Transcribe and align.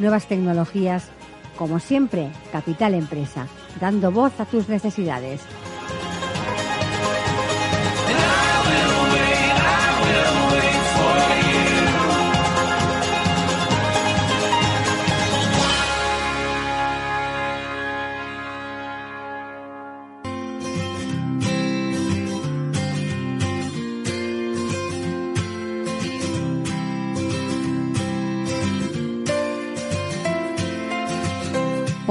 nuevas 0.00 0.26
tecnologías. 0.26 1.08
Como 1.56 1.78
siempre, 1.78 2.30
Capital 2.52 2.94
Empresa, 2.94 3.46
dando 3.80 4.10
voz 4.10 4.40
a 4.40 4.46
tus 4.46 4.68
necesidades. 4.68 5.42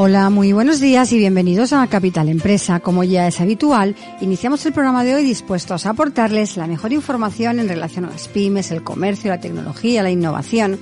Hola, 0.02 0.30
muy 0.30 0.53
buenos 0.53 0.80
días 0.80 1.12
y 1.12 1.17
bienvenidos 1.17 1.73
a 1.73 1.85
Capital 1.88 2.29
Empresa. 2.29 2.79
Como 2.79 3.04
ya 3.04 3.27
es 3.27 3.41
habitual, 3.41 3.98
iniciamos 4.21 4.65
el 4.65 4.71
programa 4.71 5.04
de 5.04 5.13
hoy 5.13 5.26
dispuestos 5.26 5.85
a 5.85 5.90
aportarles 5.90 6.55
la 6.55 6.68
mejor 6.68 6.93
información 6.93 7.60
en 7.60 7.68
relación 7.68 8.05
a 8.05 8.09
las 8.09 8.29
pymes, 8.29 8.71
el 8.71 8.82
comercio, 8.82 9.29
la 9.29 9.41
tecnología, 9.41 10.01
la 10.01 10.09
innovación. 10.09 10.79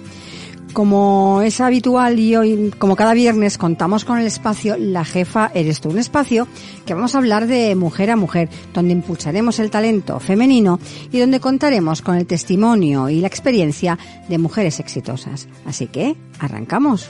Como 0.71 1.41
es 1.43 1.59
habitual 1.61 2.19
y 2.19 2.35
hoy, 2.35 2.71
como 2.77 2.95
cada 2.95 3.15
viernes, 3.15 3.57
contamos 3.57 4.05
con 4.05 4.19
el 4.19 4.27
espacio 4.27 4.77
La 4.77 5.03
Jefa 5.03 5.49
Eres 5.55 5.81
tú, 5.81 5.89
un 5.89 5.97
espacio 5.97 6.47
que 6.85 6.93
vamos 6.93 7.15
a 7.15 7.17
hablar 7.17 7.47
de 7.47 7.73
mujer 7.73 8.11
a 8.11 8.15
mujer, 8.17 8.49
donde 8.71 8.93
impulsaremos 8.93 9.57
el 9.57 9.71
talento 9.71 10.19
femenino 10.19 10.79
y 11.11 11.17
donde 11.17 11.39
contaremos 11.39 12.03
con 12.03 12.17
el 12.17 12.27
testimonio 12.27 13.09
y 13.09 13.21
la 13.21 13.27
experiencia 13.27 13.97
de 14.29 14.37
mujeres 14.37 14.79
exitosas. 14.79 15.47
Así 15.65 15.87
que, 15.87 16.15
arrancamos. 16.37 17.09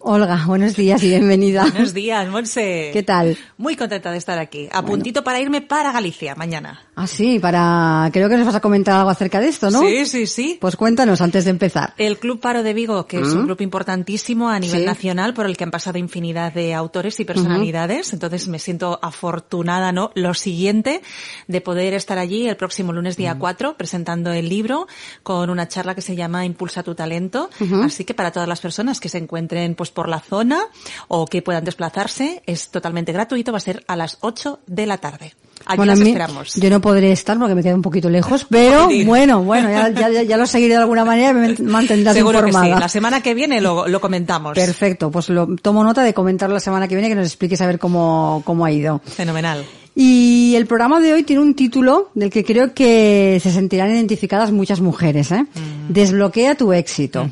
Olga, 0.00 0.44
buenos 0.46 0.76
días 0.76 1.02
y 1.02 1.08
bienvenida. 1.08 1.62
Buenos 1.62 1.92
días, 1.92 2.28
Monse. 2.28 2.90
¿Qué 2.92 3.02
tal? 3.02 3.36
Muy 3.56 3.74
contenta 3.74 4.12
de 4.12 4.18
estar 4.18 4.38
aquí. 4.38 4.68
A 4.70 4.84
puntito 4.84 5.24
para 5.24 5.40
irme 5.40 5.60
para 5.60 5.90
Galicia 5.90 6.36
mañana. 6.36 6.80
Ah, 6.94 7.08
sí, 7.08 7.40
para... 7.40 8.08
Creo 8.12 8.28
que 8.28 8.36
nos 8.36 8.46
vas 8.46 8.54
a 8.54 8.60
comentar 8.60 8.94
algo 8.94 9.10
acerca 9.10 9.40
de 9.40 9.48
esto, 9.48 9.72
¿no? 9.72 9.80
Sí, 9.80 10.06
sí, 10.06 10.28
sí. 10.28 10.56
Pues 10.60 10.76
cuéntanos 10.76 11.20
antes 11.20 11.44
de 11.44 11.50
empezar. 11.50 11.94
El 11.98 12.16
Club 12.18 12.38
Paro 12.38 12.62
de 12.62 12.74
Vigo, 12.74 13.08
que 13.08 13.18
es 13.20 13.26
un 13.26 13.46
grupo 13.46 13.64
importantísimo 13.64 14.48
a 14.48 14.60
nivel 14.60 14.80
Sí. 14.80 14.86
nacional 14.86 15.34
por 15.34 15.46
el 15.46 15.56
que 15.56 15.64
han 15.64 15.72
pasado 15.72 15.98
infinidad 15.98 16.52
de 16.52 16.74
autores 16.74 17.18
y 17.18 17.24
personalidades. 17.24 18.12
Entonces 18.12 18.46
me 18.46 18.60
siento 18.60 19.00
afortunada, 19.02 19.90
¿no? 19.90 20.12
Lo 20.14 20.32
siguiente, 20.34 21.02
de 21.48 21.60
poder 21.60 21.94
estar 21.94 22.18
allí 22.18 22.48
el 22.48 22.56
próximo 22.56 22.92
lunes 22.92 23.16
día 23.16 23.36
4 23.36 23.76
presentando 23.76 24.32
el 24.32 24.48
libro 24.48 24.86
con 25.24 25.50
una 25.50 25.66
charla 25.66 25.96
que 25.96 26.02
se 26.02 26.14
llama 26.14 26.44
Impulsa 26.44 26.84
tu 26.84 26.94
talento. 26.94 27.50
Así 27.82 28.04
que 28.04 28.14
para 28.14 28.30
todas 28.30 28.48
las 28.48 28.60
personas 28.60 29.00
que 29.00 29.08
se 29.08 29.18
encuentren 29.18 29.74
pues 29.74 29.87
por 29.90 30.08
la 30.08 30.20
zona 30.20 30.60
o 31.08 31.26
que 31.26 31.42
puedan 31.42 31.64
desplazarse, 31.64 32.42
es 32.46 32.68
totalmente 32.70 33.12
gratuito, 33.12 33.52
va 33.52 33.58
a 33.58 33.60
ser 33.60 33.84
a 33.88 33.96
las 33.96 34.18
8 34.20 34.60
de 34.66 34.86
la 34.86 34.98
tarde. 34.98 35.34
Aquí 35.66 35.76
bueno, 35.76 35.90
las 35.92 36.00
a 36.00 36.04
mí- 36.04 36.10
esperamos. 36.10 36.54
yo 36.54 36.70
no 36.70 36.80
podré 36.80 37.10
estar 37.10 37.36
porque 37.36 37.54
me 37.54 37.62
quedo 37.64 37.74
un 37.74 37.82
poquito 37.82 38.08
lejos, 38.08 38.46
pero 38.50 38.88
bueno, 39.04 39.42
bueno, 39.42 39.68
ya, 39.68 39.90
ya- 39.90 40.22
ya 40.22 40.36
lo 40.36 40.46
seguiré 40.46 40.74
de 40.74 40.80
alguna 40.80 41.04
manera 41.04 41.30
y 41.30 41.34
me 41.34 41.54
mantendrás 41.70 42.14
Seguro 42.14 42.38
que 42.38 42.44
sí. 42.44 42.48
informada. 42.50 42.80
La 42.80 42.88
semana 42.88 43.20
que 43.22 43.34
viene 43.34 43.60
lo, 43.60 43.88
lo 43.88 44.00
comentamos. 44.00 44.54
Perfecto, 44.54 45.10
pues 45.10 45.28
lo 45.30 45.48
tomo 45.56 45.82
nota 45.82 46.02
de 46.04 46.14
comentarlo 46.14 46.54
la 46.54 46.60
semana 46.60 46.86
que 46.86 46.94
viene 46.94 47.08
que 47.08 47.16
nos 47.16 47.26
expliques 47.26 47.60
a 47.60 47.66
ver 47.66 47.78
cómo, 47.80 48.42
cómo 48.44 48.64
ha 48.64 48.70
ido. 48.70 49.00
Fenomenal. 49.04 49.64
Y 50.00 50.54
el 50.54 50.66
programa 50.66 51.00
de 51.00 51.12
hoy 51.12 51.24
tiene 51.24 51.42
un 51.42 51.54
título 51.54 52.10
del 52.14 52.30
que 52.30 52.44
creo 52.44 52.72
que 52.72 53.40
se 53.42 53.50
sentirán 53.50 53.90
identificadas 53.90 54.52
muchas 54.52 54.80
mujeres, 54.80 55.32
¿eh? 55.32 55.44
Desbloquea 55.88 56.54
tu 56.54 56.72
éxito. 56.72 57.28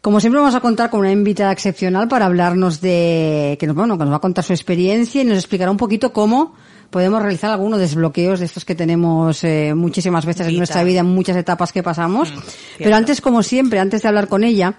Como 0.00 0.18
siempre 0.18 0.40
vamos 0.40 0.54
a 0.54 0.60
contar 0.60 0.88
con 0.88 1.00
una 1.00 1.12
invitada 1.12 1.52
excepcional 1.52 2.08
para 2.08 2.24
hablarnos 2.24 2.80
de, 2.80 3.58
que 3.60 3.66
nos, 3.66 3.76
bueno, 3.76 3.98
que 3.98 4.04
nos 4.04 4.12
va 4.12 4.16
a 4.16 4.20
contar 4.20 4.42
su 4.44 4.54
experiencia 4.54 5.20
y 5.20 5.26
nos 5.26 5.36
explicará 5.36 5.70
un 5.70 5.76
poquito 5.76 6.12
cómo 6.12 6.54
podemos 6.88 7.20
realizar 7.20 7.50
algunos 7.50 7.78
desbloqueos 7.78 8.40
de 8.40 8.46
estos 8.46 8.64
que 8.64 8.74
tenemos 8.74 9.44
eh, 9.44 9.74
muchísimas 9.74 10.24
veces 10.24 10.48
en 10.48 10.56
nuestra 10.56 10.84
vida, 10.84 11.00
en 11.00 11.06
muchas 11.06 11.36
etapas 11.36 11.70
que 11.72 11.82
pasamos. 11.82 12.34
Mm, 12.34 12.38
Pero 12.78 12.96
antes, 12.96 13.20
como 13.20 13.42
siempre, 13.42 13.78
antes 13.78 14.00
de 14.00 14.08
hablar 14.08 14.28
con 14.28 14.42
ella, 14.42 14.74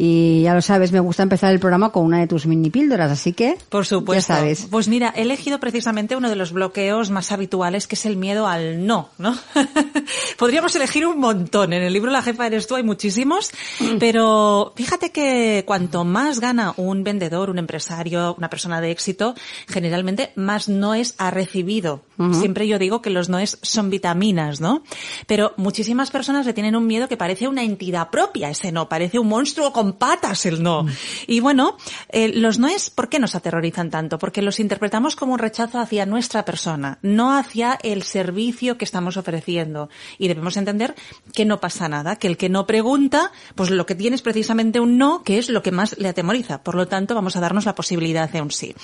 y 0.00 0.42
ya 0.42 0.54
lo 0.54 0.62
sabes, 0.62 0.92
me 0.92 1.00
gusta 1.00 1.24
empezar 1.24 1.52
el 1.52 1.58
programa 1.58 1.90
con 1.90 2.04
una 2.04 2.20
de 2.20 2.28
tus 2.28 2.46
mini 2.46 2.70
píldoras, 2.70 3.10
así 3.10 3.32
que 3.32 3.58
Por 3.68 3.84
supuesto. 3.84 4.32
ya 4.32 4.38
sabes. 4.38 4.68
Pues 4.70 4.86
mira, 4.86 5.12
he 5.16 5.22
elegido 5.22 5.58
precisamente 5.58 6.14
uno 6.14 6.28
de 6.30 6.36
los 6.36 6.52
bloqueos 6.52 7.10
más 7.10 7.32
habituales, 7.32 7.88
que 7.88 7.96
es 7.96 8.06
el 8.06 8.16
miedo 8.16 8.46
al 8.46 8.86
no, 8.86 9.08
¿no? 9.18 9.36
Podríamos 10.38 10.76
elegir 10.76 11.04
un 11.04 11.18
montón. 11.18 11.72
En 11.72 11.82
el 11.82 11.92
libro 11.92 12.12
La 12.12 12.22
jefa 12.22 12.46
eres 12.46 12.68
tú 12.68 12.76
hay 12.76 12.84
muchísimos, 12.84 13.50
pero 13.98 14.72
fíjate 14.76 15.10
que 15.10 15.64
cuanto 15.66 16.04
más 16.04 16.38
gana 16.38 16.74
un 16.76 17.02
vendedor, 17.02 17.50
un 17.50 17.58
empresario, 17.58 18.36
una 18.38 18.48
persona 18.48 18.80
de 18.80 18.92
éxito, 18.92 19.34
generalmente 19.66 20.30
más 20.36 20.68
noes 20.68 21.16
ha 21.18 21.32
recibido. 21.32 22.02
Siempre 22.32 22.66
yo 22.66 22.78
digo 22.78 23.00
que 23.00 23.10
los 23.10 23.28
noes 23.28 23.58
son 23.62 23.90
vitaminas, 23.90 24.60
¿no? 24.60 24.82
Pero 25.26 25.54
muchísimas 25.56 26.10
personas 26.10 26.46
le 26.46 26.52
tienen 26.52 26.74
un 26.74 26.86
miedo 26.86 27.08
que 27.08 27.16
parece 27.16 27.46
una 27.46 27.62
entidad 27.62 28.10
propia, 28.10 28.50
ese 28.50 28.72
no, 28.72 28.88
parece 28.88 29.18
un 29.18 29.28
monstruo 29.28 29.72
con 29.88 29.98
patas 29.98 30.44
el 30.46 30.62
no. 30.62 30.86
Y 31.26 31.40
bueno, 31.40 31.76
eh, 32.10 32.28
los 32.28 32.58
noes, 32.58 32.90
¿por 32.90 33.08
qué 33.08 33.18
nos 33.18 33.34
aterrorizan 33.34 33.90
tanto? 33.90 34.18
Porque 34.18 34.42
los 34.42 34.60
interpretamos 34.60 35.16
como 35.16 35.34
un 35.34 35.38
rechazo 35.38 35.78
hacia 35.78 36.04
nuestra 36.04 36.44
persona, 36.44 36.98
no 37.02 37.36
hacia 37.36 37.78
el 37.82 38.02
servicio 38.02 38.76
que 38.76 38.84
estamos 38.84 39.16
ofreciendo. 39.16 39.88
Y 40.18 40.28
debemos 40.28 40.56
entender 40.56 40.94
que 41.32 41.44
no 41.44 41.60
pasa 41.60 41.88
nada, 41.88 42.16
que 42.16 42.26
el 42.26 42.36
que 42.36 42.48
no 42.48 42.66
pregunta, 42.66 43.32
pues 43.54 43.70
lo 43.70 43.86
que 43.86 43.94
tiene 43.94 44.16
es 44.16 44.22
precisamente 44.22 44.80
un 44.80 44.98
no, 44.98 45.22
que 45.22 45.38
es 45.38 45.48
lo 45.48 45.62
que 45.62 45.72
más 45.72 45.96
le 45.98 46.08
atemoriza. 46.08 46.62
Por 46.62 46.74
lo 46.74 46.86
tanto, 46.86 47.14
vamos 47.14 47.36
a 47.36 47.40
darnos 47.40 47.64
la 47.64 47.74
posibilidad 47.74 48.28
de 48.28 48.42
un 48.42 48.50
sí. 48.50 48.74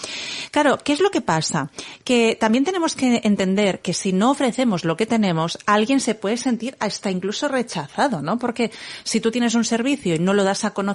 Claro, 0.50 0.78
¿qué 0.78 0.92
es 0.94 1.00
lo 1.00 1.10
que 1.10 1.20
pasa? 1.20 1.70
Que 2.04 2.36
también 2.38 2.64
tenemos 2.64 2.94
que 2.94 3.20
entender 3.24 3.80
que 3.80 3.92
si 3.92 4.12
no 4.12 4.30
ofrecemos 4.30 4.84
lo 4.84 4.96
que 4.96 5.06
tenemos, 5.06 5.58
alguien 5.66 6.00
se 6.00 6.14
puede 6.14 6.36
sentir 6.36 6.76
hasta 6.80 7.10
incluso 7.10 7.48
rechazado, 7.48 8.22
¿no? 8.22 8.38
Porque 8.38 8.70
si 9.02 9.20
tú 9.20 9.30
tienes 9.30 9.54
un 9.54 9.64
servicio 9.64 10.14
y 10.14 10.18
no 10.18 10.32
lo 10.32 10.44
das 10.44 10.64
a 10.64 10.70
conocer, 10.70 10.93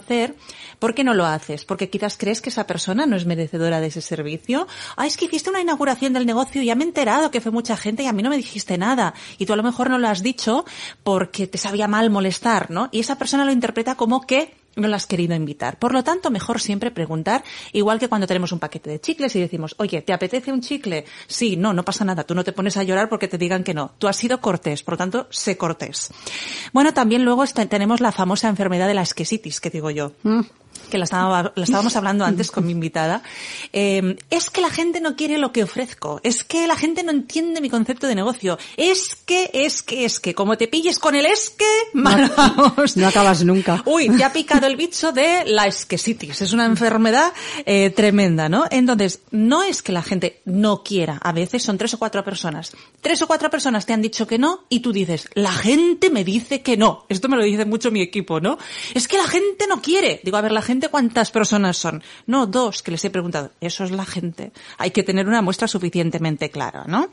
¿por 0.79 0.93
qué 0.93 1.03
no 1.03 1.13
lo 1.13 1.25
haces? 1.25 1.65
Porque 1.65 1.89
quizás 1.89 2.17
crees 2.17 2.41
que 2.41 2.49
esa 2.49 2.67
persona 2.67 3.05
no 3.05 3.15
es 3.15 3.25
merecedora 3.25 3.79
de 3.79 3.87
ese 3.87 4.01
servicio. 4.01 4.67
Ah, 4.95 5.07
es 5.07 5.17
que 5.17 5.25
hiciste 5.25 5.49
una 5.49 5.61
inauguración 5.61 6.13
del 6.13 6.25
negocio 6.25 6.61
y 6.61 6.65
ya 6.65 6.75
me 6.75 6.83
he 6.83 6.87
enterado 6.87 7.31
que 7.31 7.41
fue 7.41 7.51
mucha 7.51 7.77
gente 7.77 8.03
y 8.03 8.07
a 8.07 8.13
mí 8.13 8.23
no 8.23 8.29
me 8.29 8.37
dijiste 8.37 8.77
nada. 8.77 9.13
Y 9.37 9.45
tú 9.45 9.53
a 9.53 9.57
lo 9.57 9.63
mejor 9.63 9.89
no 9.89 9.97
lo 9.97 10.07
has 10.07 10.23
dicho 10.23 10.65
porque 11.03 11.47
te 11.47 11.57
sabía 11.57 11.87
mal 11.87 12.09
molestar, 12.09 12.71
¿no? 12.71 12.89
Y 12.91 12.99
esa 12.99 13.17
persona 13.17 13.45
lo 13.45 13.51
interpreta 13.51 13.95
como 13.95 14.25
que 14.25 14.58
no 14.75 14.87
la 14.87 14.95
has 14.97 15.05
querido 15.07 15.35
invitar. 15.35 15.77
Por 15.79 15.93
lo 15.93 16.03
tanto, 16.03 16.31
mejor 16.31 16.61
siempre 16.61 16.91
preguntar, 16.91 17.43
igual 17.73 17.99
que 17.99 18.07
cuando 18.07 18.27
tenemos 18.27 18.51
un 18.51 18.59
paquete 18.59 18.89
de 18.89 18.99
chicles 19.01 19.35
y 19.35 19.39
decimos, 19.39 19.75
oye, 19.77 20.01
¿te 20.01 20.13
apetece 20.13 20.51
un 20.51 20.61
chicle? 20.61 21.05
Sí, 21.27 21.55
no, 21.57 21.73
no 21.73 21.83
pasa 21.83 22.05
nada. 22.05 22.23
Tú 22.23 22.35
no 22.35 22.43
te 22.43 22.53
pones 22.53 22.77
a 22.77 22.83
llorar 22.83 23.09
porque 23.09 23.27
te 23.27 23.37
digan 23.37 23.63
que 23.63 23.73
no. 23.73 23.91
Tú 23.97 24.07
has 24.07 24.15
sido 24.17 24.39
cortés, 24.41 24.83
por 24.83 24.93
lo 24.93 24.97
tanto, 24.97 25.27
sé 25.29 25.57
cortés. 25.57 26.11
Bueno, 26.73 26.93
también 26.93 27.25
luego 27.25 27.43
está- 27.43 27.65
tenemos 27.65 27.99
la 27.99 28.11
famosa 28.11 28.47
enfermedad 28.49 28.87
de 28.87 28.93
la 28.93 29.01
esquesitis, 29.01 29.59
que 29.59 29.69
digo 29.69 29.89
yo. 29.91 30.13
Mm. 30.23 30.41
Que 30.89 30.97
la, 30.97 31.03
estaba, 31.05 31.51
la 31.55 31.63
estábamos 31.63 31.95
hablando 31.95 32.25
antes 32.25 32.51
con 32.51 32.65
mi 32.65 32.71
invitada, 32.71 33.21
eh, 33.73 34.17
es 34.29 34.49
que 34.49 34.61
la 34.61 34.69
gente 34.69 35.01
no 35.01 35.15
quiere 35.15 35.37
lo 35.37 35.51
que 35.51 35.63
ofrezco, 35.63 36.19
es 36.23 36.43
que 36.43 36.67
la 36.67 36.75
gente 36.75 37.03
no 37.03 37.11
entiende 37.11 37.61
mi 37.61 37.69
concepto 37.69 38.07
de 38.07 38.15
negocio, 38.15 38.57
es 38.77 39.15
que, 39.25 39.49
es 39.53 39.83
que, 39.83 40.05
es 40.05 40.19
que, 40.19 40.33
como 40.33 40.57
te 40.57 40.67
pilles 40.67 40.99
con 40.99 41.15
el 41.15 41.25
es 41.25 41.49
que, 41.49 41.65
mal 41.93 42.31
vamos. 42.35 42.97
No 42.97 43.07
acabas 43.07 43.43
nunca. 43.43 43.83
Uy, 43.85 44.09
te 44.09 44.23
ha 44.23 44.33
picado 44.33 44.67
el 44.67 44.75
bicho 44.75 45.11
de 45.11 45.45
la 45.45 45.67
esquesitis, 45.67 46.41
es 46.41 46.53
una 46.53 46.65
enfermedad 46.65 47.33
eh, 47.65 47.89
tremenda, 47.89 48.49
¿no? 48.49 48.65
Entonces, 48.69 49.21
no 49.31 49.63
es 49.63 49.81
que 49.81 49.91
la 49.91 50.01
gente 50.01 50.41
no 50.45 50.83
quiera, 50.83 51.17
a 51.21 51.31
veces 51.31 51.63
son 51.63 51.77
tres 51.77 51.93
o 51.93 51.99
cuatro 51.99 52.23
personas. 52.23 52.71
Tres 53.01 53.21
o 53.21 53.27
cuatro 53.27 53.49
personas 53.49 53.85
te 53.85 53.93
han 53.93 54.01
dicho 54.01 54.27
que 54.27 54.37
no 54.37 54.65
y 54.69 54.79
tú 54.79 54.91
dices, 54.91 55.29
la 55.33 55.51
gente 55.51 56.09
me 56.09 56.23
dice 56.23 56.61
que 56.61 56.77
no. 56.77 57.05
Esto 57.09 57.29
me 57.29 57.37
lo 57.37 57.43
dice 57.43 57.65
mucho 57.65 57.91
mi 57.91 58.01
equipo, 58.01 58.39
¿no? 58.39 58.57
Es 58.93 59.07
que 59.07 59.17
la 59.17 59.27
gente 59.27 59.67
no 59.67 59.81
quiere. 59.81 60.19
Digo, 60.23 60.37
a 60.37 60.41
ver, 60.41 60.51
la 60.51 60.61
gente 60.69 60.89
cuántas 60.89 61.31
personas 61.31 61.77
son. 61.77 62.03
No, 62.27 62.45
dos, 62.45 62.83
que 62.83 62.91
les 62.91 63.03
he 63.03 63.09
preguntado. 63.09 63.51
Eso 63.59 63.83
es 63.83 63.91
la 63.91 64.05
gente. 64.05 64.51
Hay 64.77 64.91
que 64.91 65.01
tener 65.03 65.27
una 65.27 65.41
muestra 65.41 65.67
suficientemente 65.67 66.51
clara, 66.51 66.85
¿no? 66.87 67.09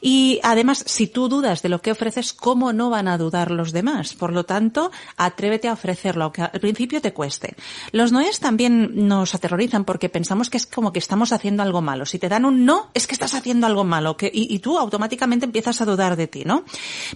Y 0.00 0.40
además, 0.42 0.82
si 0.84 1.06
tú 1.06 1.28
dudas 1.28 1.62
de 1.62 1.68
lo 1.68 1.80
que 1.80 1.92
ofreces, 1.92 2.32
¿cómo 2.32 2.72
no 2.72 2.90
van 2.90 3.06
a 3.06 3.16
dudar 3.16 3.52
los 3.52 3.70
demás? 3.70 4.14
Por 4.14 4.32
lo 4.32 4.44
tanto, 4.44 4.90
atrévete 5.16 5.68
a 5.68 5.74
ofrecerlo, 5.74 6.24
aunque 6.24 6.42
al 6.42 6.60
principio 6.60 7.00
te 7.00 7.12
cueste. 7.12 7.54
Los 7.92 8.10
noes 8.10 8.40
también 8.40 9.06
nos 9.06 9.34
aterrorizan 9.34 9.84
porque 9.84 10.08
pensamos 10.08 10.50
que 10.50 10.56
es 10.56 10.66
como 10.66 10.92
que 10.92 10.98
estamos 10.98 11.32
haciendo 11.32 11.62
algo 11.62 11.80
malo. 11.80 12.04
Si 12.04 12.18
te 12.18 12.28
dan 12.28 12.44
un 12.44 12.64
no, 12.64 12.90
es 12.94 13.06
que 13.06 13.14
estás 13.14 13.34
haciendo 13.34 13.66
algo 13.68 13.84
malo, 13.84 14.16
y 14.20 14.58
tú 14.58 14.76
automáticamente 14.76 15.46
empiezas 15.46 15.80
a 15.80 15.84
dudar 15.84 16.16
de 16.16 16.26
ti, 16.26 16.44
¿no? 16.44 16.64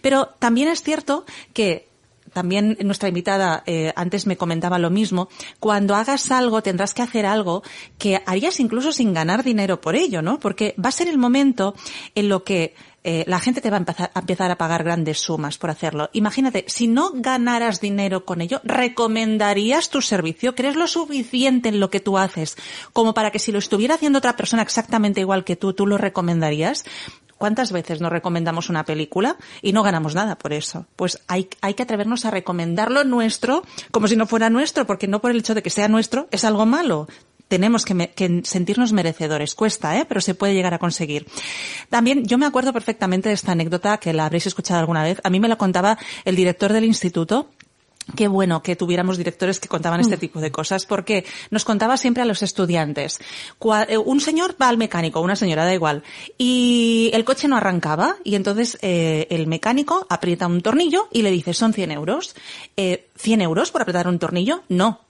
Pero 0.01 0.27
también 0.39 0.69
es 0.69 0.83
cierto 0.83 1.25
que 1.53 1.92
también 2.33 2.77
nuestra 2.83 3.09
invitada 3.09 3.63
eh, 3.67 3.93
antes 3.97 4.27
me 4.27 4.37
comentaba 4.37 4.79
lo 4.79 4.91
mismo, 4.91 5.29
cuando 5.61 5.95
hagas 5.95 6.31
algo 6.31 6.63
tendrás 6.63 6.95
que 6.95 7.03
hacer 7.03 7.27
algo 7.27 7.63
que 7.99 8.23
harías 8.27 8.61
incluso 8.61 8.93
sin 8.93 9.15
ganar 9.15 9.45
dinero 9.45 9.81
por 9.81 9.97
ello, 9.97 10.23
¿no? 10.23 10.39
Porque 10.39 10.75
va 10.83 10.89
a 10.89 10.93
ser 10.93 11.09
el 11.09 11.19
momento 11.19 11.75
en 12.15 12.29
lo 12.29 12.45
que 12.45 12.75
eh, 13.05 13.25
la 13.27 13.41
gente 13.41 13.61
te 13.61 13.69
va 13.69 13.77
a 13.77 13.79
empezar, 13.79 14.13
a 14.15 14.21
empezar 14.21 14.51
a 14.51 14.59
pagar 14.59 14.85
grandes 14.85 15.19
sumas 15.19 15.59
por 15.59 15.71
hacerlo. 15.71 16.09
Imagínate, 16.13 16.65
si 16.69 16.87
no 16.87 17.11
ganaras 17.15 17.81
dinero 17.81 18.25
con 18.25 18.41
ello, 18.41 18.61
¿recomendarías 18.63 19.91
tu 19.91 20.01
servicio? 20.03 20.55
¿Crees 20.55 20.77
lo 20.77 20.87
suficiente 20.87 21.69
en 21.69 21.81
lo 21.81 21.91
que 21.91 21.99
tú 21.99 22.17
haces 22.17 22.57
como 22.93 23.13
para 23.13 23.33
que 23.33 23.41
si 23.41 23.51
lo 23.51 23.59
estuviera 23.59 23.97
haciendo 23.97 24.19
otra 24.19 24.37
persona 24.37 24.63
exactamente 24.63 25.21
igual 25.21 25.43
que 25.45 25.57
tú, 25.57 25.73
tú 25.73 25.87
lo 25.87 25.99
recomendarías? 25.99 26.85
¿Cuántas 27.43 27.73
veces 27.73 28.01
nos 28.01 28.13
recomendamos 28.13 28.71
una 28.71 28.85
película 28.85 29.37
y 29.63 29.73
no 29.73 29.83
ganamos 29.83 30.15
nada 30.15 30.39
por 30.39 30.53
eso? 30.53 30.87
Pues 30.95 31.19
hay, 31.27 31.47
que 31.47 31.83
atrevernos 31.83 32.25
a 32.25 32.31
recomendarlo 32.31 33.03
nuestro 33.03 33.65
como 33.91 34.07
si 34.07 34.15
no 34.15 34.29
fuera 34.29 34.49
nuestro, 34.49 34.87
porque 34.87 35.09
no 35.09 35.21
por 35.21 35.33
el 35.33 35.39
hecho 35.39 35.53
de 35.53 35.61
que 35.61 35.69
sea 35.69 35.89
nuestro 35.89 36.29
es 36.31 36.45
algo 36.45 36.67
malo 36.67 37.09
tenemos 37.49 37.85
que, 37.85 38.11
que, 38.11 38.43
sentirnos 38.45 38.93
merecedores. 38.93 39.57
Cuesta, 39.57 39.99
¿eh? 39.99 40.07
pero 40.09 40.21
se 40.21 40.37
puede 40.37 40.55
llegar 40.55 40.73
a 40.73 40.79
conseguir. 40.79 41.27
También 41.91 42.25
yo 42.27 42.39
me 42.39 42.47
acuerdo 42.47 42.73
perfectamente 42.73 43.29
de 43.29 43.35
esta 43.35 43.53
anécdota 43.53 43.99
que 43.99 44.13
la 44.13 44.25
habréis 44.25 44.47
escuchado 44.47 44.79
alguna 44.79 45.03
vez. 45.03 45.21
A 45.25 45.29
mí 45.29 45.41
me 45.41 45.49
la 45.49 45.57
contaba 45.57 45.99
el 46.25 46.37
director 46.37 46.73
del 46.73 46.85
instituto 46.85 47.49
Qué 48.17 48.29
bueno 48.29 48.63
que 48.63 48.77
tuviéramos 48.77 49.17
directores 49.17 49.61
que 49.61 49.69
contaban 49.69 50.01
este 50.01 50.17
tipo 50.17 50.41
de 50.41 50.51
cosas, 50.51 50.87
porque 50.87 51.25
nos 51.51 51.65
contaba 51.65 51.97
siempre 51.97 52.23
a 52.23 52.27
los 52.27 52.43
estudiantes. 52.43 53.21
Eh, 53.89 53.97
un 53.97 54.21
señor 54.21 54.57
va 54.61 54.69
al 54.69 54.77
mecánico, 54.77 55.21
una 55.21 55.37
señora, 55.37 55.65
da 55.65 55.73
igual, 55.73 56.03
y 56.37 57.11
el 57.15 57.25
coche 57.25 57.49
no 57.49 57.57
arrancaba, 57.57 58.17
y 58.25 58.35
entonces 58.35 58.77
eh, 58.83 59.27
el 59.31 59.47
mecánico 59.47 60.07
aprieta 60.11 60.47
un 60.47 60.61
tornillo 60.63 61.09
y 61.13 61.23
le 61.23 61.31
dice, 61.31 61.55
son 61.55 61.73
100 61.73 61.93
euros. 61.93 62.35
Eh, 62.77 63.09
¿100 63.23 63.43
euros 63.43 63.71
por 63.71 63.83
apretar 63.83 64.09
un 64.09 64.19
tornillo? 64.19 64.63
No. 64.69 65.01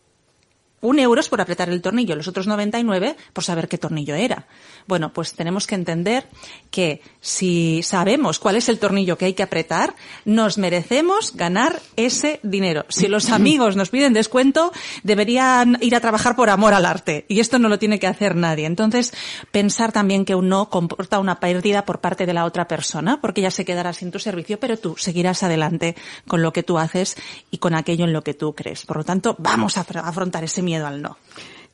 Un 0.83 0.99
euro 0.99 1.21
es 1.21 1.29
por 1.29 1.41
apretar 1.41 1.71
el 1.71 1.81
tornillo, 1.81 2.17
los 2.17 2.27
otros 2.27 2.49
99 2.49 3.17
por 3.33 3.45
saber 3.45 3.69
qué 3.69 3.79
tornillo 3.79 4.17
era. 4.17 4.47
Bueno, 4.87 5.13
pues 5.13 5.35
tenemos 5.35 5.67
que 5.67 5.75
entender 5.75 6.29
que 6.71 7.03
si 7.21 7.83
sabemos 7.83 8.39
cuál 8.39 8.57
es 8.57 8.69
el 8.69 8.79
tornillo 8.79 9.19
que 9.19 9.27
hay 9.27 9.35
que 9.35 9.43
apretar, 9.43 9.95
nos 10.25 10.59
merecemos 10.59 11.35
ganar 11.35 11.81
ese 11.97 12.41
dinero. 12.43 12.85
Si 12.89 13.09
los 13.09 13.31
amigos 13.31 13.77
nos 13.77 13.91
piden 13.91 14.13
descuento, 14.13 14.73
deberían 15.03 15.79
ir 15.81 15.97
a 15.97 16.01
trabajar 16.01 16.37
por 16.37 16.51
amor 16.51 16.75
al 16.75 16.87
arte. 16.87 17.25
Y 17.29 17.41
esto 17.41 17.59
no 17.59 17.69
lo 17.69 17.79
tiene 17.79 17.99
que 17.99 18.07
hacer 18.07 18.37
nadie. 18.37 18.67
Entonces, 18.67 19.13
pensar 19.51 19.93
también 19.93 20.25
que 20.25 20.35
un 20.35 20.49
no 20.49 20.69
comporta 20.69 21.19
una 21.19 21.41
pérdida 21.41 21.85
por 21.85 22.01
parte 22.01 22.27
de 22.27 22.35
la 22.35 22.45
otra 22.45 22.69
persona, 22.69 23.21
porque 23.21 23.41
ya 23.41 23.51
se 23.51 23.65
quedará 23.65 23.93
sin 23.93 24.11
tu 24.11 24.19
servicio, 24.19 24.61
pero 24.61 24.77
tú 24.77 24.97
seguirás 24.99 25.43
adelante 25.43 25.97
con 26.27 26.43
lo 26.43 26.53
que 26.53 26.63
tú 26.63 26.79
haces 26.79 27.17
y 27.51 27.59
con 27.59 27.75
aquello 27.75 28.05
en 28.05 28.13
lo 28.13 28.23
que 28.23 28.35
tú 28.35 28.55
crees. 28.55 28.85
Por 28.85 28.99
lo 28.99 29.05
tanto, 29.05 29.35
vamos 29.39 29.79
a 29.79 29.81
afrontar 29.81 30.45
ese 30.45 30.63
miedo 30.63 30.87
al 30.87 31.01
no. 31.01 31.17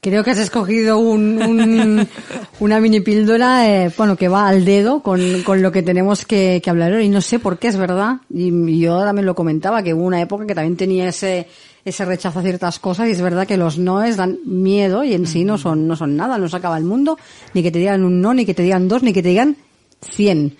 Creo 0.00 0.22
que 0.22 0.30
has 0.30 0.38
escogido 0.38 0.98
un, 0.98 1.42
un, 1.42 2.08
una 2.60 2.80
mini 2.80 3.00
píldora, 3.00 3.68
eh, 3.68 3.92
bueno, 3.96 4.16
que 4.16 4.28
va 4.28 4.48
al 4.48 4.64
dedo 4.64 5.02
con, 5.02 5.42
con 5.42 5.60
lo 5.60 5.72
que 5.72 5.82
tenemos 5.82 6.24
que, 6.24 6.60
que, 6.62 6.70
hablar 6.70 6.92
hoy. 6.92 7.06
Y 7.06 7.08
no 7.08 7.20
sé 7.20 7.38
por 7.40 7.58
qué, 7.58 7.68
es 7.68 7.76
verdad. 7.76 8.18
Y 8.32 8.78
yo 8.78 9.00
también 9.00 9.26
lo 9.26 9.34
comentaba, 9.34 9.82
que 9.82 9.94
hubo 9.94 10.04
una 10.04 10.20
época 10.20 10.46
que 10.46 10.54
también 10.54 10.76
tenía 10.76 11.08
ese, 11.08 11.48
ese 11.84 12.04
rechazo 12.04 12.38
a 12.38 12.42
ciertas 12.42 12.78
cosas 12.78 13.08
y 13.08 13.12
es 13.12 13.20
verdad 13.20 13.46
que 13.46 13.56
los 13.56 13.78
noes 13.78 14.16
dan 14.16 14.38
miedo 14.44 15.04
y 15.04 15.14
en 15.14 15.26
sí 15.26 15.44
no 15.44 15.58
son, 15.58 15.88
no 15.88 15.96
son 15.96 16.16
nada, 16.16 16.38
no 16.38 16.48
se 16.48 16.56
acaba 16.56 16.78
el 16.78 16.84
mundo, 16.84 17.18
ni 17.54 17.62
que 17.62 17.70
te 17.70 17.78
digan 17.78 18.04
un 18.04 18.20
no, 18.20 18.34
ni 18.34 18.44
que 18.44 18.54
te 18.54 18.62
digan 18.62 18.88
dos, 18.88 19.02
ni 19.02 19.12
que 19.12 19.22
te 19.22 19.30
digan 19.30 19.56
cien. 20.00 20.56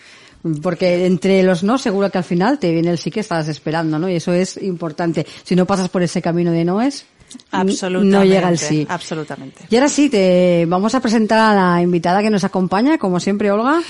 Porque 0.63 1.07
entre 1.07 1.43
los 1.43 1.65
no 1.65 1.79
seguro 1.79 2.11
que 2.11 2.19
al 2.19 2.25
final 2.25 2.59
te 2.59 2.73
viene 2.73 2.91
el 2.91 2.99
sí 2.99 3.11
que 3.11 3.21
estás 3.21 3.49
esperando, 3.49 3.99
¿no? 3.99 4.09
Y 4.09 4.15
eso 4.15 4.33
es 4.33 4.57
importante. 4.63 5.27
Si 5.43 5.57
no 5.57 5.67
pasas 5.67 5.89
por 5.89 6.03
ese 6.03 6.23
camino 6.23 6.53
de 6.53 6.65
noes, 6.65 7.07
Absolutamente. 7.51 8.17
No 8.17 8.25
llega 8.25 8.49
al 8.49 8.59
sí. 8.59 8.87
Absolutamente. 8.89 9.65
Y 9.71 9.77
ahora 9.77 9.89
sí, 9.89 10.09
te 10.09 10.67
vamos 10.67 10.95
a 10.95 11.01
presentar 11.01 11.39
a 11.39 11.55
la 11.55 11.83
invitada 11.83 12.23
que 12.23 12.31
nos 12.31 12.45
acompaña, 12.45 12.99
como 12.99 13.21
siempre, 13.21 13.51
Olga. 13.51 13.81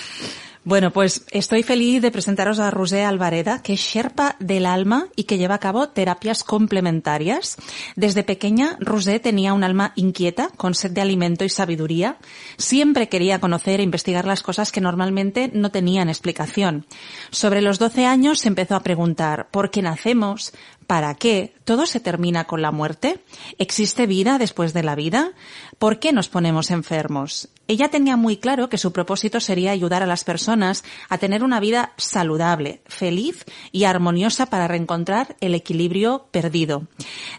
Bueno, 0.68 0.92
pues 0.92 1.24
estoy 1.30 1.62
feliz 1.62 2.02
de 2.02 2.10
presentaros 2.10 2.58
a 2.58 2.70
Rosé 2.70 3.02
Alvareda, 3.02 3.62
que 3.62 3.72
es 3.72 3.80
Sherpa 3.80 4.36
del 4.38 4.66
alma 4.66 5.06
y 5.16 5.24
que 5.24 5.38
lleva 5.38 5.54
a 5.54 5.60
cabo 5.60 5.88
terapias 5.88 6.44
complementarias. 6.44 7.56
Desde 7.96 8.22
pequeña, 8.22 8.76
Rosé 8.78 9.18
tenía 9.18 9.54
un 9.54 9.64
alma 9.64 9.94
inquieta, 9.96 10.50
con 10.58 10.74
sed 10.74 10.90
de 10.90 11.00
alimento 11.00 11.46
y 11.46 11.48
sabiduría. 11.48 12.18
Siempre 12.58 13.08
quería 13.08 13.40
conocer 13.40 13.80
e 13.80 13.84
investigar 13.84 14.26
las 14.26 14.42
cosas 14.42 14.70
que 14.70 14.82
normalmente 14.82 15.50
no 15.54 15.70
tenían 15.70 16.10
explicación. 16.10 16.84
Sobre 17.30 17.62
los 17.62 17.78
12 17.78 18.04
años 18.04 18.40
se 18.40 18.48
empezó 18.48 18.76
a 18.76 18.82
preguntar 18.82 19.48
¿por 19.50 19.70
qué 19.70 19.80
nacemos? 19.80 20.52
¿Para 20.88 21.14
qué? 21.16 21.52
¿Todo 21.64 21.84
se 21.84 22.00
termina 22.00 22.44
con 22.44 22.62
la 22.62 22.72
muerte? 22.72 23.22
¿Existe 23.58 24.06
vida 24.06 24.38
después 24.38 24.72
de 24.72 24.82
la 24.82 24.94
vida? 24.94 25.32
¿Por 25.78 25.98
qué 25.98 26.14
nos 26.14 26.30
ponemos 26.30 26.70
enfermos? 26.70 27.50
Ella 27.66 27.90
tenía 27.90 28.16
muy 28.16 28.38
claro 28.38 28.70
que 28.70 28.78
su 28.78 28.90
propósito 28.90 29.38
sería 29.38 29.70
ayudar 29.70 30.02
a 30.02 30.06
las 30.06 30.24
personas 30.24 30.84
a 31.10 31.18
tener 31.18 31.44
una 31.44 31.60
vida 31.60 31.92
saludable, 31.98 32.80
feliz 32.86 33.44
y 33.70 33.84
armoniosa 33.84 34.46
para 34.46 34.66
reencontrar 34.66 35.36
el 35.42 35.54
equilibrio 35.54 36.28
perdido. 36.30 36.86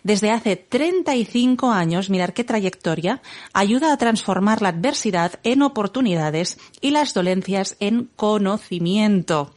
Desde 0.03 0.29
hace 0.29 0.55
35 0.55 1.71
años, 1.71 2.11
mirar 2.11 2.35
qué 2.35 2.43
trayectoria, 2.43 3.23
ayuda 3.53 3.91
a 3.91 3.97
transformar 3.97 4.61
la 4.61 4.69
adversidad 4.69 5.39
en 5.41 5.63
oportunidades 5.63 6.59
y 6.81 6.91
las 6.91 7.15
dolencias 7.15 7.77
en 7.79 8.11
conocimiento. 8.15 9.55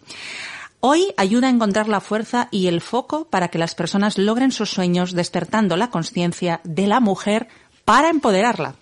Hoy 0.84 1.14
ayuda 1.16 1.46
a 1.46 1.50
encontrar 1.50 1.86
la 1.86 2.00
fuerza 2.00 2.48
y 2.50 2.66
el 2.66 2.80
foco 2.80 3.26
para 3.26 3.46
que 3.46 3.58
las 3.58 3.76
personas 3.76 4.18
logren 4.18 4.50
sus 4.50 4.68
sueños 4.68 5.12
despertando 5.12 5.76
la 5.76 5.90
conciencia 5.90 6.60
de 6.64 6.88
la 6.88 6.98
mujer 6.98 7.46
para 7.84 8.10
empoderarla. 8.10 8.74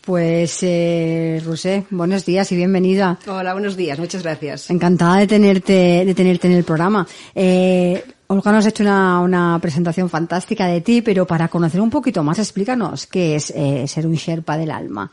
Pues, 0.00 0.60
eh, 0.62 1.42
Rusé, 1.44 1.84
buenos 1.90 2.24
días 2.24 2.50
y 2.52 2.56
bienvenida. 2.56 3.18
Hola, 3.26 3.52
buenos 3.52 3.76
días, 3.76 3.98
muchas 3.98 4.22
gracias. 4.22 4.70
Encantada 4.70 5.18
de 5.18 5.26
tenerte, 5.26 6.06
de 6.06 6.14
tenerte 6.14 6.46
en 6.46 6.54
el 6.54 6.64
programa. 6.64 7.06
Eh, 7.34 8.02
Olga 8.28 8.52
nos 8.52 8.64
ha 8.64 8.70
hecho 8.70 8.82
una, 8.82 9.20
una, 9.20 9.58
presentación 9.60 10.08
fantástica 10.08 10.68
de 10.68 10.80
ti, 10.80 11.02
pero 11.02 11.26
para 11.26 11.48
conocer 11.48 11.82
un 11.82 11.90
poquito 11.90 12.24
más, 12.24 12.38
explícanos 12.38 13.06
qué 13.06 13.36
es 13.36 13.50
eh, 13.54 13.86
ser 13.86 14.06
un 14.06 14.14
Sherpa 14.14 14.56
del 14.56 14.70
alma. 14.70 15.12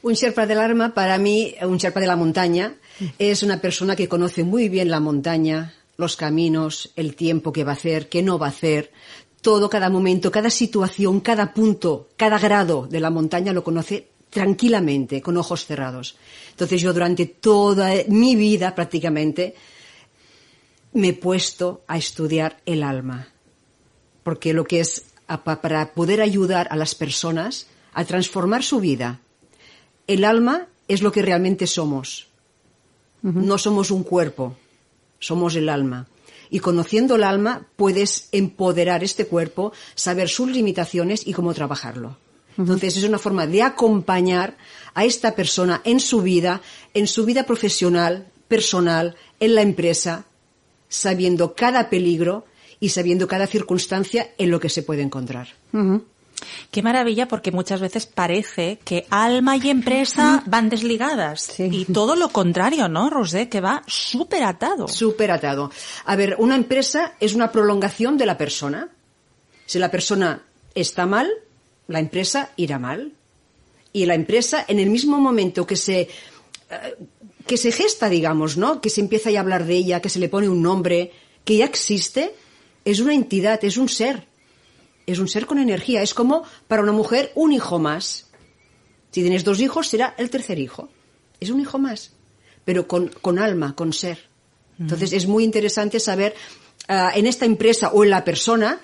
Un 0.00 0.14
Sherpa 0.14 0.46
del 0.46 0.60
alma, 0.60 0.94
para 0.94 1.18
mí, 1.18 1.54
un 1.60 1.76
Sherpa 1.76 2.00
de 2.00 2.06
la 2.06 2.16
montaña, 2.16 2.72
es 3.18 3.42
una 3.42 3.60
persona 3.60 3.96
que 3.96 4.08
conoce 4.08 4.44
muy 4.44 4.68
bien 4.68 4.90
la 4.90 5.00
montaña, 5.00 5.74
los 5.96 6.16
caminos, 6.16 6.90
el 6.96 7.14
tiempo 7.14 7.52
que 7.52 7.64
va 7.64 7.72
a 7.72 7.74
hacer, 7.74 8.08
que 8.08 8.22
no 8.22 8.38
va 8.38 8.46
a 8.46 8.50
hacer, 8.50 8.92
todo, 9.40 9.68
cada 9.68 9.90
momento, 9.90 10.30
cada 10.30 10.48
situación, 10.48 11.20
cada 11.20 11.52
punto, 11.52 12.08
cada 12.16 12.38
grado 12.38 12.86
de 12.90 13.00
la 13.00 13.10
montaña 13.10 13.52
lo 13.52 13.62
conoce 13.62 14.08
tranquilamente, 14.30 15.20
con 15.20 15.36
ojos 15.36 15.66
cerrados. 15.66 16.16
Entonces 16.50 16.80
yo 16.80 16.92
durante 16.92 17.26
toda 17.26 17.92
mi 18.08 18.36
vida 18.36 18.74
prácticamente 18.74 19.54
me 20.94 21.08
he 21.08 21.12
puesto 21.12 21.82
a 21.86 21.98
estudiar 21.98 22.60
el 22.64 22.82
alma, 22.82 23.28
porque 24.22 24.54
lo 24.54 24.64
que 24.64 24.80
es 24.80 25.04
para 25.44 25.92
poder 25.92 26.20
ayudar 26.20 26.68
a 26.70 26.76
las 26.76 26.94
personas 26.94 27.66
a 27.92 28.04
transformar 28.04 28.62
su 28.62 28.80
vida, 28.80 29.20
el 30.06 30.24
alma 30.24 30.68
es 30.88 31.02
lo 31.02 31.12
que 31.12 31.22
realmente 31.22 31.66
somos. 31.66 32.28
Uh 33.24 33.28
-huh. 33.28 33.42
No 33.42 33.58
somos 33.58 33.90
un 33.90 34.04
cuerpo, 34.04 34.54
somos 35.18 35.56
el 35.56 35.68
alma. 35.68 36.06
Y 36.50 36.60
conociendo 36.60 37.16
el 37.16 37.24
alma 37.24 37.66
puedes 37.74 38.28
empoderar 38.30 39.02
este 39.02 39.26
cuerpo, 39.26 39.72
saber 39.96 40.28
sus 40.28 40.48
limitaciones 40.50 41.26
y 41.26 41.32
cómo 41.32 41.52
trabajarlo. 41.54 42.16
Entonces 42.56 42.96
es 42.96 43.04
una 43.04 43.18
forma 43.18 43.46
de 43.46 43.62
acompañar 43.62 44.56
a 44.94 45.04
esta 45.04 45.34
persona 45.34 45.80
en 45.84 45.98
su 45.98 46.22
vida, 46.22 46.60
en 46.92 47.06
su 47.08 47.24
vida 47.24 47.44
profesional, 47.44 48.28
personal, 48.46 49.16
en 49.40 49.54
la 49.54 49.62
empresa, 49.62 50.26
sabiendo 50.88 51.54
cada 51.54 51.90
peligro 51.90 52.44
y 52.78 52.90
sabiendo 52.90 53.26
cada 53.26 53.46
circunstancia 53.46 54.30
en 54.38 54.50
lo 54.50 54.60
que 54.60 54.68
se 54.68 54.82
puede 54.82 55.02
encontrar. 55.02 55.48
Qué 56.70 56.82
maravilla, 56.82 57.28
porque 57.28 57.52
muchas 57.52 57.80
veces 57.80 58.06
parece 58.06 58.78
que 58.84 59.06
alma 59.10 59.56
y 59.56 59.70
empresa 59.70 60.42
van 60.46 60.68
desligadas. 60.68 61.58
Y 61.58 61.84
todo 61.86 62.16
lo 62.16 62.28
contrario, 62.28 62.88
¿no, 62.88 63.10
Rosé? 63.10 63.48
Que 63.48 63.60
va 63.60 63.82
súper 63.86 64.44
atado. 64.44 64.88
Súper 64.88 65.30
atado. 65.30 65.70
A 66.04 66.16
ver, 66.16 66.36
una 66.38 66.56
empresa 66.56 67.14
es 67.20 67.34
una 67.34 67.52
prolongación 67.52 68.16
de 68.16 68.26
la 68.26 68.38
persona. 68.38 68.88
Si 69.66 69.78
la 69.78 69.90
persona 69.90 70.42
está 70.74 71.06
mal, 71.06 71.30
la 71.88 72.00
empresa 72.00 72.50
irá 72.56 72.78
mal. 72.78 73.12
Y 73.92 74.06
la 74.06 74.14
empresa, 74.14 74.64
en 74.66 74.80
el 74.80 74.90
mismo 74.90 75.18
momento 75.18 75.66
que 75.66 75.76
se, 75.76 76.00
eh, 76.00 76.08
que 77.46 77.56
se 77.56 77.72
gesta, 77.72 78.08
digamos, 78.08 78.56
¿no? 78.56 78.80
Que 78.80 78.90
se 78.90 79.00
empieza 79.00 79.30
a 79.30 79.40
hablar 79.40 79.64
de 79.66 79.74
ella, 79.74 80.00
que 80.00 80.08
se 80.08 80.18
le 80.18 80.28
pone 80.28 80.48
un 80.48 80.62
nombre, 80.62 81.12
que 81.44 81.58
ya 81.58 81.64
existe, 81.64 82.34
es 82.84 83.00
una 83.00 83.14
entidad, 83.14 83.64
es 83.64 83.76
un 83.76 83.88
ser 83.88 84.26
es 85.06 85.18
un 85.18 85.28
ser 85.28 85.46
con 85.46 85.58
energía. 85.58 86.02
Es 86.02 86.14
como 86.14 86.44
para 86.68 86.82
una 86.82 86.92
mujer 86.92 87.32
un 87.34 87.52
hijo 87.52 87.78
más. 87.78 88.26
Si 89.10 89.20
tienes 89.22 89.44
dos 89.44 89.60
hijos, 89.60 89.88
será 89.88 90.14
el 90.18 90.30
tercer 90.30 90.58
hijo. 90.58 90.88
Es 91.40 91.50
un 91.50 91.60
hijo 91.60 91.78
más, 91.78 92.12
pero 92.64 92.88
con, 92.88 93.38
alma, 93.38 93.74
con 93.74 93.92
ser. 93.92 94.18
Entonces 94.78 95.12
es 95.12 95.26
muy 95.26 95.44
interesante 95.44 96.00
saber 96.00 96.34
ah, 96.88 97.12
en 97.14 97.26
esta 97.26 97.44
empresa 97.44 97.90
o 97.92 98.02
en 98.02 98.10
la 98.10 98.24
persona 98.24 98.80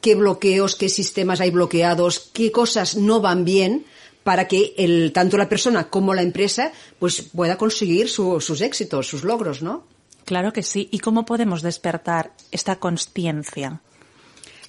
qué 0.00 0.14
bloqueos, 0.14 0.76
qué 0.76 0.88
sistemas 0.88 1.40
hay 1.40 1.50
bloqueados, 1.50 2.30
qué 2.32 2.52
cosas 2.52 2.96
no 2.96 3.20
van 3.20 3.44
bien 3.44 3.84
para 4.22 4.46
que 4.46 4.74
el, 4.76 5.12
tanto 5.12 5.36
la 5.36 5.48
persona 5.48 5.88
como 5.88 6.14
la 6.14 6.22
empresa 6.22 6.72
pues 6.98 7.22
pueda 7.22 7.56
conseguir 7.56 8.08
sus 8.08 8.60
éxitos, 8.60 9.08
sus 9.08 9.24
logros, 9.24 9.62
¿no? 9.62 9.84
Claro 10.24 10.52
que 10.52 10.62
sí. 10.62 10.88
¿Y 10.92 11.00
cómo 11.00 11.24
podemos 11.24 11.62
despertar 11.62 12.32
esta 12.50 12.76
conciencia? 12.76 13.80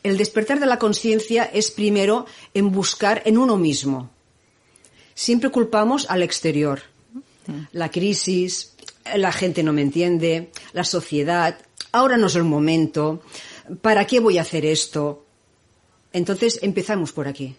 El 0.04 0.18
despertar 0.18 0.60
de 0.60 0.66
la 0.66 0.78
conciencia 0.78 1.46
es 1.46 1.72
primero 1.72 2.26
en 2.54 2.72
buscar 2.72 3.22
en 3.26 3.38
uno 3.38 3.58
mismo. 3.58 4.10
Siempre 5.16 5.50
culpamos 5.50 6.10
al 6.10 6.24
exterior. 6.24 6.82
La 7.72 7.90
crisis, 7.90 8.74
la 9.16 9.32
gente 9.32 9.64
no 9.64 9.74
me 9.74 9.82
entiende, 9.82 10.52
la 10.74 10.84
sociedad, 10.84 11.58
ahora 11.92 12.18
no 12.18 12.28
es 12.28 12.36
el 12.36 12.44
momento, 12.44 13.22
¿para 13.82 14.06
qué 14.06 14.20
voy 14.20 14.38
a 14.38 14.42
hacer 14.42 14.66
esto? 14.66 15.26
Entonces 16.12 16.60
empezamos 16.62 17.12
por 17.12 17.28
aquí. 17.28 17.56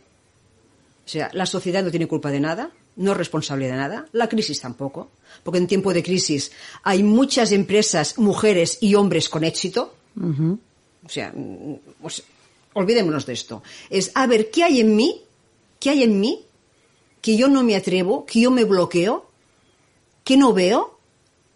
O 1.04 1.08
sea, 1.08 1.30
la 1.32 1.46
sociedad 1.46 1.82
no 1.82 1.90
tiene 1.90 2.08
culpa 2.08 2.30
de 2.30 2.40
nada, 2.40 2.70
no 2.96 3.12
es 3.12 3.18
responsable 3.18 3.66
de 3.66 3.72
nada, 3.72 4.06
la 4.12 4.28
crisis 4.28 4.60
tampoco, 4.60 5.10
porque 5.42 5.58
en 5.58 5.66
tiempo 5.66 5.92
de 5.92 6.02
crisis 6.02 6.52
hay 6.82 7.02
muchas 7.02 7.52
empresas, 7.52 8.18
mujeres 8.18 8.78
y 8.80 8.94
hombres 8.94 9.28
con 9.28 9.44
éxito. 9.44 9.94
O 11.04 11.08
sea, 11.08 11.32
pues, 12.00 12.22
olvidémonos 12.74 13.26
de 13.26 13.32
esto. 13.32 13.62
Es, 13.90 14.10
a 14.14 14.26
ver, 14.26 14.50
¿qué 14.50 14.64
hay 14.64 14.80
en 14.80 14.94
mí? 14.94 15.22
¿Qué 15.80 15.90
hay 15.90 16.02
en 16.02 16.20
mí? 16.20 16.44
Que 17.20 17.36
yo 17.36 17.48
no 17.48 17.62
me 17.62 17.74
atrevo, 17.74 18.26
que 18.26 18.40
yo 18.40 18.50
me 18.50 18.64
bloqueo, 18.64 19.30
que 20.22 20.36
no 20.36 20.52
veo, 20.52 20.98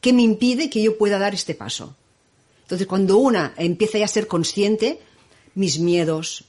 que 0.01 0.13
me 0.13 0.23
impide 0.23 0.71
que 0.71 0.83
yo 0.83 0.97
pueda 0.97 1.19
dar 1.19 1.35
este 1.35 1.55
paso. 1.55 1.95
Entonces, 2.63 2.87
cuando 2.87 3.19
una 3.19 3.55
empieza 3.57 3.99
ya 3.99 4.05
a 4.05 4.09
ser 4.09 4.27
consciente, 4.27 5.01
mis 5.55 5.79
miedos, 5.79 6.45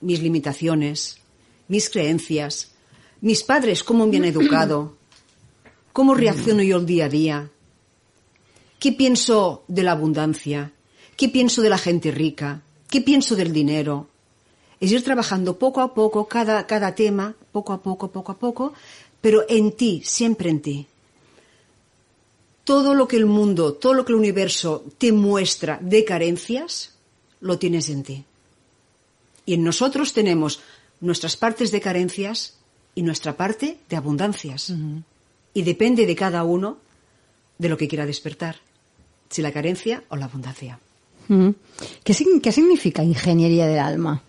mis 0.00 0.20
limitaciones, 0.20 1.18
mis 1.68 1.90
creencias, 1.90 2.72
mis 3.20 3.42
padres, 3.42 3.82
cómo 3.82 4.06
me 4.06 4.16
han 4.16 4.24
educado, 4.24 4.96
cómo 5.92 6.14
reacciono 6.14 6.62
yo 6.62 6.76
el 6.76 6.86
día 6.86 7.06
a 7.06 7.08
día, 7.08 7.50
qué 8.78 8.92
pienso 8.92 9.64
de 9.66 9.82
la 9.82 9.92
abundancia, 9.92 10.72
qué 11.16 11.28
pienso 11.28 11.62
de 11.62 11.70
la 11.70 11.78
gente 11.78 12.10
rica, 12.10 12.62
qué 12.90 13.00
pienso 13.00 13.34
del 13.34 13.52
dinero, 13.52 14.08
es 14.84 14.92
ir 14.92 15.02
trabajando 15.02 15.58
poco 15.58 15.80
a 15.80 15.94
poco 15.94 16.26
cada, 16.26 16.66
cada 16.66 16.94
tema, 16.94 17.34
poco 17.52 17.72
a 17.72 17.82
poco, 17.82 18.10
poco 18.10 18.32
a 18.32 18.36
poco, 18.36 18.74
pero 19.20 19.44
en 19.48 19.72
ti, 19.72 20.02
siempre 20.04 20.50
en 20.50 20.60
ti. 20.60 20.86
Todo 22.64 22.94
lo 22.94 23.08
que 23.08 23.16
el 23.16 23.26
mundo, 23.26 23.74
todo 23.74 23.94
lo 23.94 24.04
que 24.04 24.12
el 24.12 24.18
universo 24.18 24.84
te 24.98 25.12
muestra 25.12 25.78
de 25.80 26.04
carencias, 26.04 26.94
lo 27.40 27.58
tienes 27.58 27.88
en 27.88 28.02
ti. 28.02 28.24
Y 29.46 29.54
en 29.54 29.64
nosotros 29.64 30.12
tenemos 30.12 30.60
nuestras 31.00 31.36
partes 31.36 31.70
de 31.70 31.80
carencias 31.80 32.54
y 32.94 33.02
nuestra 33.02 33.36
parte 33.36 33.78
de 33.88 33.96
abundancias. 33.96 34.72
Y 35.52 35.62
depende 35.62 36.06
de 36.06 36.16
cada 36.16 36.44
uno 36.44 36.78
de 37.58 37.68
lo 37.68 37.76
que 37.76 37.88
quiera 37.88 38.06
despertar, 38.06 38.56
si 39.30 39.42
la 39.42 39.52
carencia 39.52 40.04
o 40.08 40.16
la 40.16 40.26
abundancia. 40.26 40.78
¿Qué, 41.28 42.14
¿Qué 42.42 42.52
significa 42.52 43.02
ingeniería 43.02 43.66
del 43.66 43.78
alma? 43.78 44.22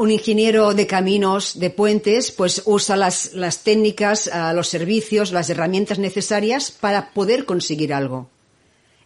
Un 0.00 0.10
ingeniero 0.10 0.72
de 0.72 0.86
caminos, 0.86 1.58
de 1.58 1.68
puentes, 1.68 2.32
pues 2.32 2.62
usa 2.64 2.96
las, 2.96 3.32
técnicas, 3.62 4.30
ah, 4.32 4.54
los 4.54 4.66
servicios, 4.66 5.30
las 5.30 5.50
herramientas 5.50 5.98
necesarias 5.98 6.70
para 6.70 7.12
poder 7.12 7.44
conseguir 7.44 7.92
algo. 7.92 8.30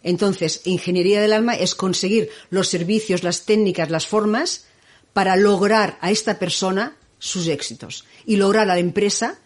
Entonces, 0.03 0.61
ingeniería 0.63 1.19
del 1.19 1.33
alma 1.33 1.53
es 1.53 1.75
conseguir 1.75 2.29
los 2.49 2.69
servicios, 2.69 3.23
las 3.23 3.41
técnicas, 3.41 3.89
las 3.89 4.07
formas 4.07 4.67
para 5.11 5.35
lograr 5.35 5.97
a 5.99 6.11
esta 6.11 6.39
persona 6.39 6.95
sus 7.19 7.49
éxitos 7.49 8.05
y 8.25 8.37
lograr 8.37 8.63
a 8.63 8.75
la 8.75 8.79
empresa 8.79 9.37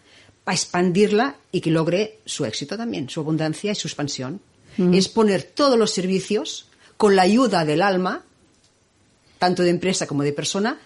a 0.46 0.52
expandirla 0.52 1.34
y 1.50 1.62
que 1.62 1.72
logre 1.72 2.20
su 2.26 2.44
éxito 2.44 2.76
también, 2.76 3.08
su 3.08 3.18
abundancia 3.18 3.72
y 3.72 3.74
su 3.74 3.88
expansión. 3.88 4.40
Mm. 4.76 4.94
Es 4.94 5.08
poner 5.08 5.42
todos 5.42 5.76
los 5.76 5.90
servicios 5.90 6.68
con 6.96 7.16
la 7.16 7.22
ayuda 7.22 7.64
del 7.64 7.82
alma, 7.82 8.22
tanto 9.40 9.64
de 9.64 9.70
empresa 9.70 10.06
como 10.06 10.22
de 10.22 10.32
persona, 10.32 10.78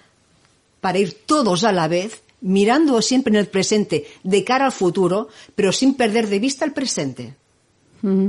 para 0.85 0.99
ir 0.99 1.25
todos 1.25 1.65
a 1.65 1.73
la 1.73 1.89
vez, 1.89 2.21
mirando 2.43 3.01
siempre 3.01 3.31
en 3.33 3.39
el 3.41 3.47
presente, 3.47 4.07
de 4.23 4.45
cara 4.45 4.67
al 4.67 4.73
futuro, 4.73 5.29
pero 5.55 5.73
sin 5.73 5.95
perder 5.95 6.29
de 6.29 6.39
vista 6.39 6.67
el 6.67 6.75
presente. 6.75 7.35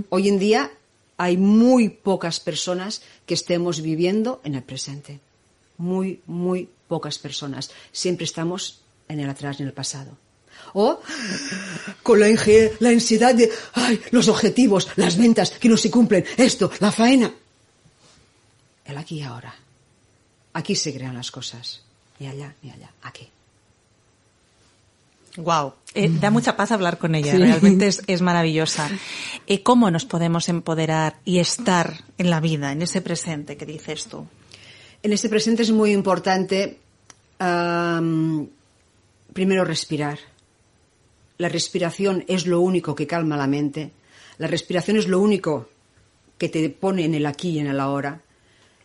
Hoy 0.08 0.30
en 0.30 0.40
día 0.40 0.72
hay 1.18 1.36
muy 1.36 1.90
pocas 1.90 2.40
personas 2.40 3.02
que 3.26 3.34
estemos 3.34 3.82
viviendo 3.82 4.40
en 4.46 4.56
el 4.56 4.64
presente. 4.64 5.20
Muy, 5.78 6.22
muy 6.28 6.70
pocas 6.88 7.20
personas. 7.20 7.72
Siempre 7.92 8.24
estamos 8.24 8.80
en 9.10 9.20
el 9.20 9.30
atrás, 9.30 9.60
en 9.60 9.68
el 9.68 9.74
pasado. 9.74 10.16
O 10.72 11.02
con 12.04 12.22
la, 12.22 12.28
la 12.80 12.90
ansiedad 12.90 13.36
de 13.36 13.52
ay, 13.74 14.00
los 14.12 14.30
objetivos, 14.30 14.88
las 14.96 15.18
ventas 15.18 15.52
que 15.52 15.68
no 15.68 15.76
se 15.76 15.92
cumplen, 15.92 16.24
esto, 16.38 16.72
la 16.80 16.94
faena. 16.94 17.34
El 18.86 18.98
aquí 18.98 19.18
y 19.18 19.24
ahora. 19.24 19.54
Aquí 20.54 20.74
se 20.74 20.94
crean 20.94 21.16
las 21.16 21.32
cosas 21.32 21.85
ni 22.20 22.28
allá, 22.28 22.56
ni 22.62 22.72
allá, 22.72 22.92
aquí. 23.02 23.30
Wow, 25.38 25.74
eh, 25.94 26.10
da 26.10 26.32
mucha 26.32 26.56
paz 26.56 26.72
hablar 26.72 26.98
con 26.98 27.14
ella, 27.14 27.36
realmente 27.36 27.88
es, 28.08 28.22
maravillosa. 28.22 28.90
Eh, 29.48 29.64
¿Cómo 29.64 29.92
nos 29.92 30.06
podemos 30.06 30.48
empoderar 30.48 31.18
y 31.26 31.40
estar 31.40 32.06
en 32.18 32.30
la 32.30 32.40
vida, 32.40 32.72
en 32.72 32.82
ese 32.82 33.02
presente 33.02 33.58
que 33.58 33.66
dices 33.66 34.06
tú? 34.06 34.26
En 35.04 35.12
ese 35.12 35.28
presente 35.28 35.64
es 35.64 35.72
muy 35.72 35.92
importante 35.92 36.80
primero 37.38 38.48
respirar. 39.66 40.20
La 41.38 41.50
respiración 41.50 42.24
es 42.30 42.48
lo 42.48 42.62
único 42.62 42.96
que 42.96 43.06
calma 43.06 43.36
la 43.36 43.46
mente. 43.46 43.92
La 44.38 44.48
respiración 44.48 44.96
es 44.96 45.08
lo 45.08 45.20
único 45.20 45.68
que 46.38 46.48
te 46.48 46.70
pone 46.70 47.04
en 47.04 47.14
el 47.14 47.26
aquí 47.26 47.50
y 47.50 47.60
en 47.60 47.68
el 47.68 47.82
ahora. 47.82 48.22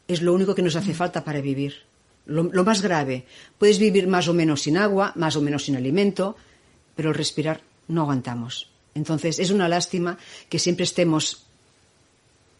Es 0.08 0.20
lo 0.20 0.34
único 0.34 0.56
que 0.56 0.62
nos 0.62 0.74
hace 0.74 0.94
falta 0.94 1.22
para 1.22 1.40
vivir 1.40 1.89
lo, 2.26 2.64
más 2.64 2.82
grave. 2.82 3.26
Puedes 3.58 3.78
vivir 3.78 4.06
más 4.06 4.28
o 4.28 4.34
menos 4.34 4.62
sin 4.62 4.76
agua, 4.76 5.12
más 5.16 5.36
o 5.36 5.42
menos 5.42 5.64
sin 5.64 5.76
alimento, 5.76 6.36
pero 6.94 7.12
respirar 7.12 7.60
no 7.88 8.02
aguantamos. 8.02 8.70
Entonces 8.94 9.38
es 9.38 9.50
una 9.50 9.68
lástima 9.68 10.18
que 10.48 10.58
siempre 10.58 10.84
estemos 10.84 11.46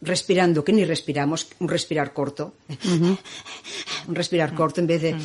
respirando, 0.00 0.64
que 0.64 0.72
ni 0.72 0.84
respiramos, 0.84 1.48
un 1.58 1.68
respirar 1.68 2.12
corto, 2.12 2.54
un 4.08 4.14
respirar 4.14 4.54
corto 4.54 4.80
en 4.80 4.86
vez 4.86 5.02
de 5.02 5.16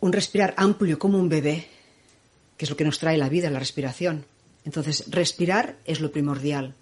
un 0.00 0.12
respirar 0.12 0.54
amplio 0.56 0.98
como 0.98 1.18
un 1.18 1.28
bebé, 1.28 1.66
que 2.56 2.64
es 2.64 2.70
lo 2.70 2.76
que 2.76 2.84
nos 2.84 2.98
trae 2.98 3.16
la 3.16 3.28
vida, 3.28 3.50
la 3.50 3.58
respiración. 3.58 4.24
Entonces, 4.64 5.04
respirar 5.08 5.76
es 5.84 6.00
lo 6.00 6.12
primordial. 6.12 6.74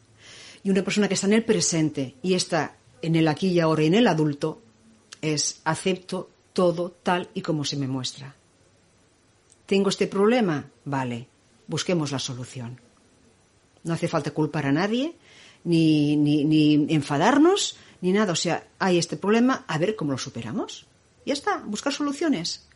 Y 0.63 0.71
una 0.71 0.83
persona 0.83 1.09
que 1.09 1.15
está 1.15 1.27
en 1.27 1.35
el 1.35 1.45
presente 1.45 2.15
y 2.23 2.35
está 2.35 2.77
en 3.03 3.15
el 3.15 3.29
aquí 3.29 3.49
y 3.49 3.61
ahora 3.61 3.85
y 3.85 3.87
en 3.87 3.95
el 3.95 4.09
adulto, 4.09 4.61
es 5.23 5.61
acepto 5.65 6.31
todo 6.53 6.91
tal 7.03 7.29
y 7.35 7.43
como 7.43 7.65
se 7.65 7.77
me 7.77 7.87
muestra. 7.87 8.35
¿Tengo 9.67 9.91
este 9.91 10.07
problema? 10.07 10.71
Vale, 10.85 11.29
busquemos 11.67 12.13
la 12.13 12.19
solución. 12.19 12.81
No 13.85 13.95
hace 13.95 14.09
falta 14.09 14.31
culpar 14.31 14.67
a 14.67 14.73
nadie, 14.73 15.17
ni, 15.65 16.17
ni, 16.17 16.87
enfadarnos, 16.95 17.77
ni 18.01 18.13
nada. 18.13 18.33
O 18.33 18.37
sea, 18.37 18.67
hay 18.79 18.99
este 18.99 19.17
problema, 19.17 19.65
a 19.67 19.79
ver 19.79 19.97
cómo 19.97 20.13
lo 20.13 20.19
superamos. 20.19 20.87
Ya 21.25 21.33
está, 21.33 21.59
buscar 21.59 21.93
soluciones. 21.93 22.67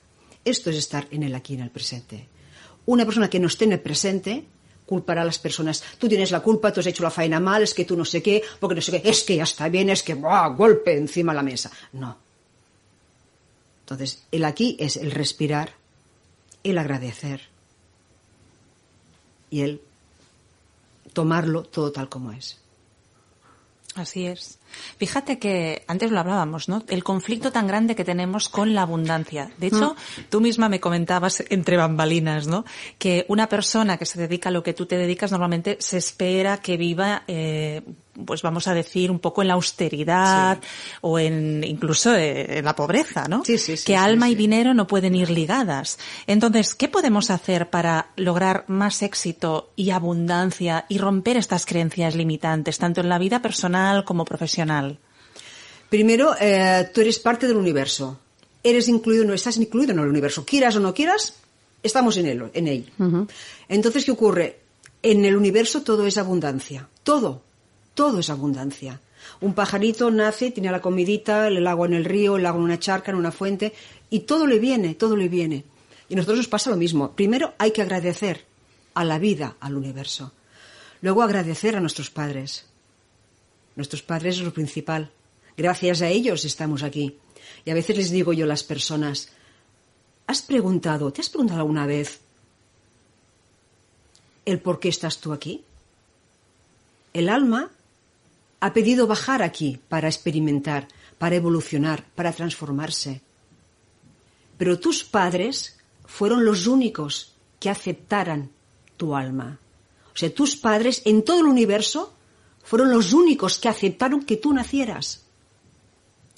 Esto 0.44 0.70
es 0.70 0.76
estar 0.76 1.06
en 1.10 1.22
el 1.22 1.34
aquí, 1.34 1.54
en 1.54 1.60
el 1.60 1.70
presente. 1.70 2.28
Una 2.86 3.04
persona 3.04 3.30
que 3.30 3.40
no 3.40 3.46
esté 3.46 3.64
en 3.66 3.72
el 3.72 3.80
presente 3.80 4.44
culpará 4.86 5.22
a 5.22 5.24
las 5.24 5.38
personas. 5.38 5.84
Tú 5.98 6.08
tienes 6.08 6.32
la 6.32 6.40
culpa, 6.40 6.72
tú 6.72 6.80
has 6.80 6.86
hecho 6.86 7.04
la 7.04 7.10
faena 7.10 7.38
mal, 7.38 7.62
es 7.62 7.72
que 7.72 7.84
tú 7.84 7.96
no 7.96 8.04
sé 8.04 8.20
qué, 8.20 8.42
porque 8.58 8.74
no 8.74 8.80
sé 8.80 8.90
qué, 8.90 9.08
es 9.08 9.22
que 9.22 9.36
ya 9.36 9.44
está 9.44 9.68
bien, 9.68 9.88
es 9.88 10.02
que 10.02 10.14
¡buah! 10.14 10.48
golpe 10.48 10.96
encima 10.96 11.32
de 11.32 11.36
la 11.36 11.42
mesa. 11.44 11.70
No. 11.92 12.29
Entonces, 13.90 14.22
el 14.30 14.44
aquí 14.44 14.76
es 14.78 14.96
el 14.96 15.10
respirar, 15.10 15.74
el 16.62 16.78
agradecer 16.78 17.48
y 19.50 19.62
el 19.62 19.82
tomarlo 21.12 21.64
todo 21.64 21.90
tal 21.90 22.08
como 22.08 22.30
es. 22.30 22.58
Así 23.96 24.26
es. 24.26 24.59
Fíjate 24.98 25.38
que 25.38 25.82
antes 25.86 26.10
lo 26.10 26.20
hablábamos, 26.20 26.68
¿no? 26.68 26.82
El 26.88 27.04
conflicto 27.04 27.52
tan 27.52 27.66
grande 27.66 27.94
que 27.94 28.04
tenemos 28.04 28.48
con 28.48 28.74
la 28.74 28.82
abundancia. 28.82 29.50
De 29.58 29.68
hecho, 29.68 29.94
Mm. 29.94 30.22
tú 30.28 30.40
misma 30.40 30.68
me 30.68 30.80
comentabas 30.80 31.42
entre 31.50 31.76
bambalinas, 31.76 32.46
¿no? 32.46 32.64
Que 32.98 33.24
una 33.28 33.48
persona 33.48 33.96
que 33.96 34.06
se 34.06 34.20
dedica 34.20 34.48
a 34.48 34.52
lo 34.52 34.62
que 34.62 34.74
tú 34.74 34.86
te 34.86 34.96
dedicas 34.96 35.30
normalmente 35.30 35.76
se 35.80 35.96
espera 35.98 36.58
que 36.58 36.76
viva, 36.76 37.22
eh, 37.26 37.82
pues 38.26 38.42
vamos 38.42 38.68
a 38.68 38.74
decir, 38.74 39.10
un 39.10 39.18
poco 39.18 39.40
en 39.40 39.48
la 39.48 39.54
austeridad 39.54 40.58
o 41.00 41.18
en 41.18 41.64
incluso 41.64 42.14
eh, 42.14 42.58
en 42.58 42.64
la 42.64 42.76
pobreza, 42.76 43.26
¿no? 43.28 43.44
Sí, 43.44 43.56
sí, 43.56 43.76
sí, 43.76 43.84
que 43.86 43.92
sí, 43.92 43.94
alma 43.94 44.28
y 44.28 44.34
dinero 44.34 44.74
no 44.74 44.86
pueden 44.86 45.14
ir 45.14 45.30
ligadas. 45.30 45.98
Entonces, 46.26 46.74
¿qué 46.74 46.88
podemos 46.88 47.30
hacer 47.30 47.70
para 47.70 48.08
lograr 48.16 48.64
más 48.68 49.02
éxito 49.02 49.70
y 49.74 49.90
abundancia 49.90 50.84
y 50.88 50.98
romper 50.98 51.36
estas 51.38 51.64
creencias 51.64 52.14
limitantes, 52.14 52.78
tanto 52.78 53.00
en 53.00 53.08
la 53.08 53.18
vida 53.18 53.40
personal 53.40 54.04
como 54.04 54.24
profesional? 54.24 54.59
Primero, 55.88 56.34
eh, 56.40 56.88
tú 56.94 57.00
eres 57.00 57.18
parte 57.18 57.46
del 57.46 57.56
universo. 57.56 58.18
Eres 58.62 58.88
incluido, 58.88 59.24
no 59.24 59.34
estás 59.34 59.56
incluido 59.56 59.92
en 59.92 59.98
el 59.98 60.08
universo. 60.08 60.44
Quieras 60.44 60.76
o 60.76 60.80
no 60.80 60.94
quieras, 60.94 61.34
estamos 61.82 62.16
en 62.16 62.26
él. 62.26 62.50
En 62.54 62.68
él. 62.68 62.92
Entonces, 63.68 64.04
¿qué 64.04 64.10
ocurre? 64.10 64.60
En 65.02 65.24
el 65.24 65.36
universo 65.36 65.82
todo 65.82 66.06
es 66.06 66.18
abundancia. 66.18 66.88
Todo. 67.02 67.42
Todo 67.94 68.20
es 68.20 68.30
abundancia. 68.30 69.00
Un 69.40 69.54
pajarito 69.54 70.10
nace, 70.10 70.50
tiene 70.50 70.70
la 70.70 70.80
comidita, 70.80 71.48
el 71.48 71.66
agua 71.66 71.86
en 71.86 71.94
el 71.94 72.04
río, 72.04 72.36
el 72.36 72.46
agua 72.46 72.58
en 72.58 72.64
una 72.64 72.78
charca, 72.78 73.10
en 73.10 73.16
una 73.16 73.32
fuente, 73.32 73.72
y 74.10 74.20
todo 74.20 74.46
le 74.46 74.58
viene, 74.58 74.94
todo 74.94 75.16
le 75.16 75.28
viene. 75.28 75.64
Y 76.08 76.14
a 76.14 76.16
nosotros 76.16 76.38
nos 76.38 76.48
pasa 76.48 76.70
lo 76.70 76.76
mismo. 76.76 77.12
Primero 77.12 77.54
hay 77.58 77.70
que 77.70 77.82
agradecer 77.82 78.44
a 78.94 79.04
la 79.04 79.18
vida, 79.18 79.56
al 79.60 79.76
universo. 79.76 80.32
Luego 81.00 81.22
agradecer 81.22 81.76
a 81.76 81.80
nuestros 81.80 82.10
padres. 82.10 82.66
Nuestros 83.76 84.02
padres 84.02 84.36
es 84.36 84.42
lo 84.42 84.52
principal. 84.52 85.10
Gracias 85.56 86.02
a 86.02 86.08
ellos 86.08 86.44
estamos 86.44 86.82
aquí. 86.82 87.18
Y 87.64 87.70
a 87.70 87.74
veces 87.74 87.96
les 87.96 88.10
digo 88.10 88.32
yo 88.32 88.44
a 88.44 88.48
las 88.48 88.64
personas, 88.64 89.28
¿has 90.26 90.42
preguntado, 90.42 91.12
te 91.12 91.20
has 91.20 91.28
preguntado 91.28 91.60
alguna 91.60 91.86
vez 91.86 92.20
el 94.44 94.60
por 94.60 94.80
qué 94.80 94.88
estás 94.88 95.18
tú 95.18 95.32
aquí? 95.32 95.62
El 97.12 97.28
alma 97.28 97.70
ha 98.60 98.72
pedido 98.72 99.06
bajar 99.06 99.42
aquí 99.42 99.80
para 99.88 100.08
experimentar, 100.08 100.88
para 101.18 101.36
evolucionar, 101.36 102.04
para 102.14 102.32
transformarse. 102.32 103.20
Pero 104.58 104.78
tus 104.78 105.04
padres 105.04 105.78
fueron 106.04 106.44
los 106.44 106.66
únicos 106.66 107.34
que 107.58 107.70
aceptaran 107.70 108.50
tu 108.96 109.16
alma. 109.16 109.58
O 110.14 110.16
sea, 110.16 110.32
tus 110.34 110.56
padres 110.56 111.02
en 111.04 111.24
todo 111.24 111.40
el 111.40 111.46
universo 111.46 112.12
fueron 112.62 112.90
los 112.90 113.12
únicos 113.12 113.58
que 113.58 113.68
aceptaron 113.68 114.24
que 114.24 114.36
tú 114.36 114.52
nacieras. 114.52 115.22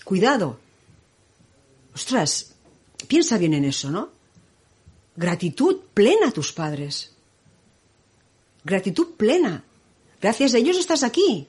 Cuidado. 0.05 0.59
Ostras, 1.95 2.55
piensa 3.07 3.38
bien 3.38 3.55
en 3.55 3.64
eso, 3.64 3.91
¿no? 3.91 4.11
Gratitud 5.17 5.81
plena 5.93 6.29
a 6.29 6.33
tus 6.33 6.52
padres. 6.52 7.12
Gratitud 8.64 9.14
plena. 9.17 9.64
Gracias 10.21 10.55
a 10.55 10.59
ellos 10.59 10.79
estás 10.79 11.02
aquí. 11.02 11.47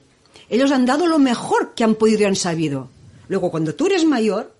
Ellos 0.48 0.72
han 0.72 0.84
dado 0.84 1.06
lo 1.06 1.18
mejor 1.18 1.74
que 1.74 1.84
han 1.84 1.94
podido 1.94 2.22
y 2.22 2.24
han 2.24 2.36
sabido. 2.36 2.90
Luego, 3.28 3.50
cuando 3.50 3.74
tú 3.74 3.86
eres 3.86 4.04
mayor, 4.04 4.54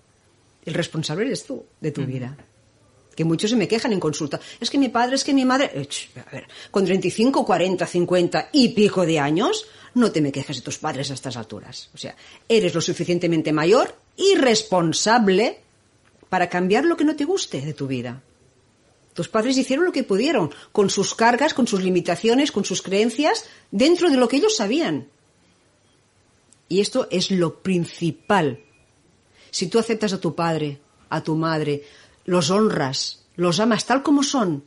el 0.65 0.73
responsable 0.73 1.25
eres 1.25 1.45
tú 1.45 1.65
de 1.79 1.91
tu 1.91 2.05
vida. 2.05 2.35
Que 3.15 3.23
muchos 3.23 3.51
se 3.51 3.55
me 3.55 3.67
quejan 3.67 3.93
en 3.93 3.99
consulta. 3.99 4.39
Es 4.59 4.69
que 4.69 4.77
mi 4.77 4.89
padre, 4.89 5.15
es 5.15 5.23
que 5.23 5.33
mi 5.33 5.45
madre. 5.45 5.71
Eh, 5.73 5.87
A 6.27 6.31
ver, 6.31 6.47
con 6.71 6.83
35, 6.83 7.45
40, 7.45 7.85
50 7.85 8.49
y 8.53 8.69
pico 8.69 9.05
de 9.05 9.19
años, 9.19 9.67
no 9.95 10.11
te 10.11 10.21
me 10.21 10.31
quejes 10.31 10.57
de 10.57 10.61
tus 10.61 10.77
padres 10.77 11.09
a 11.09 11.15
estas 11.15 11.37
alturas. 11.37 11.89
O 11.93 11.97
sea, 11.97 12.15
eres 12.47 12.75
lo 12.75 12.81
suficientemente 12.81 13.51
mayor 13.51 13.95
y 14.15 14.35
responsable 14.35 15.59
para 16.29 16.49
cambiar 16.49 16.85
lo 16.85 16.97
que 16.97 17.05
no 17.05 17.15
te 17.15 17.25
guste 17.25 17.61
de 17.61 17.73
tu 17.73 17.87
vida. 17.87 18.21
Tus 19.13 19.29
padres 19.29 19.57
hicieron 19.57 19.85
lo 19.85 19.93
que 19.93 20.03
pudieron, 20.03 20.51
con 20.73 20.89
sus 20.89 21.15
cargas, 21.15 21.53
con 21.53 21.67
sus 21.67 21.81
limitaciones, 21.81 22.51
con 22.51 22.65
sus 22.65 22.81
creencias, 22.81 23.45
dentro 23.71 24.09
de 24.09 24.17
lo 24.17 24.27
que 24.27 24.37
ellos 24.37 24.57
sabían. 24.57 25.07
Y 26.67 26.81
esto 26.81 27.07
es 27.09 27.31
lo 27.31 27.59
principal. 27.59 28.59
Si 29.51 29.67
tú 29.67 29.79
aceptas 29.79 30.11
a 30.11 30.19
tu 30.19 30.35
padre, 30.35 30.81
a 31.09 31.23
tu 31.23 31.35
madre, 31.35 31.83
los 32.25 32.49
honras, 32.49 33.23
los 33.37 33.61
amas 33.61 33.85
tal 33.85 34.03
como 34.03 34.23
son, 34.23 34.65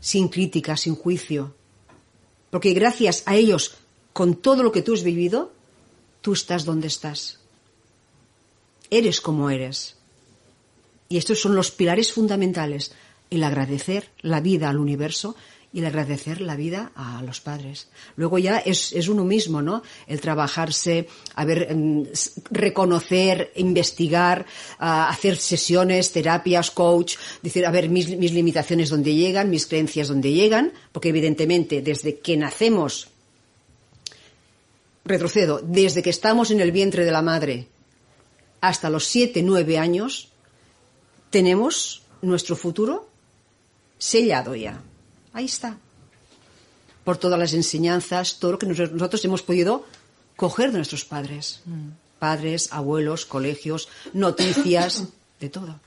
sin 0.00 0.28
crítica, 0.28 0.76
sin 0.76 0.96
juicio, 0.96 1.54
porque 2.50 2.74
gracias 2.74 3.22
a 3.26 3.36
ellos, 3.36 3.76
con 4.12 4.36
todo 4.36 4.62
lo 4.62 4.72
que 4.72 4.82
tú 4.82 4.94
has 4.94 5.02
vivido, 5.02 5.52
tú 6.20 6.32
estás 6.32 6.64
donde 6.64 6.88
estás. 6.88 7.38
Eres 8.90 9.20
como 9.20 9.50
eres. 9.50 9.96
Y 11.08 11.16
estos 11.16 11.40
son 11.40 11.54
los 11.54 11.70
pilares 11.70 12.12
fundamentales, 12.12 12.92
el 13.30 13.44
agradecer 13.44 14.10
la 14.22 14.40
vida 14.40 14.68
al 14.68 14.78
universo 14.78 15.36
y 15.72 15.78
el 15.78 15.86
agradecer 15.86 16.40
la 16.40 16.56
vida 16.56 16.90
a 16.96 17.22
los 17.22 17.40
padres. 17.40 17.88
Luego 18.16 18.38
ya 18.38 18.58
es, 18.58 18.92
es 18.92 19.08
uno 19.08 19.24
mismo, 19.24 19.62
¿no? 19.62 19.82
El 20.06 20.20
trabajarse, 20.20 21.08
a 21.34 21.44
ver, 21.44 21.74
mm, 21.74 22.02
reconocer, 22.50 23.52
investigar, 23.56 24.46
ah, 24.78 25.08
hacer 25.08 25.36
sesiones, 25.36 26.10
terapias, 26.10 26.72
coach, 26.72 27.16
decir, 27.42 27.64
a 27.66 27.70
ver, 27.70 27.88
mis, 27.88 28.08
mis 28.16 28.32
limitaciones 28.32 28.88
donde 28.88 29.14
llegan, 29.14 29.50
mis 29.50 29.66
creencias 29.66 30.08
donde 30.08 30.32
llegan, 30.32 30.72
porque 30.90 31.10
evidentemente 31.10 31.82
desde 31.82 32.18
que 32.18 32.36
nacemos, 32.36 33.08
retrocedo, 35.04 35.60
desde 35.62 36.02
que 36.02 36.10
estamos 36.10 36.50
en 36.50 36.60
el 36.60 36.72
vientre 36.72 37.04
de 37.04 37.12
la 37.12 37.22
madre 37.22 37.68
hasta 38.60 38.90
los 38.90 39.06
siete, 39.06 39.42
nueve 39.42 39.78
años, 39.78 40.28
tenemos 41.30 42.02
nuestro 42.22 42.56
futuro 42.56 43.08
sellado 43.98 44.54
ya. 44.54 44.82
Ahí 45.32 45.46
está. 45.46 45.78
Por 47.04 47.16
todas 47.16 47.38
las 47.38 47.54
enseñanzas, 47.54 48.38
todo 48.38 48.52
lo 48.52 48.58
que 48.58 48.66
nos- 48.66 48.92
nosotros 48.92 49.24
hemos 49.24 49.42
podido 49.42 49.84
coger 50.36 50.70
de 50.72 50.78
nuestros 50.78 51.04
padres. 51.04 51.60
Padres, 52.18 52.68
abuelos, 52.72 53.24
colegios, 53.24 53.88
noticias, 54.12 55.04
de 55.40 55.48
todo. 55.48 55.80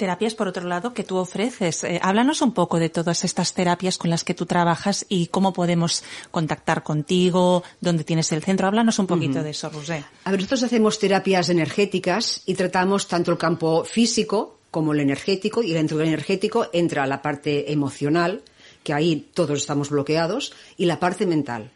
Terapias, 0.00 0.34
por 0.34 0.48
otro 0.48 0.66
lado, 0.66 0.94
que 0.94 1.04
tú 1.04 1.18
ofreces. 1.18 1.84
Eh, 1.84 2.00
háblanos 2.02 2.40
un 2.40 2.52
poco 2.52 2.78
de 2.78 2.88
todas 2.88 3.22
estas 3.22 3.52
terapias 3.52 3.98
con 3.98 4.08
las 4.08 4.24
que 4.24 4.32
tú 4.32 4.46
trabajas 4.46 5.04
y 5.10 5.26
cómo 5.26 5.52
podemos 5.52 6.02
contactar 6.30 6.82
contigo, 6.82 7.62
dónde 7.82 8.02
tienes 8.02 8.32
el 8.32 8.42
centro. 8.42 8.66
Háblanos 8.66 8.98
un 8.98 9.06
poquito 9.06 9.42
de 9.42 9.50
eso, 9.50 9.68
Rosé. 9.68 10.02
A 10.24 10.30
ver, 10.30 10.40
nosotros 10.40 10.62
hacemos 10.62 10.98
terapias 10.98 11.50
energéticas 11.50 12.42
y 12.46 12.54
tratamos 12.54 13.08
tanto 13.08 13.30
el 13.30 13.36
campo 13.36 13.84
físico 13.84 14.58
como 14.70 14.94
el 14.94 15.00
energético, 15.00 15.62
y 15.62 15.72
dentro 15.72 15.98
del 15.98 16.08
energético 16.08 16.68
entra 16.72 17.06
la 17.06 17.20
parte 17.20 17.70
emocional, 17.72 18.40
que 18.82 18.94
ahí 18.94 19.28
todos 19.34 19.58
estamos 19.58 19.90
bloqueados, 19.90 20.54
y 20.78 20.86
la 20.86 20.98
parte 20.98 21.26
mental. 21.26 21.72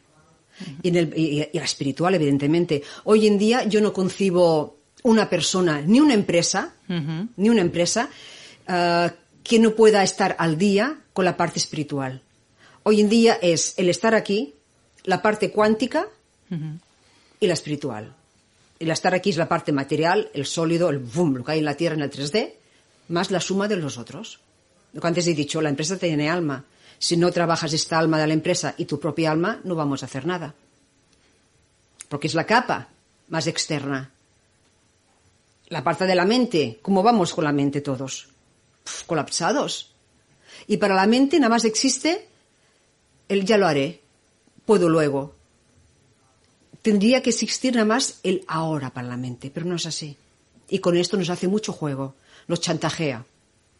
Y, 0.82 0.88
en 0.88 0.96
el- 0.96 1.12
y- 1.18 1.42
y 1.52 1.58
la 1.58 1.64
espiritual, 1.64 2.14
evidentemente. 2.14 2.82
Hoy 3.04 3.26
en 3.26 3.36
día 3.36 3.64
yo 3.64 3.80
no 3.82 3.92
concibo 3.92 4.76
una 5.04 5.28
persona, 5.28 5.82
ni 5.82 6.00
una 6.00 6.14
empresa, 6.14 6.72
ni 6.88 7.48
una 7.50 7.60
empresa, 7.60 8.08
ah, 8.66 9.12
que 9.42 9.58
no 9.58 9.74
pueda 9.74 10.02
estar 10.02 10.34
al 10.38 10.56
día 10.56 10.98
con 11.12 11.26
la 11.26 11.36
parte 11.36 11.58
espiritual. 11.58 12.22
Hoy 12.84 13.02
en 13.02 13.10
día 13.10 13.38
es 13.40 13.74
el 13.76 13.90
estar 13.90 14.14
aquí, 14.14 14.54
la 15.04 15.20
parte 15.20 15.50
cuántica 15.50 16.06
y 17.38 17.46
la 17.46 17.52
espiritual. 17.52 18.14
El 18.78 18.90
estar 18.90 19.14
aquí 19.14 19.30
es 19.30 19.36
la 19.36 19.48
parte 19.48 19.72
material, 19.72 20.30
el 20.32 20.46
sólido, 20.46 20.88
el 20.88 20.98
boom, 20.98 21.36
lo 21.36 21.44
que 21.44 21.52
hay 21.52 21.58
en 21.58 21.66
la 21.66 21.76
Tierra 21.76 21.96
en 21.96 22.02
el 22.02 22.10
3D, 22.10 22.54
más 23.08 23.30
la 23.30 23.40
suma 23.40 23.68
de 23.68 23.76
los 23.76 23.98
otros. 23.98 24.40
Lo 24.94 25.02
que 25.02 25.06
antes 25.06 25.26
he 25.26 25.34
dicho, 25.34 25.60
la 25.60 25.68
empresa 25.68 25.98
tiene 25.98 26.30
alma. 26.30 26.64
Si 26.98 27.18
no 27.18 27.30
trabajas 27.30 27.74
esta 27.74 27.98
alma 27.98 28.18
de 28.18 28.26
la 28.26 28.34
empresa 28.34 28.74
y 28.78 28.86
tu 28.86 28.98
propia 28.98 29.32
alma, 29.32 29.60
no 29.64 29.74
vamos 29.74 30.02
a 30.02 30.06
hacer 30.06 30.24
nada. 30.24 30.54
Porque 32.08 32.26
es 32.26 32.34
la 32.34 32.46
capa 32.46 32.88
más 33.28 33.46
externa. 33.46 34.13
La 35.74 35.82
parte 35.82 36.06
de 36.06 36.14
la 36.14 36.24
mente, 36.24 36.78
¿cómo 36.82 37.02
vamos 37.02 37.34
con 37.34 37.42
la 37.42 37.50
mente 37.50 37.80
todos? 37.80 38.28
Colapsados. 39.06 39.92
Y 40.68 40.76
para 40.76 40.94
la 40.94 41.08
mente 41.08 41.40
nada 41.40 41.50
más 41.50 41.64
existe 41.64 42.28
el 43.28 43.44
ya 43.44 43.58
lo 43.58 43.66
haré, 43.66 44.00
puedo 44.64 44.88
luego. 44.88 45.34
tendría 46.80 47.22
que 47.22 47.30
existir 47.30 47.74
nada 47.74 47.86
más 47.86 48.20
el 48.22 48.44
ahora 48.46 48.90
para 48.90 49.08
la 49.08 49.16
mente, 49.16 49.50
pero 49.52 49.66
no 49.66 49.74
es 49.74 49.86
así. 49.86 50.16
Y 50.68 50.78
con 50.78 50.96
esto 50.96 51.16
nos 51.16 51.28
hace 51.28 51.48
mucho 51.48 51.72
juego, 51.72 52.14
nos 52.46 52.60
chantajea. 52.60 53.24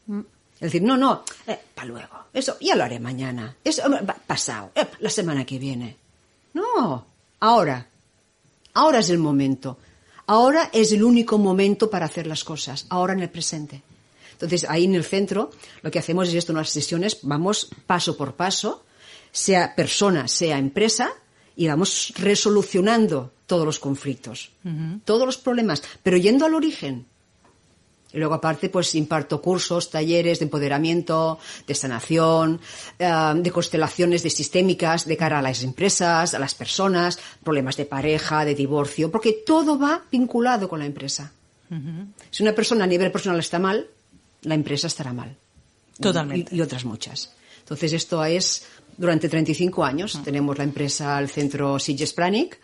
Es 0.08 0.60
decir, 0.60 0.82
no, 0.82 0.96
no, 0.96 1.22
eh, 1.46 1.60
para 1.76 1.86
luego, 1.86 2.24
eso 2.32 2.56
ya 2.60 2.74
lo 2.74 2.82
haré 2.82 2.98
mañana, 2.98 3.56
eso 3.62 3.84
pasado, 4.26 4.72
eh, 4.74 4.84
la 4.98 5.10
semana 5.10 5.44
que 5.44 5.60
viene. 5.60 5.96
No, 6.54 7.06
ahora, 7.38 7.86
ahora 8.72 8.98
es 8.98 9.10
el 9.10 9.18
momento, 9.18 9.78
ahora 10.26 10.70
es 10.72 10.92
el 10.92 11.02
único 11.02 11.38
momento 11.38 11.90
para 11.90 12.06
hacer 12.06 12.26
las 12.26 12.44
cosas, 12.44 12.86
ahora 12.88 13.12
en 13.12 13.20
el 13.20 13.30
presente. 13.30 13.82
Entonces, 14.32 14.66
ahí 14.68 14.84
en 14.84 14.94
el 14.94 15.04
centro, 15.04 15.50
lo 15.82 15.90
que 15.90 15.98
hacemos 15.98 16.28
es 16.28 16.34
esto, 16.34 16.52
en 16.52 16.58
las 16.58 16.70
sesiones, 16.70 17.18
vamos 17.22 17.68
paso 17.86 18.16
por 18.16 18.34
paso, 18.34 18.84
sea 19.30 19.74
persona, 19.74 20.28
sea 20.28 20.58
empresa, 20.58 21.12
y 21.56 21.68
vamos 21.68 22.12
resolucionando 22.16 23.32
todos 23.46 23.64
los 23.64 23.78
conflictos, 23.78 24.50
todos 25.04 25.26
los 25.26 25.38
problemas, 25.38 25.82
pero 26.02 26.16
yendo 26.16 26.44
al 26.44 26.54
origen. 26.54 27.06
Y 28.14 28.18
luego, 28.18 28.34
aparte, 28.34 28.68
pues 28.68 28.94
imparto 28.94 29.42
cursos, 29.42 29.90
talleres 29.90 30.38
de 30.38 30.44
empoderamiento, 30.44 31.38
de 31.66 31.74
sanación, 31.74 32.60
eh, 32.98 33.32
de 33.36 33.50
constelaciones 33.50 34.22
de 34.22 34.30
sistémicas 34.30 35.04
de 35.04 35.16
cara 35.16 35.40
a 35.40 35.42
las 35.42 35.64
empresas, 35.64 36.32
a 36.32 36.38
las 36.38 36.54
personas, 36.54 37.18
problemas 37.42 37.76
de 37.76 37.86
pareja, 37.86 38.44
de 38.44 38.54
divorcio, 38.54 39.10
porque 39.10 39.42
todo 39.44 39.78
va 39.78 40.02
vinculado 40.10 40.68
con 40.68 40.78
la 40.78 40.86
empresa. 40.86 41.32
Si 42.30 42.42
una 42.44 42.54
persona 42.54 42.84
a 42.84 42.86
nivel 42.86 43.10
personal 43.10 43.40
está 43.40 43.58
mal, 43.58 43.88
la 44.42 44.54
empresa 44.54 44.86
estará 44.86 45.12
mal. 45.12 45.34
Totalmente. 45.98 46.54
Y, 46.54 46.58
y 46.58 46.60
otras 46.60 46.84
muchas. 46.84 47.32
Entonces, 47.64 47.94
esto 47.94 48.24
es 48.24 48.64
durante 48.96 49.28
35 49.28 49.84
años. 49.84 50.20
Tenemos 50.24 50.56
la 50.56 50.64
empresa, 50.64 51.18
el 51.18 51.28
centro 51.28 51.78
Sitges 51.78 52.12
Pranic, 52.12 52.60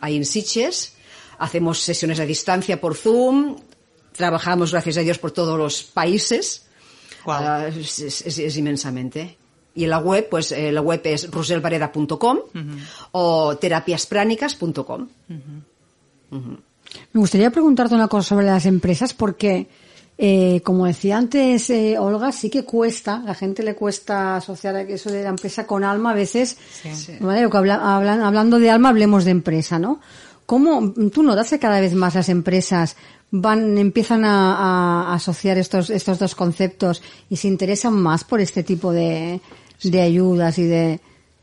ahí 0.00 0.16
en 0.16 0.24
Sitges. 0.24 0.94
Hacemos 1.38 1.80
sesiones 1.80 2.20
a 2.20 2.26
distancia 2.26 2.80
por 2.80 2.94
Zoom. 2.94 3.56
Trabajamos, 4.16 4.72
gracias 4.72 4.96
a 4.98 5.00
Dios, 5.00 5.18
por 5.18 5.30
todos 5.30 5.58
los 5.58 5.82
países. 5.82 6.66
Ah, 7.26 7.66
es, 7.68 7.98
es- 8.00 8.38
es 8.38 8.56
inmensamente. 8.56 9.36
Y 9.74 9.84
en 9.84 9.90
la 9.90 9.98
web, 9.98 10.28
pues 10.30 10.52
eh, 10.52 10.70
la 10.70 10.82
web 10.82 11.00
es 11.04 11.30
roselvareda.com 11.30 12.38
o 13.12 13.56
terapiaspránicas.com. 13.56 15.08
Me 16.30 17.20
gustaría 17.20 17.50
preguntarte 17.50 17.94
una 17.94 18.08
cosa 18.08 18.30
sobre 18.30 18.46
las 18.46 18.66
empresas 18.66 19.14
porque, 19.14 19.68
eh, 20.18 20.60
como 20.62 20.86
decía 20.86 21.16
antes 21.16 21.70
eh, 21.70 21.96
Olga, 21.98 22.32
sí 22.32 22.50
que 22.50 22.64
cuesta, 22.64 23.22
la 23.24 23.34
gente 23.34 23.62
le 23.62 23.74
cuesta 23.74 24.36
asociar 24.36 24.76
eso 24.76 25.10
de 25.10 25.22
la 25.22 25.30
empresa 25.30 25.66
con 25.66 25.84
alma 25.84 26.10
a 26.10 26.14
veces. 26.14 26.58
Sí. 26.82 27.12
Manera 27.20 27.48
que 27.48 27.56
habla- 27.56 27.96
hablan- 27.96 28.20
hablando 28.22 28.58
de 28.58 28.70
alma, 28.70 28.90
hablemos 28.90 29.24
de 29.24 29.30
empresa, 29.30 29.78
¿no? 29.78 30.00
¿Cómo 30.44 30.92
tú 31.12 31.22
notas 31.22 31.48
que 31.48 31.58
cada 31.58 31.80
vez 31.80 31.94
más 31.94 32.14
las 32.14 32.28
empresas 32.28 32.96
van, 33.32 33.76
empiezan 33.78 34.24
a, 34.24 35.08
a 35.10 35.14
asociar 35.14 35.58
estos, 35.58 35.90
estos 35.90 36.20
dos 36.20 36.34
conceptos 36.36 37.02
y 37.28 37.36
se 37.36 37.48
interesan 37.48 37.94
más 37.94 38.22
por 38.22 38.40
este 38.40 38.62
tipo 38.62 38.92
de, 38.92 39.40
de 39.82 40.00
ayudas 40.00 40.58
y 40.58 40.64
de... 40.64 41.00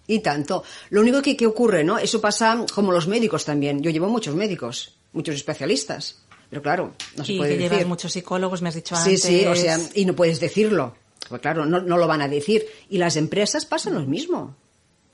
Y 0.08 0.20
tanto. 0.20 0.64
Lo 0.90 1.02
único 1.02 1.22
que, 1.22 1.36
que 1.38 1.46
ocurre, 1.46 1.84
¿no? 1.84 1.98
Eso 2.00 2.20
pasa 2.22 2.66
como 2.74 2.92
los 2.92 3.08
médicos 3.08 3.44
también. 3.46 3.82
Yo 3.84 3.92
llevo 3.92 4.08
muchos 4.10 4.34
médicos, 4.34 4.96
muchos 5.14 5.36
especialistas. 5.36 6.24
Pero 6.50 6.64
claro, 6.64 6.94
no 7.16 7.24
se 7.24 7.34
y 7.34 7.38
puede 7.38 7.52
que 7.52 7.58
llevas 7.60 7.72
decir. 7.72 7.88
muchos 7.88 8.12
psicólogos, 8.14 8.62
me 8.64 8.70
has 8.70 8.76
dicho 8.76 8.96
Sí, 8.96 9.02
antes. 9.10 9.22
sí, 9.22 9.46
o 9.46 9.56
sea, 9.56 9.78
y 9.94 10.06
no 10.06 10.16
puedes 10.16 10.40
decirlo. 10.40 10.96
Pues 11.28 11.42
claro, 11.42 11.68
no, 11.68 11.80
no 11.82 11.98
lo 11.98 12.08
van 12.08 12.24
a 12.24 12.28
decir. 12.28 12.66
Y 12.90 12.98
las 12.98 13.18
empresas 13.18 13.66
pasan 13.68 13.94
lo 13.94 14.02
mismo. 14.02 14.56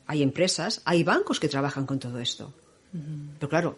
Hay 0.08 0.24
empresas, 0.24 0.82
hay 0.86 1.04
bancos 1.04 1.42
que 1.42 1.50
trabajan 1.50 1.86
con 1.86 2.00
todo 2.00 2.20
esto. 2.20 2.54
Pero 3.38 3.50
claro, 3.50 3.78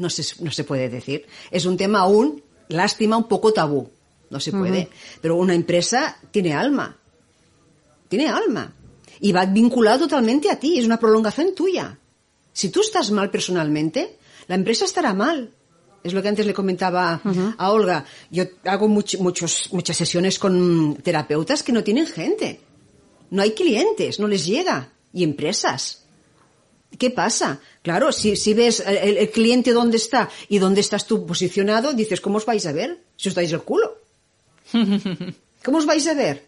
no 0.00 0.10
se, 0.10 0.24
no 0.42 0.50
se 0.50 0.64
puede 0.64 0.88
decir. 0.88 1.26
Es 1.50 1.64
un 1.66 1.76
tema 1.76 2.00
aún, 2.00 2.42
lástima, 2.68 3.16
un 3.16 3.28
poco 3.28 3.52
tabú. 3.52 3.90
No 4.30 4.38
se 4.40 4.52
puede. 4.52 4.88
Pero 5.20 5.36
una 5.36 5.54
empresa 5.54 6.16
tiene 6.30 6.54
alma. 6.54 6.96
Tiene 8.08 8.28
alma. 8.28 8.72
Y 9.20 9.32
va 9.32 9.44
vinculado 9.46 10.00
totalmente 10.00 10.50
a 10.50 10.58
ti. 10.58 10.78
Es 10.78 10.84
una 10.86 10.98
prolongación 10.98 11.54
tuya. 11.54 11.98
Si 12.52 12.70
tú 12.70 12.80
estás 12.80 13.10
mal 13.10 13.30
personalmente, 13.30 14.18
la 14.48 14.54
empresa 14.54 14.84
estará 14.84 15.14
mal. 15.14 15.50
Es 16.02 16.14
lo 16.14 16.22
que 16.22 16.28
antes 16.28 16.46
le 16.46 16.54
comentaba 16.54 17.20
a 17.58 17.70
Olga. 17.72 18.04
Yo 18.30 18.44
hago 18.64 18.88
much- 18.88 19.18
muchos, 19.18 19.68
muchas 19.72 19.96
sesiones 19.96 20.38
con 20.38 20.96
terapeutas 21.02 21.62
que 21.62 21.72
no 21.72 21.84
tienen 21.84 22.06
gente. 22.06 22.60
No 23.30 23.42
hay 23.42 23.52
clientes, 23.52 24.18
no 24.18 24.26
les 24.26 24.46
llega. 24.46 24.90
Y 25.12 25.24
empresas. 25.24 26.04
¿Qué 26.98 27.10
pasa? 27.10 27.60
Claro, 27.82 28.12
si, 28.12 28.36
si 28.36 28.52
ves 28.54 28.80
el, 28.80 29.16
el- 29.16 29.30
cliente 29.30 29.72
dónde 29.72 29.96
está 29.96 30.28
y 30.48 30.58
dónde 30.58 30.80
estás 30.82 31.06
tú 31.06 31.24
posicionado, 31.26 31.92
dices, 31.94 32.20
¿cómo 32.20 32.36
os 32.36 32.44
vais 32.46 32.66
a 32.66 32.72
ver? 32.72 33.00
Si 33.16 33.28
os 33.30 33.34
dais 33.34 33.50
el 33.52 33.62
culo. 33.62 33.96
¿Cómo 35.64 35.78
os 35.78 35.86
vais 35.86 36.06
a 36.06 36.14
ver? 36.14 36.46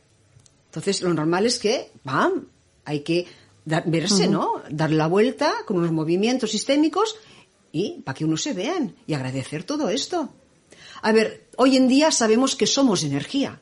Entonces, 0.67 1.01
lo 1.03 1.13
normal 1.15 1.47
es 1.47 1.59
que, 1.59 1.91
¡pam! 2.05 2.47
Hay 2.85 3.01
que 3.01 3.27
dar- 3.65 3.85
verse, 3.87 4.27
¿no? 4.29 4.63
Dar 4.71 4.91
la 4.91 5.07
vuelta 5.07 5.53
con 5.67 5.79
unos 5.79 5.93
movimientos 5.93 6.51
sistémicos 6.51 7.17
y 7.73 8.01
para 8.05 8.15
que 8.17 8.25
uno 8.25 8.37
se 8.37 8.53
vean 8.53 8.95
y 9.07 9.15
agradecer 9.15 9.65
todo 9.65 9.89
esto. 9.89 10.29
A 11.03 11.13
ver, 11.13 11.47
hoy 11.57 11.77
en 11.77 11.89
día 11.89 12.11
sabemos 12.11 12.55
que 12.57 12.67
somos 12.67 13.03
energía. 13.05 13.61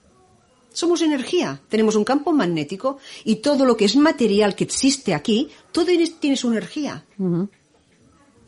Somos 0.72 1.02
energía, 1.02 1.60
tenemos 1.68 1.96
un 1.96 2.04
campo 2.04 2.32
magnético 2.32 2.98
y 3.24 3.36
todo 3.36 3.64
lo 3.64 3.76
que 3.76 3.86
es 3.86 3.96
material 3.96 4.54
que 4.54 4.62
existe 4.64 5.14
aquí, 5.14 5.48
todo 5.72 5.86
tiene 5.86 6.06
tiene 6.08 6.36
su 6.36 6.48
energía. 6.48 7.04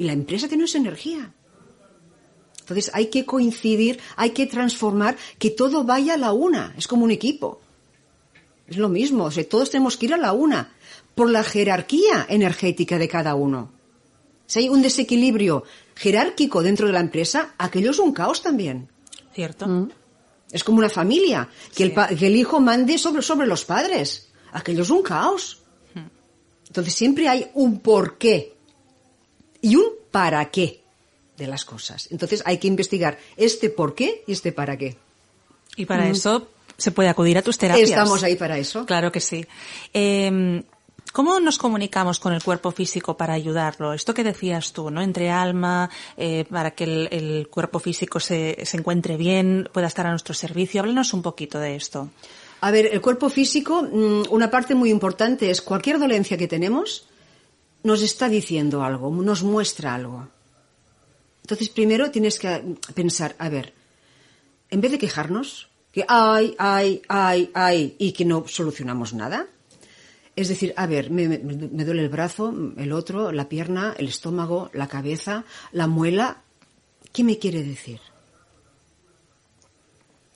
Y 0.02 0.04
la 0.04 0.14
empresa 0.14 0.48
tiene 0.48 0.66
su 0.66 0.78
energía. 0.78 1.32
Entonces 2.58 2.90
hay 2.92 3.06
que 3.06 3.24
coincidir, 3.24 4.00
hay 4.16 4.30
que 4.30 4.46
transformar, 4.46 5.16
que 5.38 5.50
todo 5.50 5.84
vaya 5.84 6.14
a 6.14 6.16
la 6.16 6.32
una. 6.32 6.74
Es 6.76 6.88
como 6.88 7.04
un 7.04 7.12
equipo. 7.12 7.60
Es 8.66 8.78
lo 8.78 8.88
mismo, 8.88 9.26
o 9.26 9.30
sea, 9.30 9.48
todos 9.48 9.70
tenemos 9.70 9.96
que 9.96 10.06
ir 10.06 10.14
a 10.14 10.16
la 10.16 10.32
una 10.32 10.72
por 11.14 11.30
la 11.30 11.44
jerarquía 11.44 12.26
energética 12.28 12.98
de 12.98 13.06
cada 13.06 13.36
uno. 13.36 13.70
Si 14.46 14.58
hay 14.58 14.68
un 14.68 14.82
desequilibrio 14.82 15.62
jerárquico 15.94 16.64
dentro 16.64 16.88
de 16.88 16.94
la 16.94 17.00
empresa, 17.00 17.54
aquello 17.58 17.92
es 17.92 18.00
un 18.00 18.12
caos 18.12 18.42
también. 18.42 18.88
¿Cierto? 19.32 19.88
Es 20.50 20.64
como 20.64 20.78
una 20.78 20.88
familia, 20.88 21.48
que, 21.76 21.84
el, 21.84 21.94
Sí. 21.94 22.16
que 22.16 22.26
el 22.26 22.34
hijo 22.34 22.58
mande 22.58 22.98
sobre, 22.98 23.22
sobre 23.22 23.46
los 23.46 23.64
padres. 23.64 24.32
Aquello 24.50 24.82
es 24.82 24.90
un 24.90 25.02
caos. 25.04 25.62
Entonces 26.66 26.92
siempre 26.92 27.28
hay 27.28 27.52
un 27.54 27.78
por 27.78 28.18
qué 28.18 28.51
y 29.62 29.76
un 29.76 29.86
para 30.10 30.50
qué 30.50 30.82
de 31.38 31.46
las 31.46 31.64
cosas. 31.64 32.08
Entonces 32.10 32.42
hay 32.44 32.58
que 32.58 32.68
investigar 32.68 33.18
este 33.38 33.70
por 33.70 33.94
qué 33.94 34.22
y 34.26 34.32
este 34.32 34.52
para 34.52 34.76
qué. 34.76 34.98
Y 35.76 35.86
para 35.86 36.08
eso 36.08 36.48
se 36.76 36.90
puede 36.90 37.08
acudir 37.08 37.38
a 37.38 37.42
tus 37.42 37.56
terapias. 37.56 37.88
Estamos 37.88 38.22
ahí 38.22 38.36
para 38.36 38.58
eso. 38.58 38.84
Claro 38.84 39.10
que 39.10 39.20
sí. 39.20 39.46
Eh, 39.94 40.62
¿Cómo 41.12 41.38
nos 41.40 41.58
comunicamos 41.58 42.18
con 42.18 42.32
el 42.32 42.42
cuerpo 42.42 42.70
físico 42.70 43.18
para 43.18 43.34
ayudarlo? 43.34 43.92
Esto 43.92 44.14
que 44.14 44.24
decías 44.24 44.72
tú, 44.72 44.90
¿no? 44.90 45.02
Entre 45.02 45.30
alma, 45.30 45.90
eh, 46.16 46.46
para 46.50 46.70
que 46.70 46.84
el, 46.84 47.08
el 47.12 47.48
cuerpo 47.48 47.78
físico 47.80 48.18
se, 48.18 48.64
se 48.64 48.78
encuentre 48.78 49.18
bien, 49.18 49.68
pueda 49.72 49.88
estar 49.88 50.06
a 50.06 50.10
nuestro 50.10 50.32
servicio. 50.32 50.80
Háblanos 50.80 51.12
un 51.12 51.20
poquito 51.20 51.58
de 51.58 51.76
esto. 51.76 52.08
A 52.62 52.70
ver, 52.70 52.88
el 52.90 53.02
cuerpo 53.02 53.28
físico, 53.28 53.82
mm, 53.82 54.22
una 54.30 54.50
parte 54.50 54.74
muy 54.74 54.90
importante 54.90 55.50
es 55.50 55.60
cualquier 55.60 55.98
dolencia 55.98 56.38
que 56.38 56.48
tenemos 56.48 57.06
nos 57.82 58.02
está 58.02 58.28
diciendo 58.28 58.82
algo, 58.84 59.10
nos 59.10 59.42
muestra 59.42 59.94
algo. 59.94 60.28
Entonces, 61.42 61.68
primero 61.68 62.10
tienes 62.10 62.38
que 62.38 62.76
pensar, 62.94 63.34
a 63.38 63.48
ver, 63.48 63.72
en 64.70 64.80
vez 64.80 64.92
de 64.92 64.98
quejarnos, 64.98 65.68
que 65.92 66.04
ay, 66.08 66.54
ay, 66.58 67.02
ay, 67.08 67.50
ay, 67.54 67.96
y 67.98 68.12
que 68.12 68.24
no 68.24 68.46
solucionamos 68.46 69.12
nada, 69.12 69.46
es 70.34 70.48
decir, 70.48 70.72
a 70.76 70.86
ver, 70.86 71.10
me, 71.10 71.28
me- 71.28 71.84
duele 71.84 72.02
el 72.02 72.08
brazo, 72.08 72.54
el 72.78 72.92
otro, 72.92 73.32
la 73.32 73.48
pierna, 73.50 73.94
el 73.98 74.08
estómago, 74.08 74.70
la 74.72 74.86
cabeza, 74.88 75.44
la 75.72 75.86
muela, 75.88 76.42
¿qué 77.12 77.22
me 77.24 77.38
quiere 77.38 77.62
decir? 77.62 78.00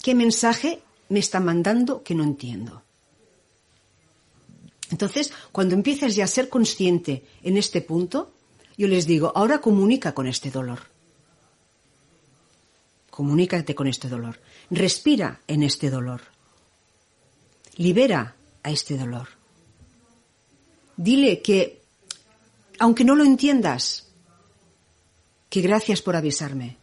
¿Qué 0.03 0.15
mensaje 0.15 0.83
me 1.09 1.19
está 1.21 1.41
mandando 1.41 2.03
que 2.03 2.15
no 2.15 2.25
entiendo? 2.25 2.83
Entonces, 4.91 5.33
cuando 5.53 5.75
empiezas 5.75 6.15
ya 6.15 6.25
a 6.25 6.29
ser 6.29 6.49
consciente 6.49 7.25
en 7.43 7.57
este 7.57 7.81
punto, 7.81 8.33
yo 8.77 8.89
les 8.89 9.07
digo, 9.07 9.33
ahora 9.35 9.61
comunica 9.61 10.15
con 10.15 10.27
este 10.27 10.51
dolor. 10.51 10.81
Comunícate 13.11 13.75
con 13.75 13.87
este 13.87 14.09
dolor. 14.09 14.39
Respira 14.71 15.41
en 15.47 15.63
este 15.63 15.91
dolor. 15.91 16.21
Libera 17.77 18.37
a 18.63 18.71
este 18.71 18.97
dolor. 18.97 19.29
Dile 20.97 21.41
que, 21.43 21.83
aunque 22.79 23.05
no 23.05 23.15
lo 23.15 23.25
entiendas, 23.25 24.07
que 25.49 25.61
gracias 25.61 26.03
por 26.03 26.17
avisarme. 26.17 26.77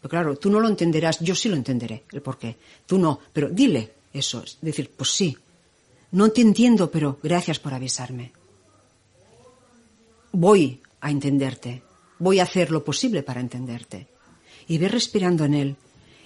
Pero 0.00 0.10
claro, 0.10 0.36
tú 0.36 0.50
no 0.50 0.60
lo 0.60 0.68
entenderás, 0.68 1.20
yo 1.20 1.34
sí 1.34 1.48
lo 1.48 1.56
entenderé, 1.56 2.04
el 2.12 2.22
por 2.22 2.38
qué. 2.38 2.56
Tú 2.86 2.98
no, 2.98 3.20
pero 3.32 3.48
dile 3.48 3.92
eso, 4.12 4.42
es 4.42 4.58
decir, 4.60 4.90
pues 4.96 5.10
sí, 5.10 5.36
no 6.12 6.30
te 6.30 6.40
entiendo, 6.40 6.90
pero 6.90 7.18
gracias 7.22 7.58
por 7.58 7.72
avisarme. 7.72 8.32
Voy 10.32 10.80
a 11.00 11.10
entenderte. 11.10 11.82
Voy 12.18 12.40
a 12.40 12.44
hacer 12.44 12.70
lo 12.70 12.84
posible 12.84 13.22
para 13.22 13.40
entenderte. 13.40 14.08
Y 14.66 14.78
ve 14.78 14.88
respirando 14.88 15.44
en 15.44 15.54
él. 15.54 15.76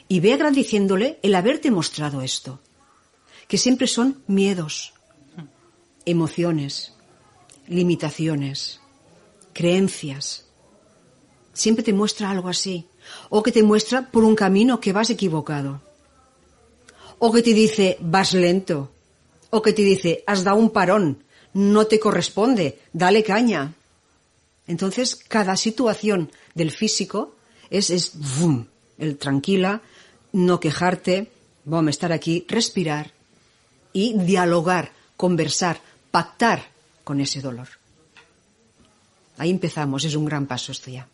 Y 0.09 0.21
ve 0.21 0.33
agradeciéndole 0.33 1.19
el 1.23 1.35
haberte 1.35 1.71
mostrado 1.71 2.23
esto. 2.23 2.61
Que 3.47 3.59
siempre 3.59 3.87
son 3.87 4.23
miedos, 4.27 4.95
emociones, 6.05 6.95
limitaciones, 7.67 8.81
creencias. 9.53 10.47
Siempre 11.53 11.85
te 11.85 11.93
muestra 11.93 12.31
algo 12.31 12.49
así. 12.49 12.87
O 13.29 13.43
que 13.43 13.53
te 13.53 13.63
muestra 13.63 14.11
por 14.11 14.25
un 14.25 14.35
camino 14.35 14.81
que 14.81 14.93
vas 14.93 15.11
equivocado. 15.11 15.83
O 17.19 17.33
que 17.33 17.43
te 17.43 17.53
dice, 17.53 17.99
vas 18.01 18.33
lento. 18.33 18.94
O 19.55 19.63
que 19.63 19.73
te 19.73 19.87
dice, 19.87 20.25
has 20.27 20.43
dado 20.43 20.59
un 20.59 20.71
parón, 20.75 21.23
no 21.55 21.87
te 21.87 22.03
corresponde, 22.03 22.83
dale 22.93 23.23
caña. 23.23 23.73
Entonces, 24.67 25.15
cada 25.15 25.55
situación 25.57 26.33
del 26.59 26.73
físico 26.73 27.37
es, 27.71 27.91
es 27.91 28.19
el 28.99 29.17
tranquila, 29.17 29.81
no 30.33 30.59
quejarte, 30.59 31.31
vamos 31.65 31.87
a 31.87 31.91
estar 31.91 32.13
aquí, 32.13 32.45
respirar 32.49 33.13
y 33.93 34.19
dialogar, 34.19 34.91
conversar, 35.17 35.81
pactar 36.11 36.67
con 37.05 37.21
ese 37.21 37.41
dolor. 37.41 37.69
Ahí 39.39 39.51
empezamos, 39.51 40.03
es 40.03 40.17
un 40.17 40.25
gran 40.25 40.47
paso 40.47 40.73
esto 40.73 40.91
ya. 40.91 41.07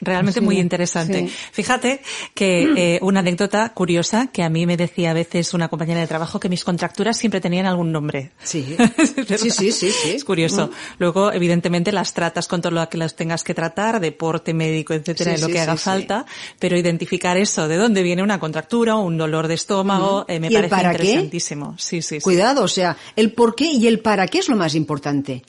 Realmente 0.00 0.40
muy 0.40 0.58
interesante. 0.58 1.28
Fíjate 1.52 2.00
que 2.34 2.68
eh, 2.76 2.98
una 3.02 3.20
anécdota 3.20 3.72
curiosa 3.74 4.28
que 4.28 4.42
a 4.42 4.48
mí 4.48 4.66
me 4.66 4.76
decía 4.76 5.10
a 5.10 5.14
veces 5.14 5.54
una 5.54 5.68
compañera 5.68 6.00
de 6.00 6.06
trabajo 6.06 6.38
que 6.38 6.48
mis 6.48 6.64
contracturas 6.64 7.16
siempre 7.16 7.40
tenían 7.40 7.66
algún 7.66 7.92
nombre. 7.92 8.32
Sí, 8.42 8.76
sí, 9.36 9.50
sí, 9.50 9.72
sí, 9.72 10.10
Es 10.10 10.24
curioso. 10.24 10.68
Mm. 10.68 10.70
Luego, 10.98 11.32
evidentemente, 11.32 11.92
las 11.92 12.14
tratas 12.14 12.46
con 12.48 12.60
todo 12.60 12.72
lo 12.72 12.88
que 12.88 12.98
las 12.98 13.16
tengas 13.16 13.42
que 13.42 13.54
tratar, 13.54 14.00
deporte, 14.00 14.54
médico, 14.54 14.94
etcétera, 14.94 15.36
lo 15.38 15.48
que 15.48 15.60
haga 15.60 15.76
falta, 15.76 16.26
pero 16.58 16.76
identificar 16.76 17.36
eso, 17.36 17.68
de 17.68 17.76
dónde 17.76 18.02
viene 18.02 18.22
una 18.22 18.38
contractura 18.38 18.96
o 18.96 19.02
un 19.02 19.16
dolor 19.16 19.48
de 19.48 19.54
estómago, 19.54 20.24
eh, 20.28 20.38
me 20.38 20.50
parece 20.50 20.76
interesantísimo. 20.76 21.74
Sí, 21.78 22.02
sí, 22.02 22.20
Cuidado, 22.20 22.62
o 22.62 22.68
sea, 22.68 22.96
el 23.16 23.32
por 23.32 23.54
qué 23.54 23.66
y 23.72 23.86
el 23.86 24.00
para 24.00 24.26
qué 24.28 24.38
es 24.38 24.48
lo 24.48 24.56
más 24.56 24.74
importante. 24.74 25.42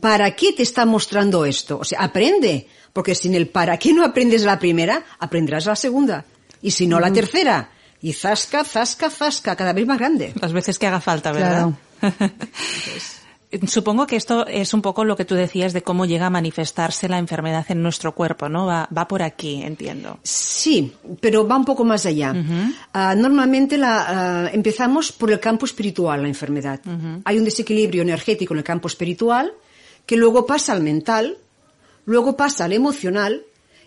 ¿Para 0.00 0.34
qué 0.34 0.52
te 0.52 0.62
está 0.62 0.84
mostrando 0.84 1.44
esto? 1.44 1.78
O 1.78 1.84
sea, 1.84 2.00
aprende. 2.00 2.66
Porque 2.96 3.14
sin 3.14 3.34
el 3.34 3.48
para 3.48 3.76
qué 3.76 3.92
no 3.92 4.02
aprendes 4.02 4.42
la 4.42 4.58
primera, 4.58 5.04
aprenderás 5.18 5.66
la 5.66 5.76
segunda. 5.76 6.24
Y 6.62 6.70
si 6.70 6.86
no, 6.86 6.98
la 6.98 7.12
tercera. 7.12 7.68
Y 8.00 8.14
zasca, 8.14 8.64
zasca, 8.64 9.10
zasca, 9.10 9.54
cada 9.54 9.74
vez 9.74 9.86
más 9.86 9.98
grande. 9.98 10.32
Las 10.40 10.54
veces 10.54 10.78
que 10.78 10.86
haga 10.86 11.02
falta, 11.02 11.30
¿verdad? 11.30 11.74
Supongo 13.66 14.06
que 14.06 14.16
esto 14.16 14.46
es 14.46 14.72
un 14.72 14.80
poco 14.80 15.04
lo 15.04 15.14
que 15.14 15.26
tú 15.26 15.34
decías 15.34 15.74
de 15.74 15.82
cómo 15.82 16.06
llega 16.06 16.24
a 16.24 16.30
manifestarse 16.30 17.06
la 17.06 17.18
enfermedad 17.18 17.66
en 17.68 17.82
nuestro 17.82 18.14
cuerpo, 18.14 18.48
¿no? 18.48 18.64
Va, 18.64 18.88
va 18.96 19.06
por 19.06 19.22
aquí, 19.22 19.62
entiendo. 19.62 20.18
Sí, 20.22 20.94
pero 21.20 21.46
va 21.46 21.58
un 21.58 21.66
poco 21.66 21.84
más 21.84 22.06
allá. 22.06 22.34
Ah, 22.94 23.14
normalmente 23.14 23.76
la, 23.76 24.06
ah, 24.08 24.50
empezamos 24.54 25.12
por 25.12 25.30
el 25.30 25.38
campo 25.38 25.66
espiritual, 25.66 26.22
la 26.22 26.28
enfermedad. 26.28 26.80
Hay 27.26 27.36
un 27.36 27.44
desequilibrio 27.44 28.00
energético 28.00 28.54
en 28.54 28.58
el 28.58 28.64
campo 28.64 28.88
espiritual 28.88 29.52
que 30.06 30.16
luego 30.16 30.46
pasa 30.46 30.72
al 30.72 30.82
mental 30.82 31.36
luego 32.06 32.36
pasa 32.36 32.64
al 32.64 32.72
emocional 32.72 33.44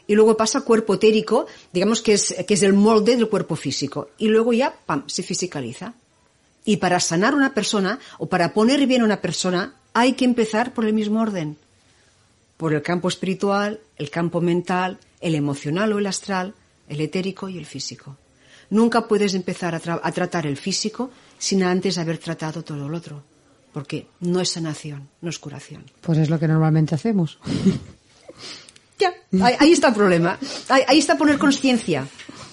y 0.10 0.15
luego 0.15 0.38
pasa 0.38 0.60
al 0.60 0.63
cuerpo 0.63 0.95
etérico, 0.95 1.47
digamos 1.71 2.01
que 2.01 2.13
es, 2.13 2.36
que 2.47 2.53
es 2.53 2.63
el 2.63 2.73
molde 2.73 3.15
del 3.15 3.29
cuerpo 3.29 3.55
físico. 3.55 4.10
Y 4.17 4.27
luego 4.27 4.53
ya, 4.53 4.75
pam, 4.86 5.03
se 5.08 5.23
fisicaliza. 5.23 5.93
Y 6.65 6.77
para 6.77 6.99
sanar 6.99 7.36
una 7.36 7.53
persona 7.53 7.99
o 8.17 8.27
para 8.27 8.53
poner 8.53 8.86
bien 8.88 9.01
a 9.01 9.05
una 9.05 9.21
persona 9.21 9.75
hay 9.93 10.13
que 10.13 10.25
empezar 10.25 10.73
por 10.73 10.86
el 10.86 10.93
mismo 10.93 11.21
orden. 11.21 11.58
Por 12.58 12.73
el 12.73 12.82
campo 12.82 13.08
espiritual, 13.08 13.79
el 13.97 14.10
campo 14.10 14.41
mental, 14.41 14.97
el 15.21 15.36
emocional 15.36 15.93
o 15.93 15.99
el 15.99 16.08
astral, 16.08 16.55
el 16.88 17.01
etérico 17.01 17.47
y 17.47 17.58
el 17.58 17.67
físico. 17.67 18.17
Nunca 18.71 19.08
puedes 19.08 19.36
empezar 19.36 19.75
a, 19.75 19.99
a 20.01 20.12
tratar 20.12 20.47
el 20.47 20.58
físico 20.58 21.12
sin 21.38 21.62
antes 21.62 21.99
haber 21.99 22.17
tratado 22.17 22.63
todo 22.63 22.88
el 22.88 22.95
otro. 22.95 23.23
Porque 23.71 24.08
no 24.21 24.41
es 24.41 24.49
sanación, 24.49 25.08
no 25.21 25.29
es 25.29 25.38
curación. 25.38 25.86
Pues 26.01 26.17
es 26.17 26.32
lo 26.32 26.39
que 26.39 26.47
normalmente 26.47 26.95
hacemos. 26.95 27.38
Ya, 28.99 29.13
ahí, 29.59 29.71
está 29.71 29.88
el 29.88 29.93
problema. 29.93 30.38
Ahí, 30.67 30.99
está 30.99 31.17
poner 31.17 31.38
conciencia. 31.38 32.05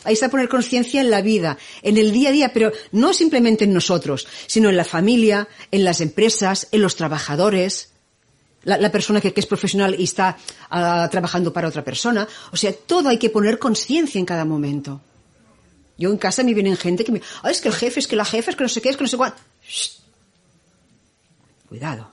Ahí 0.05 0.15
está 0.15 0.29
poner 0.29 0.49
conciencia 0.49 1.01
en 1.01 1.11
la 1.11 1.21
vida, 1.21 1.59
en 1.83 1.97
el 1.97 2.13
día 2.13 2.29
a 2.29 2.33
día, 2.33 2.53
pero 2.53 2.71
no 2.93 3.13
simplemente 3.13 3.65
en 3.65 3.73
nosotros, 3.73 4.29
sino 4.47 4.71
en 4.71 4.77
la 4.77 4.85
familia, 4.85 5.49
en 5.73 5.83
las 5.83 6.01
empresas, 6.01 6.69
en 6.71 6.83
los 6.83 6.95
trabajadores, 6.95 7.91
la, 8.63 8.93
persona 8.93 9.21
que, 9.21 9.33
es 9.35 9.47
profesional 9.47 9.97
y 9.99 10.05
está 10.05 10.37
ah, 10.71 11.09
trabajando 11.11 11.53
para 11.53 11.67
otra 11.67 11.83
persona. 11.83 12.29
O 12.53 12.57
sea, 12.57 12.73
todo 12.73 13.09
hay 13.09 13.19
que 13.19 13.31
poner 13.31 13.59
conciencia 13.59 14.21
en 14.21 14.27
cada 14.27 14.45
momento. 14.45 15.01
Yo 15.99 16.11
en 16.11 16.19
casa 16.19 16.45
me 16.45 16.55
vienen 16.55 16.77
gente 16.77 17.03
que 17.03 17.11
me, 17.11 17.23
ah, 17.43 17.51
es 17.51 17.61
que 17.61 17.69
el 17.69 17.75
jefe, 17.75 17.99
es 17.99 18.07
que 18.07 18.15
la 18.15 18.25
jefa, 18.25 18.53
es 18.53 18.57
que 18.57 18.63
no 18.63 18.69
sé 18.69 18.81
qué, 18.81 18.91
es 18.91 18.97
que 18.97 19.03
no 19.05 19.09
sé 19.09 19.17
cuánto. 19.17 19.39
Cuidado. 21.69 22.13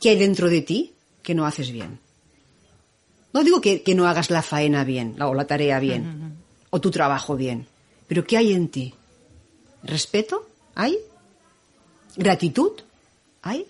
¿Qué 0.00 0.10
hay 0.10 0.18
dentro 0.18 0.48
de 0.48 0.62
ti 0.62 0.94
que 1.22 1.34
no 1.34 1.44
haces 1.44 1.70
bien? 1.70 2.03
No 3.34 3.42
digo 3.42 3.60
que, 3.60 3.82
no 3.94 4.06
hagas 4.06 4.30
la 4.30 4.42
faena 4.42 4.84
bien, 4.84 5.20
o 5.20 5.34
la 5.34 5.46
tarea 5.46 5.80
bien, 5.80 6.36
o 6.70 6.80
tu 6.80 6.90
trabajo 6.92 7.36
bien, 7.36 7.66
pero 8.06 8.24
¿qué 8.24 8.36
hay 8.36 8.52
en 8.52 8.68
ti? 8.68 8.94
¿Respeto? 9.82 10.48
¿Hay? 10.76 10.96
¿Gratitud? 12.16 12.72
¿Hay? 13.42 13.66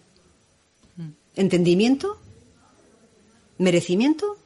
¿Entendimiento? 1.35 2.18
¿Merecimiento? 3.59 4.37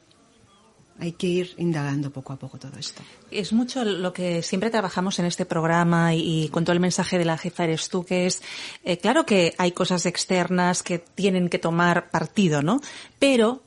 hay 1.01 1.13
que 1.13 1.27
ir 1.29 1.55
indagando 1.59 2.11
poco 2.11 2.33
a 2.33 2.37
poco 2.37 2.59
todo 2.59 2.77
esto. 2.79 3.03
Es 3.31 3.53
mucho 3.53 3.85
lo 3.85 4.13
que 4.13 4.43
siempre 4.43 4.69
trabajamos 4.69 5.19
en 5.19 5.27
este 5.27 5.45
programa 5.45 6.15
y, 6.15 6.49
con 6.49 6.65
todo 6.65 6.73
el 6.73 6.81
mensaje 6.81 7.19
de 7.19 7.25
la 7.25 7.39
jefa 7.39 7.65
eres 7.65 7.89
tú, 7.89 8.05
que 8.05 8.27
es, 8.27 8.43
eh, 8.83 8.99
claro 8.99 9.25
que 9.25 9.55
hay 9.59 9.73
cosas 9.73 10.07
externas 10.07 10.83
que 10.83 10.99
tienen 10.99 11.49
que 11.49 11.59
tomar 11.59 12.11
partido, 12.11 12.63
¿no? 12.63 12.81
Pero 13.19 13.63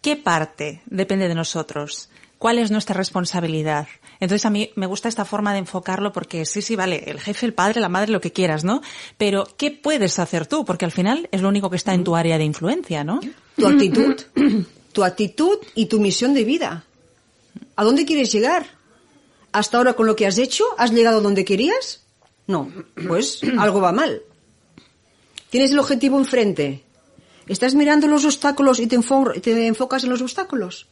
¿Qué 0.00 0.16
parte 0.16 0.82
depende 0.86 1.28
de 1.28 1.34
nosotros? 1.34 2.08
¿Cuál 2.38 2.58
es 2.58 2.70
nuestra 2.70 2.94
responsabilidad? 2.94 3.86
Entonces 4.18 4.46
a 4.46 4.50
mí 4.50 4.70
me 4.74 4.86
gusta 4.86 5.08
esta 5.08 5.26
forma 5.26 5.52
de 5.52 5.58
enfocarlo 5.58 6.10
porque 6.12 6.46
sí, 6.46 6.62
sí, 6.62 6.74
vale, 6.74 7.04
el 7.06 7.20
jefe, 7.20 7.44
el 7.44 7.52
padre, 7.52 7.82
la 7.82 7.90
madre, 7.90 8.12
lo 8.12 8.20
que 8.22 8.32
quieras, 8.32 8.64
¿no? 8.64 8.80
Pero 9.18 9.46
¿qué 9.58 9.70
puedes 9.70 10.18
hacer 10.18 10.46
tú? 10.46 10.64
Porque 10.64 10.86
al 10.86 10.90
final 10.90 11.28
es 11.32 11.42
lo 11.42 11.48
único 11.48 11.68
que 11.68 11.76
está 11.76 11.92
en 11.92 12.04
tu 12.04 12.16
área 12.16 12.38
de 12.38 12.44
influencia, 12.44 13.04
¿no? 13.04 13.20
Tu 13.56 13.66
actitud, 13.66 14.14
tu 14.92 15.04
actitud 15.04 15.58
y 15.74 15.86
tu 15.86 16.00
misión 16.00 16.32
de 16.32 16.44
vida. 16.44 16.84
¿A 17.76 17.84
dónde 17.84 18.06
quieres 18.06 18.32
llegar? 18.32 18.66
¿Hasta 19.52 19.76
ahora 19.76 19.92
con 19.92 20.06
lo 20.06 20.16
que 20.16 20.26
has 20.26 20.38
hecho 20.38 20.64
has 20.78 20.92
llegado 20.92 21.20
donde 21.20 21.44
querías? 21.44 22.04
No, 22.46 22.72
pues 23.06 23.40
algo 23.58 23.82
va 23.82 23.92
mal. 23.92 24.22
¿Tienes 25.50 25.72
el 25.72 25.78
objetivo 25.78 26.18
enfrente? 26.18 26.84
¿Estás 27.50 27.74
mirando 27.74 28.06
los 28.06 28.24
obstáculos 28.24 28.78
y 28.78 28.86
te, 28.86 28.94
enfocas 29.66 30.04
en 30.04 30.10
los 30.10 30.22
obstáculos? 30.22 30.86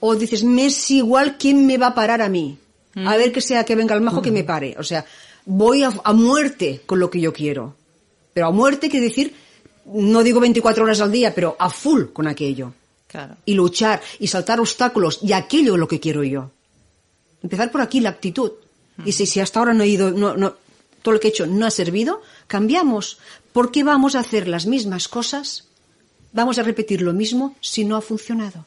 ¿O 0.00 0.16
dices, 0.16 0.42
me 0.42 0.64
es 0.64 0.90
igual 0.90 1.36
quién 1.36 1.66
me 1.66 1.76
va 1.76 1.88
a 1.88 1.94
parar 1.94 2.22
a 2.22 2.30
mí? 2.30 2.56
A 2.96 3.14
ver 3.18 3.30
que 3.30 3.42
sea 3.42 3.62
que 3.64 3.76
venga 3.76 3.94
el 3.94 4.00
majo 4.00 4.22
que 4.22 4.32
me 4.32 4.42
pare. 4.42 4.74
O 4.78 4.82
sea, 4.82 5.04
voy 5.44 5.82
a, 5.82 5.90
muerte 6.14 6.80
con 6.86 6.98
lo 6.98 7.10
que 7.10 7.20
yo 7.20 7.30
quiero. 7.34 7.76
Pero 8.32 8.46
a 8.46 8.50
muerte 8.50 8.88
quiere 8.88 9.04
decir, 9.04 9.34
no 9.84 10.22
digo 10.22 10.40
24 10.40 10.82
horas 10.82 11.02
al 11.02 11.12
día, 11.12 11.34
pero 11.34 11.56
a 11.58 11.68
full 11.68 12.04
con 12.14 12.26
aquello. 12.26 12.72
Y 13.44 13.52
luchar 13.52 14.00
y 14.18 14.28
saltar 14.28 14.60
obstáculos 14.60 15.18
y 15.22 15.34
aquello 15.34 15.74
es 15.74 15.78
lo 15.78 15.88
que 15.88 16.00
quiero 16.00 16.24
yo. 16.24 16.50
Empezar 17.42 17.70
por 17.70 17.82
aquí 17.82 18.00
la 18.00 18.08
actitud. 18.08 18.52
Y 19.04 19.12
si, 19.12 19.26
si 19.26 19.40
hasta 19.40 19.58
ahora 19.58 19.74
no 19.74 19.84
he 19.84 19.88
ido, 19.88 20.10
no, 20.10 20.38
no, 20.38 20.54
todo 21.02 21.12
lo 21.12 21.20
que 21.20 21.28
he 21.28 21.30
hecho 21.32 21.46
no 21.46 21.66
ha 21.66 21.70
servido, 21.70 22.22
cambiamos. 22.46 23.18
¿Por 23.52 23.70
qué 23.70 23.84
vamos 23.84 24.14
a 24.14 24.20
hacer 24.20 24.48
las 24.48 24.64
mismas 24.64 25.08
cosas 25.08 25.67
Vamos 26.32 26.58
a 26.58 26.62
repetir 26.62 27.02
lo 27.02 27.12
mismo 27.12 27.56
si 27.60 27.84
no 27.84 27.96
ha 27.96 28.00
funcionado. 28.00 28.64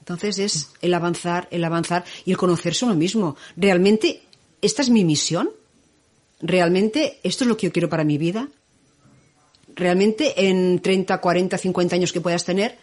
Entonces 0.00 0.38
es 0.38 0.70
el 0.82 0.92
avanzar, 0.92 1.48
el 1.50 1.64
avanzar 1.64 2.04
y 2.26 2.30
el 2.30 2.36
conocerse 2.36 2.84
uno 2.84 2.94
mismo. 2.94 3.36
¿Realmente 3.56 4.22
esta 4.60 4.82
es 4.82 4.90
mi 4.90 5.02
misión? 5.02 5.50
¿Realmente 6.40 7.20
esto 7.22 7.44
es 7.44 7.48
lo 7.48 7.56
que 7.56 7.68
yo 7.68 7.72
quiero 7.72 7.88
para 7.88 8.04
mi 8.04 8.18
vida? 8.18 8.48
¿Realmente 9.74 10.48
en 10.48 10.80
30, 10.80 11.20
40, 11.20 11.56
50 11.56 11.96
años 11.96 12.12
que 12.12 12.20
puedas 12.20 12.44
tener 12.44 12.78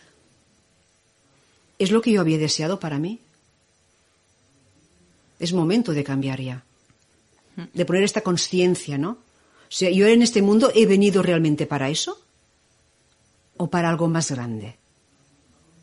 es 1.78 1.92
lo 1.92 2.02
que 2.02 2.12
yo 2.12 2.22
había 2.22 2.40
deseado 2.40 2.80
para 2.80 2.98
mí? 2.98 3.20
Es 5.40 5.54
momento 5.54 5.94
de 5.94 6.04
cambiar 6.04 6.42
ya. 6.42 6.64
De 7.74 7.86
poner 7.86 8.04
esta 8.04 8.22
conciencia, 8.22 8.98
¿no? 8.98 9.20
Sea, 9.72 9.90
¿yo 9.90 10.06
en 10.06 10.22
este 10.22 10.42
mundo 10.42 10.70
he 10.76 10.86
venido 10.86 11.24
realmente 11.24 11.66
para 11.66 11.88
eso? 11.88 12.20
¿O 13.56 13.68
para 13.68 13.90
algo 13.90 14.10
más 14.10 14.30
grande? 14.30 14.76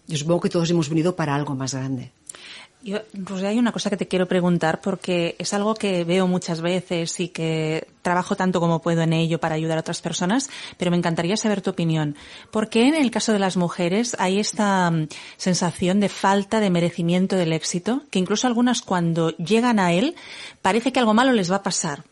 Yo 0.07 0.18
supongo 0.18 0.42
que 0.42 0.51
todos 0.51 0.68
hemos 0.68 0.90
venido 0.90 1.16
para 1.16 1.35
algo 1.35 1.55
más 1.55 1.72
grande. 1.72 2.12
Yo, 2.83 3.01
hay 3.46 3.59
una 3.59 3.72
cosa 3.72 3.88
que 3.88 3.96
te 3.96 4.07
quiero 4.07 4.29
preguntar 4.29 4.83
porque 4.83 5.37
es 5.38 5.55
algo 5.55 5.74
que 5.74 6.05
veo 6.05 6.27
muchas 6.27 6.61
veces 6.61 7.18
y 7.18 7.29
que 7.29 7.88
trabajo 8.03 8.37
tanto 8.37 8.61
como 8.61 8.83
puedo 8.83 9.01
en 9.01 9.14
ello 9.14 9.40
para 9.40 9.55
ayudar 9.55 9.79
a 9.79 9.81
otras 9.81 10.03
personas, 10.03 10.51
pero 10.77 10.90
me 10.90 10.98
encantaría 10.98 11.38
saber 11.38 11.62
tu 11.62 11.70
opinión. 11.70 12.14
¿Por 12.51 12.68
qué 12.68 12.88
en 12.88 12.94
el 12.94 13.11
caso 13.11 13.33
de 13.33 13.38
las 13.38 13.57
mujeres 13.57 14.14
hay 14.18 14.38
esta 14.38 14.90
mm, 14.90 15.09
sensación 15.38 15.98
de 15.98 16.11
falta 16.11 16.61
de 16.61 16.68
merecimiento 16.68 17.37
del 17.37 17.55
éxito, 17.55 18.03
que 18.11 18.18
incluso 18.18 18.46
algunas 18.46 18.83
cuando 18.83 19.31
llegan 19.38 19.79
a 19.79 19.94
él 19.94 20.14
parece 20.61 20.92
que 20.92 21.01
algo 21.01 21.14
malo 21.14 21.33
les 21.33 21.51
va 21.51 21.57
a 21.57 21.62
pasar? 21.62 22.05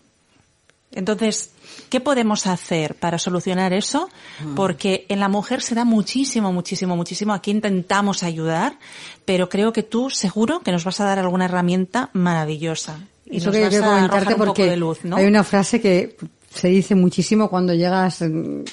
Entonces, 0.97 1.51
¿qué 1.91 2.01
podemos 2.01 2.47
hacer 2.47 2.95
para 2.95 3.19
solucionar 3.19 3.73
eso? 3.73 4.09
Porque 4.57 5.05
en 5.09 5.21
la 5.21 5.29
mujer 5.29 5.63
se 5.63 5.75
da 5.75 5.85
muchísimo, 5.85 6.53
muchísimo, 6.53 6.97
muchísimo. 6.97 7.35
Aquí 7.35 7.51
intentamos 7.51 8.23
ayudar, 8.23 8.79
pero 9.25 9.49
creo 9.49 9.73
que 9.73 9.83
tú 9.83 10.09
seguro 10.11 10.61
que 10.61 10.73
nos 10.73 10.85
vas 10.85 10.99
a 11.01 11.05
dar 11.05 11.19
alguna 11.19 11.45
herramienta 11.45 12.09
maravillosa. 12.15 12.99
Y 13.27 13.39
Eso 13.39 13.53
que 13.53 13.69
quiero 13.69 13.85
comentarte 13.85 14.37
porque 14.37 14.67
de 14.67 14.77
luz, 14.77 15.05
¿no? 15.05 15.17
hay 15.17 15.27
una 15.27 15.45
frase 15.45 15.81
que 15.81 16.17
se 16.53 16.69
dice 16.69 16.95
muchísimo 16.95 17.51
cuando 17.51 17.75
llegas, 17.75 18.25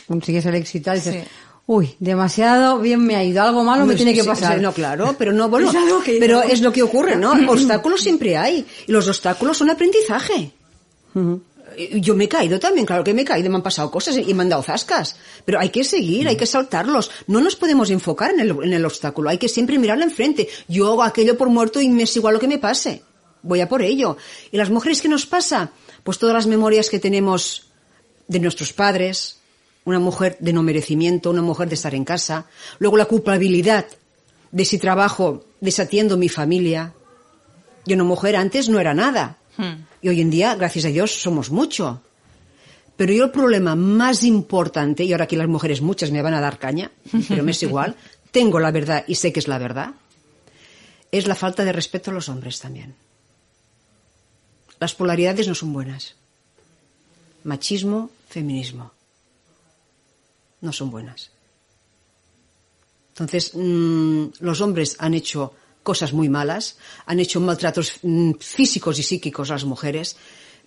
consigues 0.07 0.45
el 0.45 0.55
éxito 0.55 0.91
y 0.91 0.95
dices, 0.95 1.27
uy, 1.65 1.95
demasiado 1.99 2.79
bien 2.79 3.03
me 3.03 3.15
ha 3.15 3.23
ido, 3.23 3.41
algo 3.41 3.63
malo 3.63 3.85
me 3.85 3.95
tiene 3.95 4.13
que 4.13 4.23
pasar. 4.23 4.61
no, 4.61 4.71
claro, 4.71 5.15
pero 5.17 5.33
no, 5.33 5.49
bueno, 5.49 5.71
pero 6.19 6.41
es 6.41 6.61
lo 6.61 6.71
que 6.71 6.83
ocurre, 6.83 7.17
¿no? 7.17 7.31
obstáculos 7.51 8.01
siempre 8.01 8.37
hay. 8.37 8.65
Y 8.87 8.91
los 8.91 9.07
obstáculos 9.09 9.57
son 9.57 9.69
aprendizaje. 9.69 10.53
Yo 11.99 12.15
me 12.15 12.25
he 12.25 12.29
caído 12.29 12.59
también, 12.59 12.85
claro 12.85 13.03
que 13.03 13.13
me 13.13 13.21
he 13.21 13.25
caído, 13.25 13.49
me 13.49 13.57
han 13.57 13.63
pasado 13.63 13.91
cosas 13.91 14.17
y 14.17 14.33
me 14.33 14.43
han 14.43 14.49
dado 14.49 14.63
zascas. 14.63 15.15
Pero 15.45 15.59
hay 15.59 15.69
que 15.69 15.83
seguir, 15.83 16.27
hay 16.27 16.37
que 16.37 16.45
saltarlos. 16.45 17.11
No 17.27 17.41
nos 17.41 17.55
podemos 17.55 17.89
enfocar 17.89 18.31
en 18.31 18.39
el, 18.39 18.51
en 18.63 18.73
el 18.73 18.85
obstáculo, 18.85 19.29
hay 19.29 19.37
que 19.37 19.49
siempre 19.49 19.77
mirarlo 19.77 20.03
enfrente. 20.03 20.47
Yo 20.67 20.91
hago 20.91 21.03
aquello 21.03 21.37
por 21.37 21.49
muerto 21.49 21.81
y 21.81 21.89
me 21.89 22.03
es 22.03 22.15
igual 22.15 22.35
lo 22.35 22.39
que 22.39 22.47
me 22.47 22.57
pase. 22.57 23.03
Voy 23.41 23.59
a 23.59 23.69
por 23.69 23.81
ello. 23.81 24.17
¿Y 24.51 24.57
las 24.57 24.69
mujeres 24.69 25.01
qué 25.01 25.07
nos 25.07 25.25
pasa? 25.25 25.71
Pues 26.03 26.17
todas 26.17 26.33
las 26.33 26.47
memorias 26.47 26.89
que 26.89 26.99
tenemos 26.99 27.67
de 28.27 28.39
nuestros 28.39 28.73
padres, 28.73 29.39
una 29.85 29.99
mujer 29.99 30.37
de 30.39 30.53
no 30.53 30.63
merecimiento, 30.63 31.29
una 31.29 31.41
mujer 31.41 31.67
de 31.67 31.75
estar 31.75 31.93
en 31.93 32.05
casa, 32.05 32.47
luego 32.79 32.97
la 32.97 33.05
culpabilidad 33.05 33.85
de 34.51 34.65
si 34.65 34.77
trabajo 34.77 35.43
desatiendo 35.59 36.15
mi 36.15 36.29
familia. 36.29 36.93
Yo 37.85 37.95
una 37.95 38.03
mujer 38.03 38.35
antes 38.35 38.69
no 38.69 38.79
era 38.79 38.93
nada. 38.93 39.37
Hmm. 39.57 39.85
Y 40.03 40.09
hoy 40.09 40.19
en 40.19 40.29
día, 40.29 40.53
gracias 40.55 40.83
a 40.83 40.89
Dios, 40.89 41.11
somos 41.21 41.49
mucho. 41.49 42.01
Pero 42.97 43.13
yo 43.13 43.23
el 43.23 43.31
problema 43.31 43.73
más 43.73 44.25
importante, 44.25 45.05
y 45.05 45.13
ahora 45.13 45.23
aquí 45.23 45.37
las 45.37 45.47
mujeres 45.47 45.81
muchas 45.81 46.11
me 46.11 46.21
van 46.21 46.33
a 46.33 46.41
dar 46.41 46.59
caña, 46.59 46.91
pero 47.29 47.41
me 47.41 47.51
es 47.51 47.63
igual, 47.63 47.95
tengo 48.31 48.59
la 48.59 48.71
verdad 48.71 49.05
y 49.07 49.15
sé 49.15 49.31
que 49.31 49.39
es 49.39 49.47
la 49.47 49.57
verdad, 49.57 49.93
es 51.09 51.25
la 51.25 51.35
falta 51.35 51.63
de 51.63 51.71
respeto 51.71 52.11
a 52.11 52.13
los 52.13 52.27
hombres 52.27 52.59
también. 52.59 52.95
Las 54.77 54.93
polaridades 54.93 55.47
no 55.47 55.55
son 55.55 55.71
buenas. 55.71 56.15
Machismo, 57.45 58.09
feminismo. 58.27 58.91
No 60.59 60.73
son 60.73 60.91
buenas. 60.91 61.31
Entonces, 63.13 63.51
mm, 63.53 64.25
los 64.39 64.59
hombres 64.59 64.97
han 64.99 65.13
hecho 65.13 65.53
cosas 65.83 66.13
muy 66.13 66.29
malas, 66.29 66.77
han 67.05 67.19
hecho 67.19 67.39
maltratos 67.39 67.99
mm, 68.01 68.33
físicos 68.39 68.97
y 68.99 69.03
psíquicos 69.03 69.51
a 69.51 69.53
las 69.53 69.65
mujeres, 69.65 70.15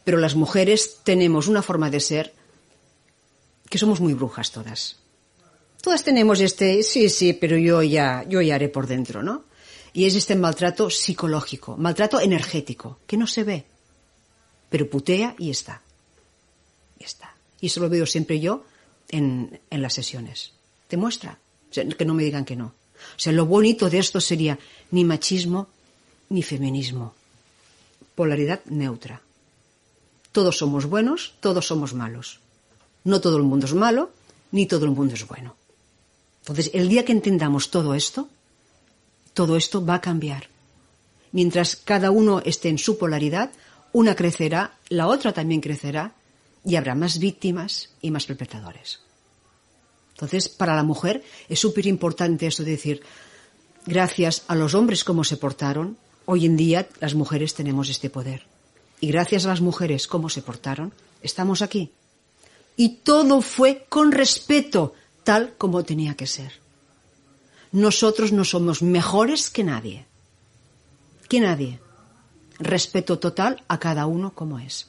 pero 0.04 0.18
las 0.18 0.34
mujeres 0.34 0.98
tenemos 1.02 1.48
una 1.48 1.62
forma 1.62 1.90
de 1.90 2.00
ser 2.00 2.34
que 3.68 3.78
somos 3.78 4.00
muy 4.00 4.14
brujas 4.14 4.52
todas. 4.52 4.96
Todas 5.82 6.04
tenemos 6.04 6.40
este, 6.40 6.82
sí, 6.82 7.08
sí, 7.08 7.32
pero 7.32 7.56
yo 7.56 7.82
ya, 7.82 8.24
yo 8.28 8.40
ya 8.40 8.54
haré 8.54 8.68
por 8.68 8.86
dentro, 8.86 9.22
¿no? 9.22 9.44
Y 9.92 10.04
es 10.04 10.14
este 10.14 10.36
maltrato 10.36 10.90
psicológico, 10.90 11.76
maltrato 11.76 12.20
energético, 12.20 13.00
que 13.06 13.16
no 13.16 13.26
se 13.26 13.44
ve, 13.44 13.64
pero 14.68 14.90
putea 14.90 15.34
y 15.38 15.50
está. 15.50 15.82
Y 16.98 17.04
está. 17.04 17.34
Y 17.60 17.66
eso 17.66 17.80
lo 17.80 17.88
veo 17.88 18.04
siempre 18.04 18.38
yo 18.38 18.64
en, 19.08 19.60
en 19.70 19.82
las 19.82 19.94
sesiones. 19.94 20.52
Te 20.88 20.96
muestra. 20.96 21.38
que 21.70 22.04
no 22.04 22.14
me 22.14 22.24
digan 22.24 22.44
que 22.44 22.56
no. 22.56 22.74
O 23.16 23.18
sea, 23.18 23.32
lo 23.32 23.46
bonito 23.46 23.90
de 23.90 23.98
esto 23.98 24.20
sería 24.20 24.58
ni 24.90 25.04
machismo 25.04 25.68
ni 26.28 26.42
feminismo. 26.42 27.14
Polaridad 28.14 28.64
neutra. 28.66 29.22
Todos 30.32 30.58
somos 30.58 30.86
buenos, 30.86 31.34
todos 31.40 31.66
somos 31.66 31.94
malos. 31.94 32.40
No 33.04 33.20
todo 33.20 33.36
el 33.36 33.42
mundo 33.42 33.66
es 33.66 33.74
malo, 33.74 34.10
ni 34.52 34.66
todo 34.66 34.84
el 34.84 34.90
mundo 34.90 35.14
es 35.14 35.26
bueno. 35.26 35.56
Entonces, 36.40 36.70
el 36.74 36.88
día 36.88 37.04
que 37.04 37.12
entendamos 37.12 37.70
todo 37.70 37.94
esto, 37.94 38.28
todo 39.34 39.56
esto 39.56 39.84
va 39.84 39.94
a 39.94 40.00
cambiar. 40.00 40.48
Mientras 41.32 41.76
cada 41.76 42.10
uno 42.10 42.40
esté 42.44 42.68
en 42.68 42.78
su 42.78 42.98
polaridad, 42.98 43.50
una 43.92 44.14
crecerá, 44.14 44.76
la 44.88 45.08
otra 45.08 45.32
también 45.32 45.60
crecerá, 45.60 46.14
y 46.64 46.76
habrá 46.76 46.94
más 46.94 47.18
víctimas 47.18 47.90
y 48.02 48.10
más 48.10 48.26
perpetradores. 48.26 49.00
Entonces, 50.16 50.48
para 50.48 50.74
la 50.74 50.82
mujer 50.82 51.22
es 51.46 51.60
súper 51.60 51.86
importante 51.86 52.46
esto 52.46 52.64
de 52.64 52.70
decir, 52.70 53.02
gracias 53.84 54.44
a 54.48 54.54
los 54.54 54.72
hombres 54.72 55.04
como 55.04 55.24
se 55.24 55.36
portaron, 55.36 55.98
hoy 56.24 56.46
en 56.46 56.56
día 56.56 56.88
las 57.00 57.14
mujeres 57.14 57.52
tenemos 57.52 57.90
este 57.90 58.08
poder. 58.08 58.46
Y 58.98 59.08
gracias 59.08 59.44
a 59.44 59.48
las 59.48 59.60
mujeres 59.60 60.06
como 60.06 60.30
se 60.30 60.40
portaron, 60.40 60.94
estamos 61.20 61.60
aquí. 61.60 61.92
Y 62.78 63.00
todo 63.04 63.42
fue 63.42 63.84
con 63.90 64.10
respeto, 64.10 64.94
tal 65.22 65.52
como 65.58 65.84
tenía 65.84 66.14
que 66.14 66.26
ser. 66.26 66.60
Nosotros 67.72 68.32
no 68.32 68.44
somos 68.44 68.80
mejores 68.80 69.50
que 69.50 69.64
nadie. 69.64 70.06
Que 71.28 71.40
nadie. 71.40 71.78
Respeto 72.58 73.18
total 73.18 73.64
a 73.68 73.78
cada 73.78 74.06
uno 74.06 74.32
como 74.32 74.58
es. 74.58 74.88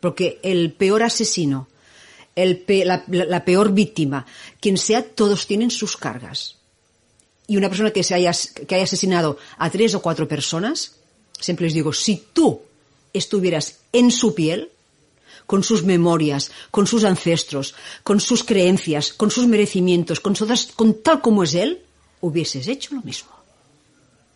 Porque 0.00 0.40
el 0.42 0.72
peor 0.72 1.02
asesino 1.02 1.68
la, 2.84 3.44
peor 3.44 3.72
víctima, 3.72 4.26
quien 4.60 4.76
sea, 4.76 5.02
todos 5.02 5.46
tienen 5.46 5.70
sus 5.70 5.96
cargas. 5.96 6.56
Y 7.46 7.56
una 7.56 7.68
persona 7.68 7.90
que, 7.90 8.02
se 8.02 8.14
haya, 8.14 8.32
que 8.66 8.74
haya 8.74 8.84
asesinado 8.84 9.38
a 9.56 9.70
tres 9.70 9.94
o 9.94 10.02
cuatro 10.02 10.28
personas, 10.28 10.96
siempre 11.40 11.66
les 11.66 11.74
digo, 11.74 11.92
si 11.92 12.26
tú 12.32 12.60
estuvieras 13.12 13.80
en 13.92 14.10
su 14.10 14.34
piel, 14.34 14.70
con 15.46 15.64
sus 15.64 15.82
memorias, 15.82 16.50
con 16.70 16.86
sus 16.86 17.04
ancestros, 17.04 17.74
con 18.04 18.20
sus 18.20 18.44
creencias, 18.44 19.14
con 19.14 19.30
sus 19.30 19.46
merecimientos, 19.46 20.20
con, 20.20 20.36
con 20.76 21.02
tal 21.02 21.22
como 21.22 21.42
es 21.42 21.54
él, 21.54 21.80
hubieses 22.20 22.68
hecho 22.68 22.94
lo 22.94 23.00
mismo. 23.00 23.30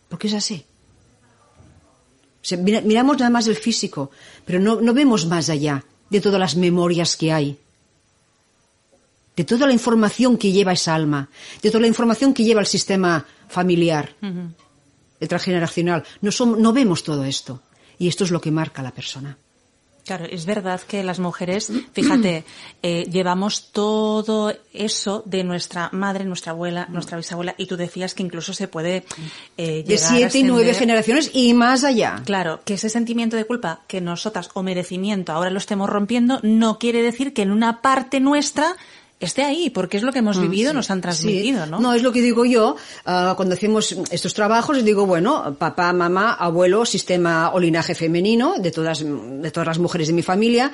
Porque 0.08 0.28
es 0.28 0.34
así. 0.34 0.64
miramos 2.62 3.18
nada 3.18 3.30
más 3.30 3.46
el 3.46 3.56
físico, 3.56 4.10
pero 4.46 4.58
no, 4.58 4.80
no 4.80 4.94
vemos 4.94 5.26
más 5.26 5.50
allá 5.50 5.84
de 6.08 6.20
todas 6.20 6.40
las 6.40 6.56
memorias 6.56 7.16
que 7.16 7.30
hay 7.30 7.58
de 9.36 9.44
toda 9.44 9.66
la 9.66 9.72
información 9.72 10.36
que 10.36 10.52
lleva 10.52 10.72
esa 10.72 10.94
alma, 10.94 11.28
de 11.62 11.70
toda 11.70 11.82
la 11.82 11.86
información 11.88 12.34
que 12.34 12.44
lleva 12.44 12.60
el 12.60 12.66
sistema 12.66 13.24
familiar, 13.48 14.14
el 15.20 15.28
transgeneracional. 15.28 16.04
No, 16.20 16.30
no 16.56 16.72
vemos 16.72 17.02
todo 17.02 17.24
esto. 17.24 17.62
Y 17.98 18.08
esto 18.08 18.24
es 18.24 18.30
lo 18.30 18.40
que 18.40 18.50
marca 18.50 18.80
a 18.80 18.84
la 18.84 18.90
persona. 18.90 19.36
Claro, 20.04 20.24
es 20.24 20.46
verdad 20.46 20.80
que 20.80 21.04
las 21.04 21.20
mujeres, 21.20 21.70
fíjate, 21.92 22.44
eh, 22.82 23.04
llevamos 23.08 23.70
todo 23.70 24.52
eso 24.72 25.22
de 25.24 25.44
nuestra 25.44 25.90
madre, 25.92 26.24
nuestra 26.24 26.50
abuela, 26.50 26.86
nuestra 26.90 27.16
bisabuela, 27.16 27.54
y 27.56 27.66
tú 27.66 27.76
decías 27.76 28.12
que 28.12 28.24
incluso 28.24 28.52
se 28.52 28.66
puede 28.66 29.04
eh, 29.56 29.84
de 29.86 29.98
siete 29.98 30.40
y 30.40 30.42
nueve 30.42 30.74
generaciones 30.74 31.30
y 31.32 31.54
más 31.54 31.84
allá. 31.84 32.20
Claro, 32.24 32.62
que 32.64 32.74
ese 32.74 32.88
sentimiento 32.88 33.36
de 33.36 33.44
culpa 33.44 33.82
que 33.86 34.00
nosotras 34.00 34.50
o 34.54 34.64
merecimiento 34.64 35.30
ahora 35.32 35.50
lo 35.50 35.58
estemos 35.58 35.88
rompiendo 35.88 36.40
no 36.42 36.80
quiere 36.80 37.00
decir 37.02 37.32
que 37.32 37.42
en 37.42 37.52
una 37.52 37.80
parte 37.80 38.18
nuestra 38.18 38.76
esté 39.26 39.42
ahí, 39.42 39.70
porque 39.70 39.96
es 39.96 40.02
lo 40.02 40.12
que 40.12 40.20
hemos 40.20 40.38
mm, 40.38 40.42
vivido, 40.42 40.72
nos 40.72 40.90
han 40.90 41.00
transmitido, 41.00 41.66
¿no? 41.66 41.80
No, 41.80 41.94
es 41.94 42.02
lo 42.02 42.12
que 42.12 42.20
digo 42.20 42.44
yo, 42.44 42.76
ah, 43.04 43.34
cuando 43.36 43.54
hacemos 43.54 43.92
estos 44.10 44.34
trabajos, 44.34 44.84
digo, 44.84 45.06
bueno, 45.06 45.56
papá, 45.58 45.92
mamá, 45.92 46.34
abuelo, 46.34 46.84
sistema 46.84 47.52
o 47.52 47.60
linaje 47.60 47.94
femenino 47.94 48.54
de 48.58 48.70
todas, 48.70 49.04
de 49.04 49.50
todas 49.50 49.66
las 49.66 49.78
mujeres 49.78 50.08
de 50.08 50.14
mi 50.14 50.22
familia, 50.22 50.72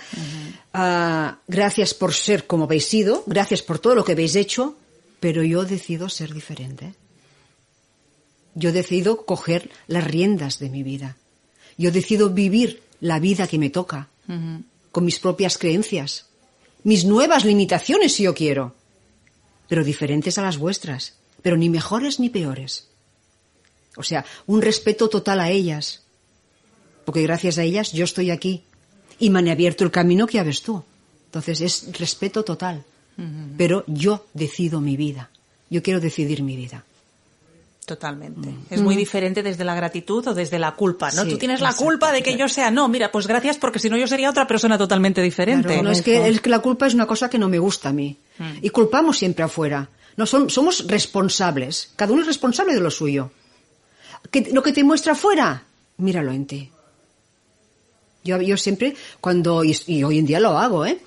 ah, 0.73 1.39
gracias 1.47 1.95
por 1.95 2.15
ser 2.15 2.47
como 2.47 2.65
habéis 2.65 2.87
sido, 2.87 3.23
gracias 3.27 3.63
por 3.63 3.79
todo 3.79 3.95
lo 3.95 4.05
que 4.05 4.13
habéis 4.13 4.37
hecho, 4.37 4.77
pero 5.21 5.43
yo 5.43 5.65
decido 5.65 6.09
ser 6.09 6.33
diferente. 6.33 6.95
Yo 8.55 8.73
decido 8.73 9.25
coger 9.25 9.71
las 9.87 10.05
riendas 10.05 10.59
de 10.59 10.69
mi 10.69 10.83
vida. 10.83 11.17
Yo 11.77 11.93
decido 11.93 12.31
vivir 12.31 12.83
la 13.01 13.21
vida 13.21 13.47
que 13.47 13.59
me 13.59 13.71
toca, 13.71 14.09
con 14.91 15.05
mis 15.05 15.21
propias 15.21 15.59
creencias 15.59 16.29
mis 16.85 17.05
nuevas 17.05 17.45
limitaciones 17.45 18.15
si 18.15 18.25
yo 18.25 18.35
quiero, 18.35 18.75
pero 19.69 19.85
diferentes 19.85 20.39
a 20.39 20.43
las 20.43 20.59
vuestras, 20.59 21.15
pero 21.43 21.57
ni 21.57 21.69
mejores 21.69 22.21
ni 22.21 22.31
peores. 22.31 22.89
O 23.97 24.03
sea, 24.03 24.25
un 24.47 24.63
respeto 24.63 25.09
total 25.09 25.41
a 25.41 25.51
ellas, 25.51 26.03
porque 27.05 27.23
gracias 27.23 27.59
a 27.59 27.63
ellas 27.63 27.93
yo 27.93 28.05
estoy 28.05 28.31
aquí. 28.31 28.65
Y 29.19 29.31
me 29.31 29.41
han 29.41 29.49
abierto 29.49 29.83
el 29.83 29.91
camino 29.91 30.27
que 30.29 30.39
habes 30.39 30.63
tú. 30.63 30.85
Entonces 31.27 31.61
es 31.61 31.99
respeto 31.99 32.45
total, 32.45 32.85
pero 33.57 33.85
yo 33.87 34.27
decido 34.33 34.81
mi 34.81 34.97
vida, 34.97 35.31
yo 35.69 35.83
quiero 35.83 36.01
decidir 36.01 36.43
mi 36.43 36.57
vida. 36.57 36.85
Totalmente. 37.89 38.55
Es 38.69 38.83
muy 38.83 38.97
diferente 38.97 39.43
desde 39.43 39.65
la 39.65 39.75
gratitud 39.75 40.29
o 40.29 40.35
desde 40.35 40.59
la 40.59 40.75
culpa, 40.75 41.11
¿no? 41.13 41.23
Sí, 41.23 41.31
Tú 41.31 41.39
tienes 41.39 41.63
la 41.63 41.73
culpa 41.73 42.13
de 42.13 42.23
que 42.23 42.37
yo 42.37 42.47
sea, 42.47 42.71
no, 42.71 42.87
mira, 42.87 43.11
pues 43.11 43.27
gracias 43.27 43.57
porque 43.57 43.79
si 43.79 43.89
no 43.89 43.97
yo 43.97 44.07
sería 44.07 44.29
otra 44.29 44.47
persona 44.47 44.77
totalmente 44.77 45.23
diferente. 45.23 45.69
Claro, 45.69 45.85
no 45.85 45.91
es 45.91 46.03
que, 46.03 46.29
es 46.29 46.39
que 46.43 46.51
la 46.51 46.59
culpa 46.59 46.87
es 46.87 46.93
una 46.93 47.07
cosa 47.07 47.31
que 47.31 47.39
no 47.39 47.49
me 47.49 47.59
gusta 47.59 47.89
a 47.89 47.95
mí. 47.95 48.19
Y 48.61 48.69
culpamos 48.69 49.17
siempre 49.17 49.43
afuera. 49.43 49.89
No, 50.19 50.27
son, 50.27 50.51
somos 50.51 50.87
responsables. 50.87 51.95
Cada 51.97 52.13
uno 52.13 52.21
es 52.21 52.27
responsable 52.27 52.75
de 52.75 52.81
lo 52.81 52.91
suyo. 52.91 53.31
Que, 54.31 54.51
lo 54.53 54.63
que 54.63 54.73
te 54.73 54.85
muestra 54.85 55.13
afuera, 55.13 55.63
míralo 55.97 56.33
en 56.33 56.47
ti. 56.47 56.71
Yo, 58.23 58.39
yo 58.43 58.59
siempre, 58.59 58.95
cuando, 59.19 59.65
y, 59.65 59.75
y 59.87 60.05
hoy 60.05 60.19
en 60.19 60.27
día 60.27 60.41
lo 60.41 60.59
hago, 60.59 60.85
¿eh? 60.85 61.01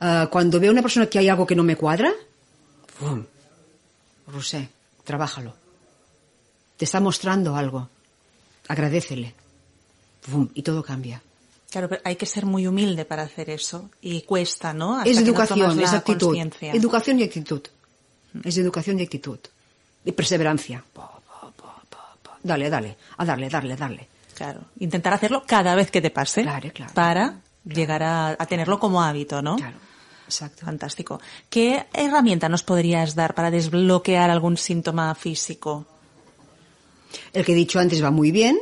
Ah, 0.00 0.26
cuando 0.28 0.58
veo 0.58 0.70
a 0.70 0.72
una 0.72 0.82
persona 0.82 1.06
que 1.06 1.20
hay 1.20 1.28
algo 1.28 1.46
que 1.46 1.54
no 1.54 1.62
me 1.62 1.76
cuadra, 1.76 2.12
¡pum! 2.98 3.24
Rosé, 4.26 4.70
trabájalo. 5.04 5.65
Te 6.76 6.84
está 6.84 7.00
mostrando 7.00 7.56
algo. 7.56 7.88
Agradecele. 8.68 9.34
¡Pum! 10.30 10.48
Y 10.54 10.62
todo 10.62 10.82
cambia. 10.82 11.22
Claro, 11.70 11.88
pero 11.88 12.00
hay 12.04 12.16
que 12.16 12.26
ser 12.26 12.46
muy 12.46 12.66
humilde 12.66 13.04
para 13.04 13.22
hacer 13.22 13.50
eso 13.50 13.90
y 14.00 14.22
cuesta, 14.22 14.72
¿no? 14.72 14.96
Hasta 14.98 15.10
es 15.10 15.16
no 15.16 15.22
educación, 15.22 15.80
es 15.80 15.92
actitud. 15.92 16.36
Educación 16.60 17.20
y 17.20 17.24
actitud. 17.24 17.62
Es 18.44 18.56
educación 18.58 19.00
y 19.00 19.02
actitud. 19.02 19.38
Y 20.04 20.12
perseverancia. 20.12 20.84
Dale, 22.42 22.70
dale. 22.70 22.96
A 23.16 23.24
darle, 23.24 23.48
darle, 23.48 23.76
darle. 23.76 24.08
Claro, 24.34 24.60
intentar 24.78 25.12
hacerlo 25.14 25.42
cada 25.46 25.74
vez 25.74 25.90
que 25.90 26.00
te 26.00 26.10
pase 26.10 26.42
Claro, 26.42 26.70
claro. 26.72 26.92
para 26.94 27.40
llegar 27.64 28.02
a, 28.02 28.36
a 28.38 28.46
tenerlo 28.46 28.78
como 28.78 29.02
hábito, 29.02 29.42
¿no? 29.42 29.56
Claro. 29.56 29.78
Exacto. 30.26 30.64
Fantástico. 30.66 31.20
¿Qué 31.50 31.86
herramienta 31.92 32.48
nos 32.48 32.62
podrías 32.62 33.14
dar 33.14 33.34
para 33.34 33.50
desbloquear 33.50 34.30
algún 34.30 34.56
síntoma 34.56 35.14
físico? 35.14 35.86
El 37.32 37.44
que 37.44 37.52
he 37.52 37.56
dicho 37.56 37.78
antes 37.78 38.02
va 38.02 38.10
muy 38.10 38.30
bien. 38.30 38.58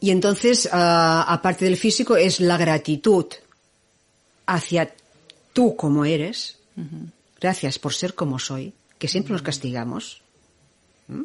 Y 0.00 0.10
entonces, 0.10 0.68
ah, 0.72 1.24
aparte 1.28 1.64
del 1.64 1.76
físico, 1.76 2.16
es 2.16 2.40
la 2.40 2.56
gratitud 2.56 3.26
hacia 4.46 4.92
tú 5.52 5.76
como 5.76 6.04
eres. 6.04 6.58
Gracias 7.40 7.78
por 7.78 7.94
ser 7.94 8.14
como 8.14 8.38
soy, 8.38 8.72
que 8.98 9.08
siempre 9.08 9.32
nos 9.32 9.42
castigamos. 9.42 10.22
¿Mm? 11.08 11.22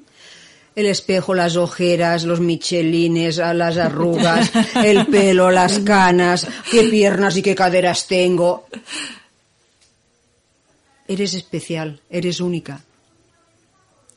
El 0.76 0.86
espejo, 0.86 1.34
las 1.34 1.56
ojeras, 1.56 2.24
los 2.24 2.40
michelines, 2.40 3.40
ah, 3.40 3.54
las 3.54 3.78
arrugas, 3.78 4.52
el 4.76 5.08
pelo, 5.08 5.52
las 5.52 5.80
canas, 5.80 6.48
qué 6.72 6.84
piernas 6.84 7.36
y 7.38 7.42
qué 7.42 7.56
caderas 7.56 8.08
tengo. 8.08 8.68
Eres 11.08 11.34
especial, 11.34 12.02
eres 12.10 12.40
única. 12.40 12.84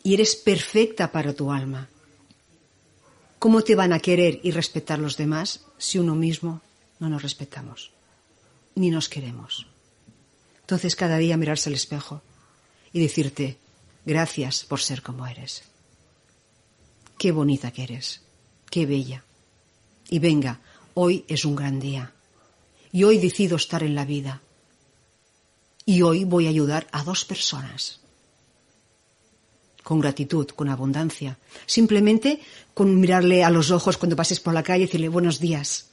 Y 0.02 0.14
eres 0.14 0.36
perfecta 0.36 1.10
para 1.10 1.32
tu 1.32 1.50
alma. 1.50 1.88
¿Cómo 3.42 3.62
te 3.62 3.74
van 3.74 3.92
a 3.92 3.98
querer 3.98 4.38
y 4.44 4.52
respetar 4.52 5.00
los 5.00 5.16
demás 5.16 5.64
si 5.76 5.98
uno 5.98 6.14
mismo 6.14 6.60
no 7.00 7.08
nos 7.08 7.22
respetamos? 7.22 7.90
Ni 8.76 8.88
nos 8.88 9.08
queremos. 9.08 9.66
Entonces 10.60 10.94
cada 10.94 11.18
día 11.18 11.36
mirarse 11.36 11.68
al 11.68 11.74
espejo 11.74 12.22
y 12.92 13.00
decirte, 13.00 13.58
gracias 14.06 14.62
por 14.62 14.78
ser 14.78 15.02
como 15.02 15.26
eres. 15.26 15.64
Qué 17.18 17.32
bonita 17.32 17.72
que 17.72 17.82
eres, 17.82 18.22
qué 18.70 18.86
bella. 18.86 19.24
Y 20.08 20.20
venga, 20.20 20.60
hoy 20.94 21.24
es 21.26 21.44
un 21.44 21.56
gran 21.56 21.80
día. 21.80 22.12
Y 22.92 23.02
hoy 23.02 23.18
decido 23.18 23.56
estar 23.56 23.82
en 23.82 23.96
la 23.96 24.04
vida. 24.04 24.40
Y 25.84 26.02
hoy 26.02 26.22
voy 26.24 26.46
a 26.46 26.50
ayudar 26.50 26.86
a 26.92 27.02
dos 27.02 27.24
personas. 27.24 28.01
Con 29.82 30.00
gratitud, 30.00 30.46
con 30.48 30.68
abundancia. 30.68 31.38
Simplemente 31.66 32.40
con 32.74 33.00
mirarle 33.00 33.44
a 33.44 33.50
los 33.50 33.70
ojos 33.70 33.96
cuando 33.98 34.16
pases 34.16 34.40
por 34.40 34.54
la 34.54 34.62
calle 34.62 34.84
y 34.84 34.86
decirle 34.86 35.08
buenos 35.08 35.40
días. 35.40 35.88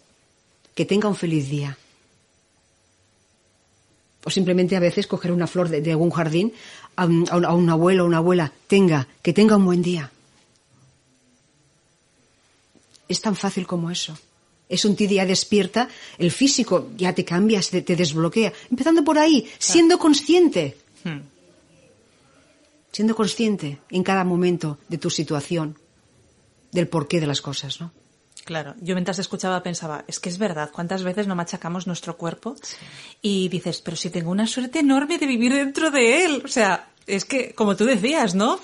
Que 0.75 0.85
tenga 0.85 1.09
un 1.09 1.15
feliz 1.15 1.49
día. 1.49 1.77
O 4.23 4.29
simplemente 4.29 4.75
a 4.75 4.79
veces 4.79 5.07
coger 5.07 5.31
una 5.31 5.47
flor 5.47 5.69
de, 5.69 5.81
de 5.81 5.91
algún 5.91 6.11
jardín 6.11 6.53
a 6.95 7.05
un, 7.05 7.25
a 7.31 7.35
a 7.35 7.71
abuelo 7.71 8.03
o 8.03 8.07
una 8.07 8.17
abuela. 8.17 8.51
Tenga, 8.67 9.07
que 9.21 9.33
tenga 9.33 9.55
un 9.55 9.65
buen 9.65 9.81
día. 9.81 10.11
Es 13.07 13.21
tan 13.21 13.35
fácil 13.35 13.65
como 13.65 13.89
eso. 13.89 14.17
Es 14.69 14.85
un 14.85 14.95
día 14.95 15.25
despierta, 15.25 15.89
el 16.19 16.29
físico 16.29 16.91
ya 16.95 17.13
te 17.13 17.25
cambia, 17.25 17.59
te, 17.59 17.81
te 17.81 17.95
desbloquea. 17.95 18.53
Empezando 18.69 19.03
por 19.03 19.17
ahí, 19.17 19.49
siendo 19.57 19.97
consciente. 19.97 20.77
Hmm. 21.03 21.21
Siendo 23.00 23.16
consciente 23.16 23.80
en 23.91 24.04
cada 24.04 24.26
momento 24.26 24.78
de 24.89 24.97
tu 24.97 25.10
situación, 25.10 25.78
del 26.74 26.89
porqué 26.89 27.22
de 27.22 27.28
las 27.28 27.39
cosas, 27.39 27.80
¿no? 27.80 27.93
Claro, 28.43 28.76
yo 28.82 28.93
mientras 28.93 29.20
escuchaba 29.20 29.64
pensaba, 29.64 30.04
es 30.06 30.20
que 30.20 30.28
es 30.28 30.38
verdad, 30.38 30.70
¿cuántas 30.74 31.04
veces 31.04 31.26
no 31.26 31.34
machacamos 31.34 31.88
nuestro 31.88 32.18
cuerpo? 32.18 32.58
Y 33.22 33.47
dices, 33.47 33.80
pero 33.80 33.95
si 33.95 34.10
tengo 34.10 34.32
una 34.32 34.45
suerte 34.47 34.80
enorme 34.80 35.18
de 35.18 35.28
vivir 35.28 35.54
dentro 35.54 35.91
de 35.91 36.26
él. 36.26 36.41
O 36.43 36.50
sea, 36.50 36.89
es 37.08 37.24
que, 37.24 37.54
como 37.54 37.78
tú 37.78 37.86
decías, 37.86 38.36
¿no? 38.36 38.60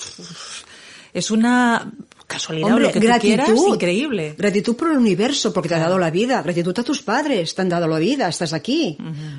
Es 1.14 1.32
una 1.32 1.94
casualidad 2.28 2.67
o 2.73 2.80
lo 2.80 2.88
que 2.91 2.99
tú 2.99 3.07
quieras, 3.21 3.49
increíble. 3.73 4.36
Gratitud 4.38 4.76
por 4.76 4.91
el 4.91 4.97
universo, 4.97 5.53
porque 5.53 5.69
te 5.69 5.76
ha 5.76 5.80
dado 5.80 5.97
la 5.99 6.09
vida. 6.09 6.41
Gratitud 6.41 6.78
a 6.80 6.84
tus 6.84 7.01
padres, 7.01 7.53
te 7.53 7.61
han 7.61 7.69
dado 7.69 7.88
la 7.88 7.99
vida, 7.99 8.28
estás 8.28 8.53
aquí. 8.53 8.97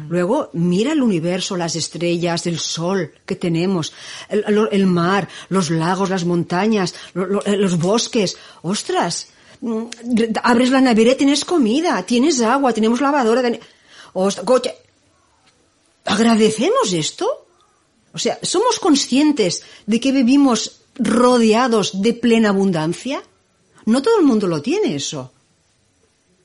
Luego, 0.09 0.51
mira 0.53 0.93
el 0.93 1.03
universo, 1.03 1.57
las 1.57 1.75
estrellas, 1.77 2.47
el 2.47 2.59
sol 2.59 3.13
que 3.27 3.35
tenemos, 3.37 3.93
el, 4.29 4.87
mar, 4.87 5.29
los 5.49 5.71
lagos, 5.71 6.11
las 6.11 6.25
montañas, 6.25 6.95
lo- 7.15 7.27
lo- 7.27 7.45
eh, 7.45 7.57
los 7.57 7.79
bosques. 7.79 8.37
¡Ostras! 8.63 9.29
Mm, 9.61 9.85
Abres 10.43 10.71
la 10.71 10.81
nevera 10.81 11.13
y 11.13 11.17
tienes 11.17 11.45
comida, 11.45 12.03
tienes 12.05 12.41
agua, 12.41 12.73
tenemos 12.73 13.01
lavadora. 13.01 13.43
ten- 13.43 13.59
Ost- 14.15 14.45
coche. 14.45 14.75
¿Agradecemos 16.05 16.93
esto? 16.93 17.47
O 18.13 18.19
sea, 18.19 18.39
¿somos 18.43 18.79
conscientes 18.79 19.63
de 19.87 20.01
que 20.01 20.13
vivimos 20.13 20.81
rodeados 20.99 22.03
de 22.03 22.13
plena 22.13 22.51
abundancia? 22.51 23.23
No 23.85 24.03
todo 24.03 24.19
el 24.19 24.27
mundo 24.27 24.47
lo 24.47 24.63
tiene 24.63 24.97
eso. 24.97 25.33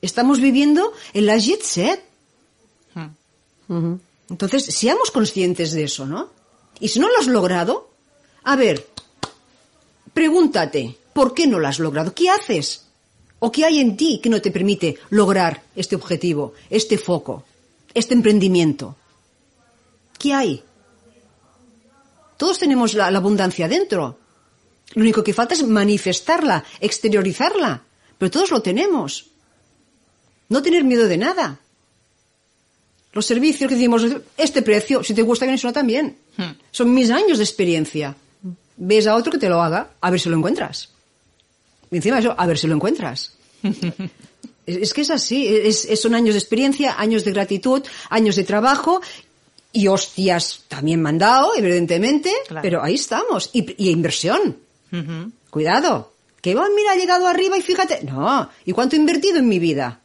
Estamos 0.00 0.40
viviendo 0.40 0.92
en 1.12 1.26
la 1.26 1.38
jet 1.38 1.62
set. 1.62 2.02
Hmm. 3.68 3.94
Entonces, 4.28 4.64
seamos 4.64 5.10
conscientes 5.10 5.72
de 5.72 5.84
eso, 5.84 6.06
¿no? 6.06 6.30
Y 6.80 6.88
si 6.88 6.98
no 6.98 7.08
lo 7.08 7.18
has 7.18 7.26
logrado, 7.26 7.90
a 8.44 8.56
ver, 8.56 8.88
pregúntate, 10.12 10.96
¿por 11.12 11.34
qué 11.34 11.46
no 11.46 11.58
lo 11.58 11.68
has 11.68 11.78
logrado? 11.78 12.14
¿Qué 12.14 12.28
haces? 12.28 12.86
¿O 13.38 13.50
qué 13.50 13.64
hay 13.64 13.80
en 13.80 13.96
ti 13.96 14.20
que 14.22 14.28
no 14.28 14.40
te 14.40 14.50
permite 14.50 14.98
lograr 15.10 15.62
este 15.74 15.96
objetivo, 15.96 16.54
este 16.70 16.98
foco, 16.98 17.44
este 17.92 18.14
emprendimiento? 18.14 18.96
¿Qué 20.18 20.32
hay? 20.32 20.62
Todos 22.36 22.58
tenemos 22.58 22.94
la, 22.94 23.10
la 23.10 23.18
abundancia 23.18 23.68
dentro. 23.68 24.18
Lo 24.94 25.02
único 25.02 25.22
que 25.24 25.32
falta 25.34 25.54
es 25.54 25.62
manifestarla, 25.66 26.64
exteriorizarla. 26.80 27.82
Pero 28.18 28.30
todos 28.30 28.50
lo 28.50 28.60
tenemos. 28.62 29.26
No 30.48 30.62
tener 30.62 30.84
miedo 30.84 31.08
de 31.08 31.16
nada. 31.16 31.58
Los 33.12 33.26
servicios 33.26 33.68
que 33.68 33.74
decimos, 33.74 34.04
este 34.36 34.62
precio, 34.62 35.02
si 35.04 35.12
te 35.14 35.22
gusta 35.22 35.44
bien, 35.46 35.58
si 35.58 35.66
no 35.66 35.72
también. 35.72 36.16
Son 36.70 36.92
mis 36.92 37.10
años 37.10 37.38
de 37.38 37.44
experiencia. 37.44 38.16
Ves 38.76 39.06
a 39.06 39.16
otro 39.16 39.32
que 39.32 39.38
te 39.38 39.48
lo 39.48 39.60
haga, 39.62 39.90
a 40.00 40.10
ver 40.10 40.18
si 40.20 40.28
lo 40.28 40.36
encuentras. 40.36 40.88
Y 41.90 41.96
encima 41.96 42.16
de 42.16 42.22
eso, 42.22 42.34
a 42.36 42.46
ver 42.46 42.58
si 42.58 42.66
lo 42.66 42.74
encuentras. 42.74 43.34
es, 44.66 44.76
es 44.76 44.92
que 44.94 45.02
es 45.02 45.10
así. 45.10 45.46
Es- 45.46 45.84
es- 45.84 46.00
son 46.00 46.14
años 46.14 46.34
de 46.34 46.38
experiencia, 46.40 46.98
años 46.98 47.24
de 47.24 47.32
gratitud, 47.32 47.82
años 48.08 48.36
de 48.36 48.44
trabajo. 48.44 49.00
Y 49.74 49.88
hostias 49.88 50.64
también 50.68 51.00
me 51.02 51.08
han 51.10 51.18
dado, 51.18 51.52
evidentemente, 51.56 52.30
Claro. 52.46 52.62
pero 52.62 52.82
ahí 52.82 52.94
estamos. 52.94 53.50
Y, 53.52 53.74
y 53.82 53.90
inversión. 53.90 54.56
Cuidado. 55.50 56.12
Que 56.40 56.54
va, 56.54 56.66
mira, 56.74 56.92
ha 56.92 56.96
llegado 56.96 57.26
arriba 57.26 57.56
y 57.56 57.62
fíjate. 57.62 58.02
No. 58.04 58.48
¿Y 58.64 58.72
cuánto 58.72 58.96
he 58.96 58.98
invertido 58.98 59.38
en 59.38 59.48
mi 59.48 59.58
vida? 59.58 60.00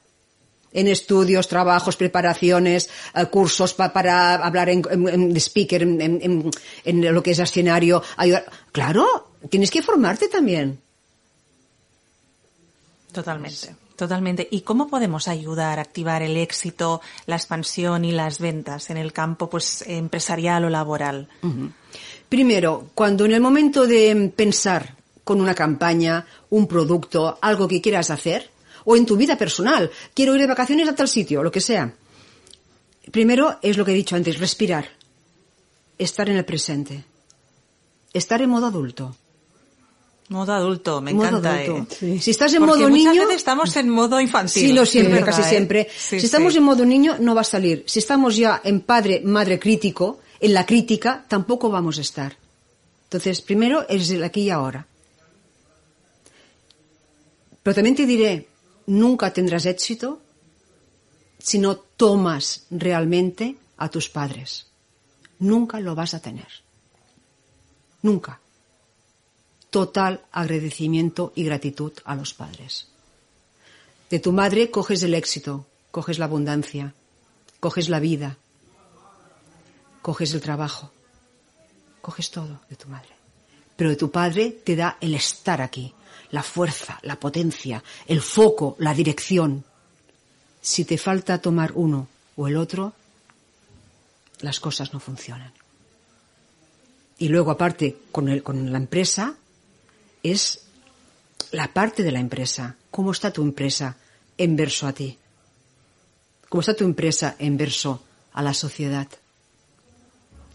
En 0.71 0.87
estudios, 0.87 1.47
trabajos, 1.47 1.95
preparaciones, 1.97 2.89
eh, 3.15 3.25
cursos 3.25 3.73
pa- 3.73 3.91
para 3.91 4.35
hablar 4.35 4.69
en, 4.69 4.83
en- 4.91 5.07
en- 5.07 5.33
de 5.33 5.39
speaker, 5.39 5.81
en- 5.81 6.51
en 6.85 7.13
lo 7.15 7.23
que 7.23 7.31
es 7.31 7.39
escenario. 7.39 8.03
ayudar. 8.17 8.45
Claro, 8.71 9.31
tienes 9.49 9.71
que 9.71 9.81
formarte 9.81 10.27
también. 10.27 10.79
Totalmente, 13.11 13.75
totalmente. 13.97 14.47
¿Y 14.49 14.61
cómo 14.61 14.87
podemos 14.87 15.27
ayudar 15.27 15.79
a 15.79 15.81
activar 15.81 16.21
el 16.21 16.37
éxito, 16.37 17.01
la 17.25 17.35
expansión 17.35 18.05
y 18.05 18.13
las 18.13 18.39
ventas 18.39 18.89
en 18.89 18.95
el 18.95 19.11
campo 19.11 19.49
pues 19.49 19.83
empresarial 19.85 20.63
o 20.63 20.69
laboral? 20.69 21.27
Primero, 22.29 22.91
cuando 22.93 23.25
en 23.25 23.33
el 23.33 23.41
momento 23.41 23.85
de 23.85 24.31
pensar 24.33 24.95
con 25.25 25.41
una 25.41 25.53
campaña, 25.53 26.25
un 26.51 26.67
producto, 26.67 27.37
algo 27.41 27.67
que 27.67 27.81
quieras 27.81 28.09
hacer, 28.09 28.49
o 28.85 28.95
en 28.95 29.05
tu 29.05 29.17
vida 29.17 29.37
personal, 29.37 29.91
quiero 30.13 30.33
ir 30.35 30.41
de 30.41 30.47
vacaciones 30.47 30.87
a 30.87 30.95
tal 30.95 31.09
sitio, 31.09 31.43
lo 31.43 31.51
que 31.51 31.59
sea. 31.59 31.93
Primero 33.11 33.57
es 33.61 33.75
lo 33.75 33.83
que 33.83 33.91
he 33.91 33.95
dicho 33.95 34.15
antes, 34.15 34.39
respirar, 34.39 34.87
estar 35.97 36.29
en 36.29 36.37
el 36.37 36.45
presente, 36.45 37.03
estar 38.13 38.41
en 38.41 38.49
modo 38.49 38.67
adulto, 38.67 39.15
Modo 40.29 40.51
adulto, 40.53 40.99
me 41.01 41.13
Modo 41.13 41.27
encanta. 41.27 41.55
adulto. 41.55 41.95
eh. 42.01 42.19
Si 42.21 42.31
estás 42.31 42.53
en 42.53 42.59
Porque 42.59 42.81
modo 42.81 42.89
muchas 42.89 43.13
niño- 43.13 43.21
veces 43.27 43.37
estamos 43.37 43.75
en 43.77 43.89
modo 43.89 44.19
infantil. 44.19 44.61
Sí, 44.67 44.73
lo 44.73 44.85
siempre, 44.85 45.13
verdad, 45.15 45.27
casi 45.27 45.41
¿eh? 45.41 45.45
siempre. 45.45 45.87
Sí, 45.89 46.19
si 46.19 46.25
estamos 46.25 46.53
en 46.55 46.63
modo 46.63 46.85
niño, 46.85 47.15
no 47.19 47.33
va 47.33 47.41
a 47.41 47.45
salir. 47.45 47.83
Si 47.87 47.99
estamos 47.99 48.35
ya 48.35 48.59
en 48.63 48.81
padre, 48.81 49.21
madre 49.23 49.57
crítico, 49.57 50.19
en 50.41 50.53
la 50.53 50.65
crítica, 50.65 51.23
tampoco 51.29 51.69
vamos 51.69 51.97
a 51.97 52.01
estar. 52.01 52.35
Entonces, 53.05 53.41
primero 53.41 53.87
es 53.87 54.09
el 54.09 54.21
aquí 54.23 54.41
y 54.41 54.49
ahora. 54.49 54.85
Pero 57.63 57.75
también 57.75 57.95
te 57.95 58.05
diré, 58.05 58.47
nunca 58.87 59.31
tendrás 59.31 59.65
éxito 59.65 60.19
si 61.39 61.57
no 61.59 61.77
tomas 61.77 62.65
realmente 62.69 63.55
a 63.77 63.89
tus 63.89 64.09
padres. 64.09 64.67
Nunca 65.39 65.79
lo 65.79 65.95
vas 65.95 66.13
a 66.13 66.19
tener. 66.21 66.47
Nunca. 68.01 68.39
Total 69.69 70.21
agradecimiento 70.31 71.33
y 71.35 71.43
gratitud 71.43 71.91
a 72.05 72.15
los 72.15 72.33
padres. 72.33 72.87
De 74.09 74.19
tu 74.19 74.31
madre 74.31 74.71
coges 74.71 75.03
el 75.03 75.13
éxito, 75.13 75.65
coges 75.91 76.19
la 76.19 76.25
abundancia, 76.25 76.93
coges 77.59 77.89
la 77.89 77.99
vida, 77.99 78.37
coges 80.01 80.33
el 80.33 80.41
trabajo, 80.41 80.91
coges 82.01 82.31
todo 82.31 82.61
de 82.69 82.75
tu 82.77 82.87
madre. 82.87 83.09
Pero 83.75 83.89
de 83.89 83.95
tu 83.97 84.09
padre 84.09 84.51
te 84.51 84.75
da 84.75 84.97
el 85.01 85.13
estar 85.13 85.61
aquí, 85.61 85.93
la 86.31 86.43
fuerza, 86.43 86.99
la 87.03 87.19
potencia, 87.19 87.83
el 88.07 88.21
foco, 88.21 88.75
la 88.79 88.93
dirección. 88.93 89.63
Si 90.61 90.85
te 90.85 90.97
falta 90.97 91.41
tomar 91.41 91.73
uno 91.75 92.07
o 92.37 92.47
el 92.47 92.55
otro, 92.57 92.93
las 94.39 94.59
cosas 94.59 94.93
no 94.93 94.99
funcionan. 94.99 95.51
Y 97.19 97.27
luego, 97.29 97.51
aparte, 97.51 97.97
con, 98.11 98.29
el- 98.29 98.43
con 98.43 98.71
la 98.71 98.77
empresa, 98.77 99.35
es 100.31 100.65
la 101.51 101.73
parte 101.73 102.03
de 102.03 102.11
la 102.11 102.19
empresa. 102.19 102.75
¿Cómo 102.91 103.11
está 103.11 103.31
tu 103.31 103.41
empresa 103.41 103.97
en 104.37 104.55
verso 104.55 104.87
a 104.87 104.93
ti? 104.93 105.17
¿Cómo 106.49 106.61
está 106.61 106.75
tu 106.75 106.83
empresa 106.83 107.35
en 107.39 107.57
verso 107.57 108.03
a 108.33 108.41
la 108.41 108.53
sociedad? 108.53 109.07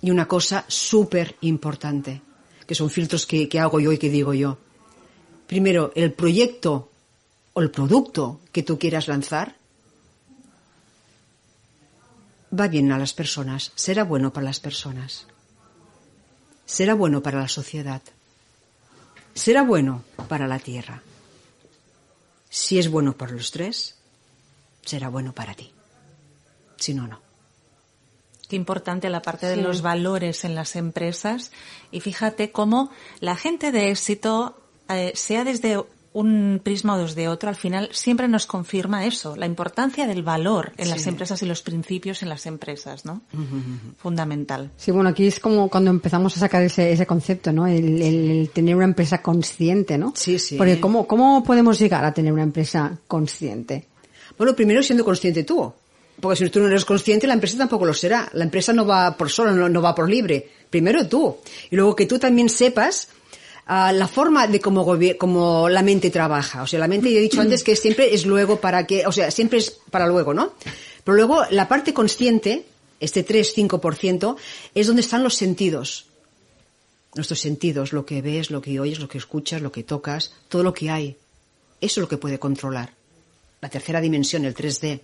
Y 0.00 0.10
una 0.10 0.26
cosa 0.26 0.64
súper 0.68 1.36
importante, 1.42 2.22
que 2.66 2.74
son 2.74 2.90
filtros 2.90 3.26
que, 3.26 3.48
que 3.48 3.60
hago 3.60 3.78
yo 3.78 3.92
y 3.92 3.98
que 3.98 4.10
digo 4.10 4.34
yo. 4.34 4.58
Primero, 5.46 5.92
el 5.94 6.12
proyecto 6.12 6.90
o 7.52 7.60
el 7.60 7.70
producto 7.70 8.40
que 8.52 8.62
tú 8.62 8.78
quieras 8.78 9.08
lanzar 9.08 9.56
va 12.58 12.68
bien 12.68 12.92
a 12.92 12.98
las 12.98 13.14
personas, 13.14 13.72
será 13.74 14.04
bueno 14.04 14.32
para 14.32 14.44
las 14.44 14.60
personas, 14.60 15.26
será 16.66 16.94
bueno 16.94 17.22
para 17.22 17.40
la 17.40 17.48
sociedad, 17.48 18.02
será 19.34 19.62
bueno 19.62 20.04
para 20.28 20.46
la 20.46 20.58
tierra. 20.58 21.02
Si 22.50 22.78
es 22.78 22.90
bueno 22.90 23.14
para 23.14 23.32
los 23.32 23.50
tres, 23.50 23.96
será 24.84 25.08
bueno 25.08 25.32
para 25.32 25.54
ti. 25.54 25.72
Si 26.76 26.94
no, 26.94 27.06
no. 27.06 27.20
Qué 28.48 28.56
importante 28.56 29.08
la 29.08 29.22
parte 29.22 29.46
de 29.46 29.56
los 29.56 29.80
valores 29.80 30.44
en 30.44 30.54
las 30.54 30.76
empresas. 30.76 31.52
Y 31.90 32.00
fíjate 32.00 32.52
cómo 32.52 32.90
la 33.20 33.36
gente 33.36 33.72
de 33.72 33.90
éxito, 33.90 34.60
eh, 34.90 35.12
sea 35.14 35.44
desde 35.44 35.82
un 36.14 36.60
prisma 36.62 36.94
o 36.94 36.98
desde 36.98 37.28
otro, 37.28 37.48
al 37.48 37.56
final 37.56 37.88
siempre 37.92 38.28
nos 38.28 38.46
confirma 38.46 39.06
eso, 39.06 39.34
la 39.36 39.46
importancia 39.46 40.06
del 40.06 40.22
valor 40.22 40.72
en 40.76 40.90
las 40.90 41.02
Sí. 41.02 41.08
empresas 41.08 41.42
y 41.42 41.46
los 41.46 41.62
principios 41.62 42.22
en 42.22 42.28
las 42.28 42.44
empresas, 42.46 43.04
¿no? 43.04 43.22
Fundamental. 43.98 44.70
Sí, 44.76 44.90
bueno, 44.90 45.10
aquí 45.10 45.26
es 45.26 45.40
como 45.40 45.68
cuando 45.68 45.90
empezamos 45.90 46.36
a 46.36 46.40
sacar 46.40 46.62
ese, 46.62 46.92
ese 46.92 47.06
concepto, 47.06 47.52
¿no? 47.52 47.66
El, 47.66 48.00
el- 48.02 48.30
el 48.30 48.50
tener 48.50 48.76
una 48.76 48.84
empresa 48.84 49.22
consciente, 49.22 49.98
¿no? 49.98 50.12
Sí, 50.16 50.38
sí. 50.38 50.56
Porque 50.56 50.80
¿cómo, 50.80 51.06
¿cómo 51.06 51.42
podemos 51.44 51.78
llegar 51.78 52.04
a 52.04 52.12
tener 52.12 52.32
una 52.32 52.42
empresa 52.42 52.98
consciente? 53.08 53.86
Bueno, 54.38 54.54
primero 54.54 54.82
siendo 54.82 55.04
consciente 55.04 55.44
tú. 55.44 55.72
Porque 56.20 56.36
si 56.44 56.50
tú 56.50 56.60
no 56.60 56.68
eres 56.68 56.84
consciente, 56.84 57.26
la 57.26 57.34
empresa 57.34 57.56
tampoco 57.58 57.84
lo 57.86 57.94
será. 57.94 58.28
La 58.34 58.44
empresa 58.44 58.72
no 58.72 58.86
va 58.86 59.16
por 59.16 59.28
solo, 59.30 59.50
no, 59.52 59.68
no 59.68 59.82
va 59.82 59.94
por 59.94 60.08
libre. 60.08 60.48
Primero 60.70 61.08
tú. 61.08 61.36
Y 61.70 61.74
luego 61.76 61.96
que 61.96 62.06
tú 62.06 62.18
también 62.18 62.48
sepas 62.48 63.08
la 63.66 64.08
forma 64.08 64.46
de 64.46 64.60
cómo, 64.60 65.68
la 65.68 65.82
mente 65.82 66.10
trabaja. 66.10 66.62
O 66.62 66.66
sea, 66.66 66.78
la 66.78 66.88
mente, 66.88 67.12
yo 67.12 67.18
he 67.18 67.22
dicho 67.22 67.40
antes 67.40 67.62
que 67.62 67.76
siempre 67.76 68.14
es 68.14 68.26
luego 68.26 68.60
para 68.60 68.86
que, 68.86 69.06
o 69.06 69.12
sea, 69.12 69.30
siempre 69.30 69.58
es 69.58 69.70
para 69.70 70.06
luego, 70.06 70.34
¿no? 70.34 70.54
Pero 71.04 71.16
luego 71.16 71.42
la 71.50 71.68
parte 71.68 71.94
consciente, 71.94 72.64
este 73.00 73.26
3-5%, 73.26 74.36
es 74.74 74.86
donde 74.86 75.02
están 75.02 75.22
los 75.22 75.34
sentidos. 75.34 76.06
Nuestros 77.14 77.40
sentidos, 77.40 77.92
lo 77.92 78.06
que 78.06 78.22
ves, 78.22 78.50
lo 78.50 78.62
que 78.62 78.80
oyes, 78.80 78.98
lo 78.98 79.08
que 79.08 79.18
escuchas, 79.18 79.60
lo 79.60 79.70
que 79.70 79.82
tocas, 79.82 80.32
todo 80.48 80.62
lo 80.62 80.72
que 80.72 80.90
hay. 80.90 81.16
Eso 81.80 82.00
es 82.00 82.02
lo 82.02 82.08
que 82.08 82.16
puede 82.16 82.38
controlar. 82.38 82.94
La 83.60 83.68
tercera 83.68 84.00
dimensión, 84.00 84.44
el 84.44 84.54
3D. 84.54 85.00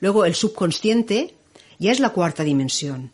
Luego 0.00 0.24
el 0.24 0.34
subconsciente 0.34 1.34
ya 1.78 1.92
es 1.92 2.00
la 2.00 2.10
cuarta 2.10 2.42
dimensión. 2.42 3.12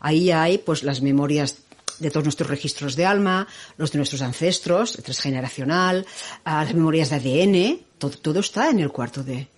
Ahí 0.00 0.30
hay 0.30 0.58
pues 0.58 0.82
las 0.82 1.00
memorias 1.00 1.56
de 1.98 2.10
todos 2.10 2.24
nuestros 2.24 2.48
registros 2.48 2.96
de 2.96 3.06
alma, 3.06 3.46
los 3.76 3.92
de 3.92 3.98
nuestros 3.98 4.22
ancestros, 4.22 4.96
el 4.96 5.04
transgeneracional, 5.04 6.06
las 6.44 6.74
memorias 6.74 7.10
de 7.10 7.16
ADN, 7.16 7.80
todo, 7.98 8.18
todo 8.18 8.40
está 8.40 8.70
en 8.70 8.80
el 8.80 8.90
cuarto 8.90 9.22
D. 9.22 9.48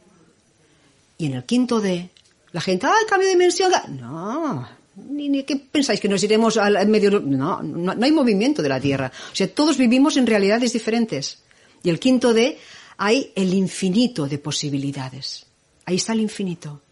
Y 1.19 1.27
en 1.27 1.35
el 1.35 1.45
quinto 1.45 1.81
D, 1.81 2.11
la 2.53 2.61
gente, 2.61 2.87
¡ay, 2.87 3.05
cambio 3.09 3.29
de 3.29 3.35
dimensión! 3.35 3.73
No, 3.89 4.69
ni, 4.97 5.29
ni 5.29 5.43
qué 5.45 5.57
pensáis 5.57 6.01
que 6.01 6.09
nos 6.09 6.23
iremos 6.23 6.57
al 6.57 6.89
medio. 6.89 7.21
No, 7.21 7.63
no, 7.63 7.95
no 7.95 8.05
hay 8.05 8.13
movimiento 8.13 8.63
de 8.63 8.69
la 8.69 8.81
Tierra. 8.81 9.13
O 9.33 9.35
sea, 9.35 9.53
todos 9.53 9.77
vivimos 9.77 10.17
en 10.17 10.27
realidades 10.27 10.73
diferentes. 10.73 11.39
Y 11.83 11.91
el 11.91 12.01
quinto 12.01 12.33
D, 12.33 12.59
hay 12.97 13.33
el 13.35 13.53
infinito 13.53 14.27
de 14.27 14.39
posibilidades. 14.39 15.47
Ahí 15.85 15.97
está 15.97 16.13
el 16.13 16.21
infinito. 16.21 16.83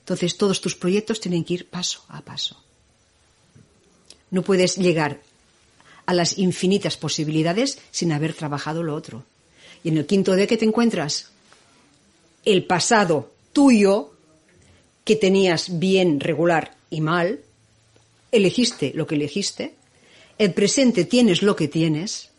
Entonces, 0.00 0.36
todos 0.36 0.60
tus 0.60 0.74
proyectos 0.74 1.20
tienen 1.20 1.44
que 1.44 1.54
ir 1.54 1.68
paso 1.68 2.04
a 2.08 2.22
paso. 2.22 2.62
No 4.32 4.42
puedes 4.42 4.76
llegar 4.76 5.20
a 6.06 6.14
las 6.14 6.38
infinitas 6.38 6.96
posibilidades 6.96 7.78
sin 7.92 8.10
haber 8.10 8.34
trabajado 8.34 8.82
lo 8.82 8.96
otro. 8.96 9.24
Y 9.84 9.90
en 9.90 9.98
el 9.98 10.06
quinto 10.06 10.34
D 10.34 10.48
que 10.48 10.56
te 10.56 10.64
encuentras, 10.64 11.30
el 12.44 12.64
pasado 12.64 13.30
tuyo, 13.52 14.12
que 15.04 15.16
tenías 15.16 15.78
bien, 15.78 16.18
regular 16.18 16.74
y 16.90 17.00
mal, 17.00 17.40
elegiste 18.32 18.92
lo 18.94 19.06
que 19.06 19.14
elegiste, 19.14 19.74
el 20.38 20.54
presente 20.54 21.04
tienes 21.04 21.42
lo 21.42 21.54
que 21.54 21.68
tienes, 21.68 22.30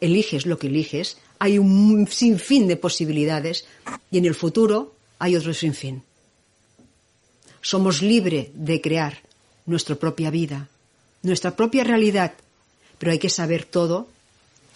eliges 0.00 0.46
lo 0.46 0.58
que 0.58 0.66
eliges, 0.66 1.18
hay 1.38 1.58
un 1.58 2.08
sinfín 2.08 2.66
de 2.66 2.76
posibilidades 2.76 3.66
y 4.10 4.18
en 4.18 4.24
el 4.24 4.34
futuro 4.34 4.94
hay 5.18 5.36
otro 5.36 5.52
sinfín. 5.52 6.02
Somos 7.60 8.02
libres 8.02 8.48
de 8.54 8.80
crear 8.80 9.18
nuestra 9.66 9.94
propia 9.94 10.30
vida, 10.30 10.68
nuestra 11.22 11.54
propia 11.56 11.84
realidad, 11.84 12.32
pero 12.98 13.12
hay 13.12 13.18
que 13.18 13.30
saber 13.30 13.64
todo, 13.64 14.08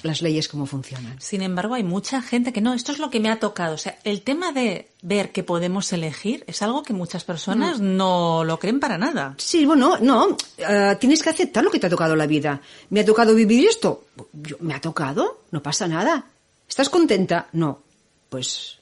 las 0.03 0.21
leyes 0.23 0.49
cómo 0.49 0.67
funcionan. 0.67 1.21
Sin 1.21 1.43
embargo, 1.43 1.75
hay 1.75 1.83
mucha 1.83 2.21
gente 2.23 2.53
que 2.53 2.61
no, 2.61 2.75
esto 2.75 2.93
es 2.93 2.99
lo 2.99 3.11
que 3.11 3.19
me 3.19 3.31
ha 3.31 3.41
tocado. 3.41 3.75
O 3.75 3.79
sea, 3.79 3.99
el 4.05 4.23
tema 4.23 4.53
de 4.53 4.89
ver 5.03 5.33
que 5.33 5.43
podemos 5.43 5.93
elegir 5.93 6.45
es 6.47 6.61
algo 6.63 6.83
que 6.83 6.93
muchas 6.93 7.25
personas 7.25 7.81
no 7.81 8.45
lo 8.45 8.59
creen 8.59 8.79
para 8.79 8.99
nada. 8.99 9.35
Sí, 9.39 9.65
bueno, 9.65 9.97
no, 10.01 10.37
eh, 10.59 10.97
tienes 11.01 11.23
que 11.23 11.31
aceptar 11.31 11.65
lo 11.65 11.71
que 11.71 11.79
te 11.81 11.87
ha 11.87 11.91
tocado 11.91 12.15
la 12.15 12.27
vida. 12.27 12.61
¿Me 12.91 13.01
ha 13.01 13.05
tocado 13.05 13.35
vivir 13.35 13.67
esto? 13.69 14.05
Yo- 14.33 14.57
¿Me 14.61 14.75
ha 14.75 14.81
tocado? 14.81 15.43
No 15.51 15.63
pasa 15.63 15.89
nada. 15.89 16.27
¿Estás 16.69 16.89
contenta? 16.91 17.49
No. 17.53 17.81
Pues, 18.29 18.79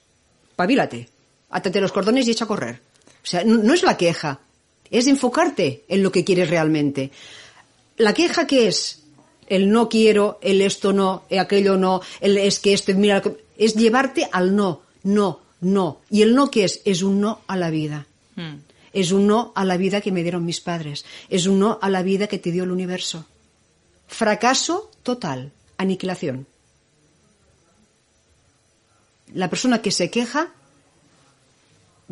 pavílate. 0.57 1.09
Átate 1.51 1.81
los 1.81 1.93
cordones 1.93 2.27
y 2.27 2.33
echa 2.33 2.45
a 2.45 2.49
correr. 2.49 2.81
O 3.23 3.27
sea, 3.27 3.45
no, 3.45 3.57
no 3.59 3.73
es 3.73 3.83
la 3.85 3.97
queja, 3.97 4.41
es 4.91 5.07
enfocarte 5.07 5.85
en 5.89 6.03
lo 6.03 6.11
que 6.13 6.25
quieres 6.25 6.51
realmente. 6.51 7.11
¿La 7.97 8.13
queja 8.15 8.47
qué 8.47 8.69
es? 8.69 9.03
El 9.47 9.71
no 9.71 9.89
quiero, 9.89 10.39
el 10.43 10.63
esto 10.63 10.93
no, 10.93 11.25
el 11.29 11.39
aquello 11.39 11.77
no, 11.77 12.01
el 12.21 12.39
es 12.39 12.59
que 12.59 12.73
esto, 12.73 12.95
mira, 12.95 13.23
es 13.59 13.75
llevarte 13.75 14.29
al 14.33 14.57
no, 14.57 14.83
no, 15.03 15.41
no. 15.61 16.01
¿Y 16.11 16.23
el 16.23 16.35
no 16.35 16.51
qué 16.51 16.65
es? 16.65 16.81
Es 16.85 17.03
un 17.03 17.21
no 17.21 17.41
a 17.47 17.57
la 17.57 17.71
vida. 17.71 18.07
Mm. 18.37 18.57
Es 18.93 19.13
un 19.13 19.27
no 19.27 19.53
a 19.55 19.65
la 19.65 19.77
vida 19.77 20.01
que 20.01 20.13
me 20.13 20.23
dieron 20.23 20.45
mis 20.45 20.61
padres. 20.61 21.05
Es 21.29 21.47
un 21.47 21.59
no 21.59 21.79
a 21.83 21.91
la 21.91 22.03
vida 22.03 22.27
que 22.27 22.39
te 22.39 22.53
dio 22.53 22.65
el 22.65 22.71
universo. 22.71 23.27
Fracaso 24.07 24.91
total. 25.03 25.53
Aniquilación. 25.77 26.47
La 29.35 29.51
persona 29.51 29.83
que 29.83 29.91
se 29.91 30.11
queja 30.11 30.53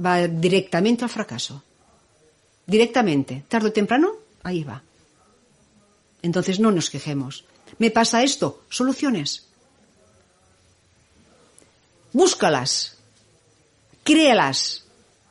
va 0.04 0.26
directamente 0.26 1.04
al 1.04 1.10
fracaso. 1.10 1.62
Directamente. 2.66 3.44
Tarde 3.48 3.68
o 3.68 3.72
temprano, 3.72 4.10
ahí 4.42 4.64
va. 4.64 4.82
Entonces 6.22 6.60
no 6.60 6.70
nos 6.70 6.90
quejemos. 6.90 7.44
¿Me 7.78 7.90
pasa 7.90 8.22
esto? 8.22 8.62
Soluciones. 8.70 9.46
Búscalas. 12.12 12.96
Créalas. 14.04 14.84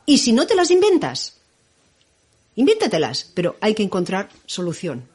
Y 0.06 0.18
si 0.18 0.32
no 0.32 0.46
te 0.46 0.54
las 0.54 0.70
inventas, 0.70 1.34
invéntatelas, 2.56 3.30
pero 3.34 3.56
hay 3.60 3.74
que 3.74 3.82
encontrar 3.82 4.28
solución. 4.46 5.08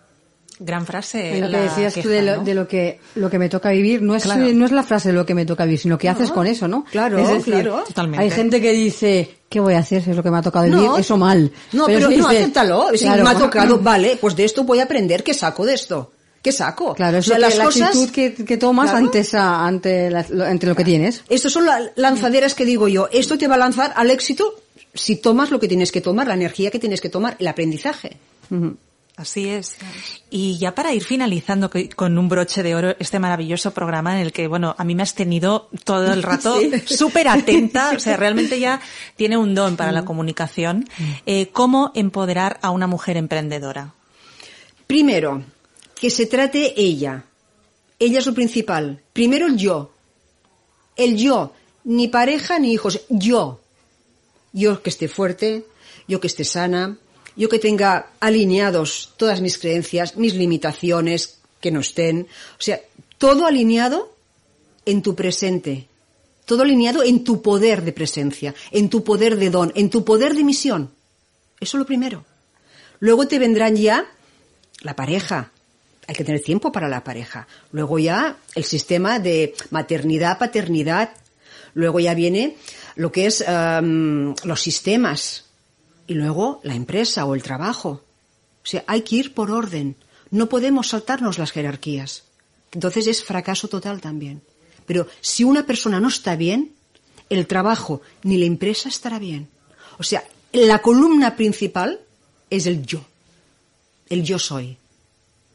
Gran 0.59 0.85
frase. 0.87 1.39
lo 1.39 1.49
que 1.51 1.57
decías 1.57 1.93
tú 1.93 2.01
queja, 2.01 2.09
de, 2.13 2.21
lo, 2.23 2.37
¿no? 2.37 2.43
de 2.43 2.53
lo 2.55 2.67
que 2.67 2.99
lo 3.15 3.29
que 3.29 3.37
me 3.37 3.47
toca 3.47 3.69
vivir 3.69 4.01
no 4.01 4.15
es 4.15 4.23
Claro. 4.23 4.41
no 4.53 4.65
es 4.65 4.71
la 4.71 4.81
frase 4.83 5.09
de 5.09 5.13
lo 5.13 5.23
que 5.25 5.35
me 5.35 5.45
toca 5.45 5.65
vivir 5.65 5.79
sino 5.79 5.97
que 5.99 6.09
haces 6.09 6.31
con 6.31 6.47
eso 6.47 6.67
no 6.67 6.83
claro, 6.91 7.19
es 7.19 7.27
decir, 7.29 7.53
claro. 7.53 7.83
Totalmente. 7.87 8.23
hay 8.23 8.31
gente 8.31 8.59
que 8.59 8.71
dice 8.71 9.37
qué 9.49 9.59
voy 9.59 9.75
a 9.75 9.79
hacer 9.79 10.03
si 10.03 10.09
es 10.09 10.15
lo 10.15 10.23
que 10.23 10.31
me 10.31 10.37
ha 10.39 10.41
tocado 10.41 10.65
vivir 10.65 10.79
No. 10.81 10.97
eso 10.97 11.15
mal 11.15 11.51
No, 11.73 11.85
pero, 11.85 12.09
si 12.09 12.17
no, 12.17 12.27
dice- 12.29 12.39
acéptalo. 12.41 12.87
Si 12.93 13.05
Claro. 13.05 13.23
me 13.23 13.29
ha 13.29 13.35
tocado, 13.37 13.77
vale, 13.81 14.17
pues 14.19 14.35
de 14.35 14.45
esto 14.45 14.63
voy 14.63 14.79
a 14.79 14.83
aprender. 14.85 15.23
¿Qué 15.23 15.33
saco 15.35 15.63
de 15.65 15.75
esto? 15.75 16.11
¿Qué 16.41 16.51
saco? 16.51 16.95
claro 16.95 17.17
O 17.17 17.19
es 17.19 17.25
sea, 17.27 17.37
lo 17.37 17.47
que- 17.49 17.55
la 17.55 17.85
actitud 17.87 18.09
que, 18.09 18.33
que 18.33 18.57
tomas 18.57 18.89
Claro. 18.89 19.05
ante 19.05 19.19
esa 19.19 19.63
ante 19.65 20.09
la- 20.09 20.25
lo, 20.29 20.43
ante 20.43 20.65
lo 20.65 20.75
que 20.75 20.83
tienes 20.83 21.23
Estas 21.29 21.51
son 21.51 21.65
las 21.67 21.91
lanzaderas 21.97 22.55
que 22.55 22.65
digo 22.65 22.87
yo. 22.87 23.09
Esto 23.11 23.37
te 23.37 23.47
va 23.47 23.55
a 23.55 23.59
lanzar 23.59 23.93
al 23.95 24.09
éxito 24.09 24.55
si 24.95 25.17
tomas 25.17 25.51
lo 25.51 25.59
que 25.59 25.67
tienes 25.67 25.91
que 25.91 26.01
tomar, 26.01 26.25
la 26.27 26.33
energía 26.33 26.71
que 26.71 26.79
tienes 26.79 26.99
que 27.01 27.09
tomar, 27.09 27.35
el 27.37 27.47
aprendizaje. 27.47 28.17
Así 29.17 29.49
es. 29.49 29.75
Y 30.29 30.59
ya 30.59 30.75
para 30.75 30.93
ir 30.93 31.03
finalizando 31.03 31.71
co- 31.71 31.79
con 31.95 32.15
un 32.19 32.29
broche 32.29 32.61
de 32.61 32.75
oro 32.75 32.95
este 32.99 33.17
maravilloso 33.17 33.71
programa 33.71 34.13
en 34.15 34.21
el 34.23 34.31
que, 34.31 34.47
bueno, 34.47 34.75
a 34.77 34.83
mí 34.83 34.93
me 34.93 35.01
has 35.01 35.15
tenido 35.15 35.69
todo 35.83 36.13
el 36.13 36.21
rato 36.21 36.59
Sí. 36.85 36.95
súper 36.95 37.27
atenta, 37.27 37.93
o 37.95 37.99
sea, 37.99 38.15
realmente 38.15 38.59
ya 38.59 38.79
tiene 39.15 39.35
un 39.35 39.55
don 39.55 39.75
para 39.75 39.91
la 39.91 40.05
comunicación. 40.05 40.87
Eh, 41.25 41.47
¿Cómo 41.51 41.91
empoderar 41.95 42.59
a 42.61 42.69
una 42.69 42.85
mujer 42.85 43.17
emprendedora? 43.17 43.95
Primero, 44.85 45.41
que 45.99 46.11
se 46.11 46.27
trate 46.27 46.79
ella. 46.79 47.23
Ella 47.97 48.19
es 48.19 48.25
lo 48.27 48.35
principal. 48.35 49.01
Primero 49.13 49.47
el 49.47 49.57
yo. 49.57 49.91
El 50.95 51.17
yo. 51.17 51.53
Ni 51.85 52.07
pareja 52.07 52.59
ni 52.59 52.71
hijos. 52.71 53.01
Yo. 53.09 53.61
Yo 54.53 54.81
que 54.83 54.91
esté 54.91 55.07
fuerte, 55.07 55.65
yo 56.07 56.19
que 56.21 56.27
esté 56.27 56.43
sana, 56.43 56.97
yo 57.37 57.47
que 57.49 57.59
tenga 57.59 58.09
alineados 58.19 59.13
todas 59.15 59.39
mis 59.41 59.57
creencias, 59.57 60.17
mis 60.17 60.33
limitaciones, 60.33 61.37
que 61.61 61.71
no 61.71 61.79
estén. 61.79 62.27
O 62.57 62.61
sea, 62.61 62.81
todo 63.17 63.45
alineado 63.45 64.13
en 64.85 65.01
tu 65.01 65.15
presente. 65.15 65.87
Todo 66.45 66.63
alineado 66.63 67.03
en 67.03 67.23
tu 67.23 67.41
poder 67.41 67.83
de 67.83 67.91
presencia, 67.91 68.55
en 68.71 68.89
tu 68.89 69.03
poder 69.03 69.35
de 69.35 69.49
don, 69.49 69.71
en 69.75 69.89
tu 69.89 70.05
poder 70.05 70.33
de 70.33 70.43
misión. 70.43 70.91
Eso 71.59 71.77
es 71.77 71.79
lo 71.79 71.85
primero. 71.85 72.25
Luego 72.99 73.27
te 73.27 73.37
vendrán 73.37 73.75
ya 73.75 74.05
la 74.81 74.95
pareja. 74.95 75.51
Hay 76.07 76.15
que 76.15 76.23
tener 76.23 76.41
tiempo 76.41 76.71
para 76.71 76.87
la 76.87 77.03
pareja. 77.03 77.47
Luego 77.71 77.99
ya 77.99 78.37
el 78.55 78.63
sistema 78.63 79.19
de 79.19 79.55
maternidad, 79.71 80.39
paternidad. 80.39 81.09
Luego 81.73 81.99
ya 81.99 82.13
viene 82.13 82.55
lo 82.95 83.11
que 83.11 83.25
es 83.25 83.43
los 83.47 84.61
sistemas. 84.61 85.46
Y 86.07 86.13
luego 86.13 86.61
la 86.63 86.75
empresa 86.75 87.25
o 87.25 87.35
el 87.35 87.43
trabajo. 87.43 87.89
O 88.63 88.69
sea, 88.69 88.83
hay 88.87 89.01
que 89.01 89.17
ir 89.17 89.33
por 89.33 89.51
orden. 89.51 89.95
No 90.31 90.49
podemos 90.49 90.89
saltarnos 90.89 91.37
las 91.37 91.51
jerarquías. 91.51 92.23
Entonces 92.71 93.07
es 93.07 93.23
fracaso 93.23 93.67
total 93.67 94.01
también. 94.01 94.41
Pero 94.85 95.07
si 95.21 95.43
una 95.43 95.65
persona 95.65 95.99
no 95.99 96.07
está 96.07 96.35
bien, 96.35 96.73
el 97.29 97.45
trabajo 97.45 98.01
ni 98.23 98.37
la 98.37 98.45
empresa 98.45 98.89
estará 98.89 99.19
bien. 99.19 99.49
O 99.99 100.03
sea, 100.03 100.23
la 100.53 100.79
columna 100.79 101.35
principal 101.35 101.99
es 102.49 102.65
el 102.65 102.85
yo. 102.85 103.05
El 104.09 104.23
yo 104.23 104.39
soy. 104.39 104.77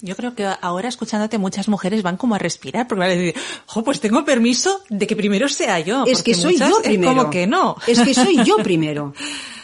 Yo 0.04 0.16
creo 0.16 0.34
que 0.34 0.44
ahora 0.60 0.88
escuchándote 0.88 1.38
muchas 1.38 1.68
mujeres 1.68 2.02
van 2.02 2.16
como 2.16 2.34
a 2.34 2.38
respirar 2.38 2.88
porque 2.88 2.98
van 2.98 3.10
a 3.10 3.14
decir, 3.14 3.40
jo, 3.66 3.84
pues 3.84 4.00
tengo 4.00 4.24
permiso 4.24 4.82
de 4.90 5.06
que 5.06 5.14
primero 5.14 5.48
sea 5.48 5.78
yo. 5.78 6.04
es 6.06 6.24
que 6.24 6.34
soy 6.34 6.58
yo 6.58 6.82
primero. 6.82 7.14
como 7.14 7.30
que 7.30 7.46
no. 7.46 7.76
Es 7.86 8.00
que 8.00 8.12
soy 8.12 8.44
yo 8.44 8.56
primero. 8.64 9.14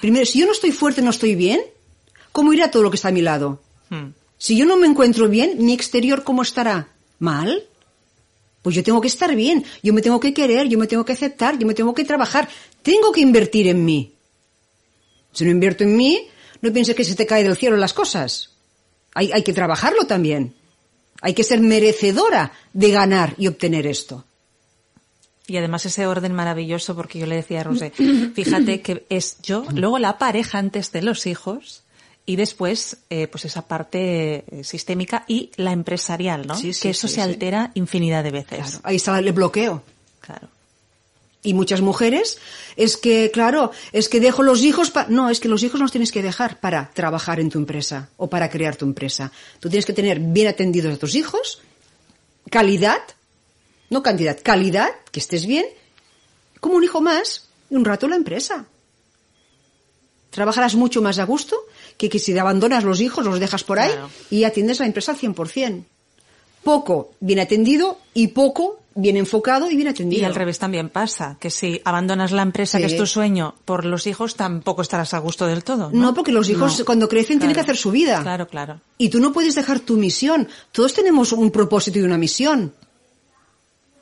Primero, 0.01 0.25
si 0.25 0.39
yo 0.39 0.47
no 0.47 0.53
estoy 0.53 0.71
fuerte, 0.71 1.03
no 1.03 1.11
estoy 1.11 1.35
bien, 1.35 1.61
¿cómo 2.31 2.53
irá 2.53 2.71
todo 2.71 2.85
lo 2.85 2.91
que 2.91 2.95
está 2.95 3.09
a 3.09 3.11
mi 3.11 3.21
lado? 3.21 3.61
Hmm. 3.91 4.11
Si 4.39 4.57
yo 4.57 4.65
no 4.65 4.77
me 4.77 4.87
encuentro 4.87 5.29
bien, 5.29 5.57
mi 5.59 5.73
exterior 5.73 6.23
¿cómo 6.23 6.43
estará? 6.43 6.87
¿Mal? 7.19 7.65
Pues 8.63 8.77
yo 8.77 8.85
tengo 8.85 9.01
que 9.01 9.09
estar 9.09 9.35
bien, 9.35 9.65
yo 9.83 9.93
me 9.93 10.03
tengo 10.03 10.21
que 10.21 10.33
querer, 10.33 10.69
yo 10.69 10.79
me 10.79 10.87
tengo 10.87 11.05
que 11.05 11.15
aceptar, 11.15 11.59
yo 11.59 11.67
me 11.67 11.75
tengo 11.75 11.95
que 11.95 12.05
trabajar, 12.05 12.49
tengo 12.83 13.11
que 13.11 13.23
invertir 13.23 13.67
en 13.67 13.85
mí. 13.85 14.13
Si 15.33 15.45
no 15.45 15.51
invierto 15.51 15.83
en 15.83 15.97
mí, 15.97 16.29
no 16.61 16.73
pienses 16.73 16.95
que 16.95 17.03
se 17.03 17.17
te 17.17 17.27
cae 17.27 17.43
del 17.43 17.57
cielo 17.57 17.77
las 17.77 17.93
cosas. 17.93 18.58
Hay, 19.15 19.33
hay 19.33 19.43
que 19.43 19.53
trabajarlo 19.53 20.07
también. 20.07 20.55
Hay 21.21 21.35
que 21.35 21.45
ser 21.45 21.61
merecedora 21.61 22.53
de 22.73 22.91
ganar 22.91 23.35
y 23.39 23.49
obtener 23.49 23.87
esto. 23.87 24.25
Y 25.49 25.57
además 25.57 25.87
ese 25.87 26.07
orden 26.07 26.35
maravilloso, 26.35 26.95
porque 26.95 27.19
yo 27.19 27.27
le 27.27 27.37
decía 27.37 27.63
a 27.63 27.65
Rosé, 27.65 27.91
fíjate 28.35 28.83
que 28.83 29.07
es 29.09 29.39
yo, 29.43 29.65
luego 29.75 29.99
la 29.99 30.19
pareja 30.19 30.59
antes 30.59 30.93
de 30.93 31.03
los 31.03 31.27
hijos 31.27 31.83
y 32.27 32.37
después 32.37 32.99
eh, 33.09 33.27
pues 33.29 33.47
esa 33.47 33.67
parte 33.67 34.45
eh, 34.47 34.63
sistémica 34.63 35.25
y 35.27 35.51
la 35.57 35.73
empresarial, 35.73 36.47
¿no? 36.47 36.55
Sí, 36.55 36.75
sí, 36.75 36.83
que 36.83 36.91
eso 36.91 37.09
sí, 37.09 37.15
se 37.15 37.23
altera 37.23 37.71
infinidad 37.75 38.23
de 38.23 38.31
veces. 38.31 38.59
Claro, 38.59 38.81
ahí 38.83 38.97
está 38.97 39.19
el 39.19 39.33
bloqueo. 39.33 39.83
Claro. 40.21 40.49
Y 41.43 41.55
muchas 41.55 41.81
mujeres, 41.81 42.39
es 42.77 42.97
que, 42.97 43.31
claro, 43.31 43.71
es 43.93 44.09
que 44.09 44.19
dejo 44.19 44.43
los 44.43 44.63
hijos 44.63 44.91
para... 44.91 45.09
No, 45.09 45.31
es 45.31 45.39
que 45.39 45.49
los 45.49 45.63
hijos 45.63 45.79
los 45.81 45.93
tienes 45.93 46.11
que 46.11 46.21
dejar 46.23 46.59
para 46.59 46.91
trabajar 46.93 47.39
en 47.39 47.49
tu 47.49 47.59
empresa 47.59 48.09
o 48.17 48.29
para 48.29 48.51
crear 48.51 48.75
tu 48.75 48.85
empresa. 48.85 49.31
Tú 49.61 49.69
tienes 49.69 49.87
que 49.87 49.93
tener 49.93 50.19
bien 50.19 50.49
atendidos 50.49 50.95
a 50.95 50.99
tus 50.99 51.15
hijos, 51.15 51.61
calidad, 52.51 53.01
no 53.89 54.03
cantidad, 54.03 54.37
calidad, 54.43 54.91
que 55.13 55.21
estés 55.21 55.47
bien, 55.47 55.65
como 56.61 56.75
un 56.77 56.83
hijo 56.85 57.01
más, 57.01 57.49
y 57.71 57.77
un 57.77 57.85
rato 57.85 58.09
la 58.09 58.17
empresa. 58.17 58.67
Trabajarás 60.31 60.75
mucho 60.75 61.01
más 61.01 61.19
a 61.19 61.25
gusto 61.25 61.57
que, 61.97 62.09
que 62.09 62.19
si 62.19 62.33
te 62.35 62.41
abandonas 62.41 62.85
los 62.85 63.01
hijos, 63.01 63.25
los 63.25 63.41
dejas 63.41 63.65
por 63.65 63.79
ahí 63.79 63.91
Claro. 63.93 64.11
y 64.31 64.45
atiendes 64.45 64.81
la 64.81 64.87
empresa 64.87 65.13
al 65.13 65.19
100%. 65.19 65.85
Poco 66.65 67.13
bien 67.21 67.39
atendido 67.39 67.99
y 68.13 68.29
poco 68.29 68.81
bien 69.01 69.17
enfocado 69.17 69.71
y 69.71 69.77
bien 69.77 69.89
atendido. 69.89 70.23
Y 70.23 70.25
al 70.25 70.35
revés 70.35 70.59
también 70.59 70.89
pasa, 70.89 71.37
que 71.39 71.51
si 71.51 71.81
abandonas 71.85 72.33
la 72.33 72.43
empresa, 72.43 72.79
que 72.79 72.87
es 72.87 72.97
tu 72.97 73.07
sueño, 73.07 73.55
por 73.65 73.85
los 73.85 74.07
hijos, 74.07 74.35
tampoco 74.35 74.83
estarás 74.83 75.15
a 75.15 75.19
gusto 75.19 75.47
del 75.47 75.63
todo. 75.63 75.91
No, 75.93 76.09
No, 76.09 76.15
porque 76.15 76.33
los 76.33 76.49
hijos 76.51 76.79
No. 76.79 76.85
cuando 76.85 77.09
crecen 77.09 77.39
tienen 77.39 77.55
que 77.55 77.61
hacer 77.61 77.77
su 77.77 77.91
vida. 77.93 78.21
Claro, 78.23 78.49
claro. 78.49 78.81
Y 78.99 79.09
tú 79.09 79.21
no 79.21 79.33
puedes 79.33 79.55
dejar 79.55 79.81
tu 79.81 79.97
misión. 79.97 80.49
Todos 80.73 80.93
tenemos 80.95 81.33
un 81.33 81.51
propósito 81.51 81.99
y 81.99 82.03
una 82.03 82.19
misión. 82.19 82.73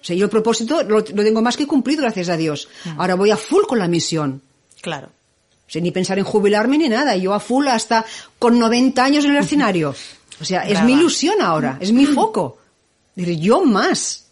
O 0.00 0.04
sea, 0.06 0.16
yo 0.16 0.24
el 0.24 0.30
propósito 0.30 0.82
lo, 0.82 1.00
lo 1.00 1.04
tengo 1.04 1.42
más 1.42 1.56
que 1.56 1.66
cumplido, 1.66 2.02
gracias 2.02 2.28
a 2.28 2.36
Dios. 2.36 2.68
Ahora 2.96 3.16
voy 3.16 3.30
a 3.32 3.36
full 3.36 3.64
con 3.66 3.78
la 3.78 3.88
misión. 3.88 4.40
Claro. 4.80 5.08
O 5.08 5.70
sea, 5.70 5.82
ni 5.82 5.90
pensar 5.90 6.18
en 6.18 6.24
jubilarme 6.24 6.78
ni 6.78 6.88
nada. 6.88 7.16
Yo 7.16 7.34
a 7.34 7.40
full 7.40 7.66
hasta 7.66 8.04
con 8.38 8.58
90 8.58 9.04
años 9.04 9.24
en 9.24 9.32
el 9.32 9.38
escenario. 9.42 9.94
O 10.40 10.44
sea, 10.44 10.62
es 10.62 10.82
mi 10.84 10.92
ilusión 10.92 11.40
ahora, 11.42 11.76
es 11.80 11.92
mi 11.92 12.06
foco. 12.06 12.58
Diré, 13.16 13.36
yo 13.38 13.64
más. 13.64 14.25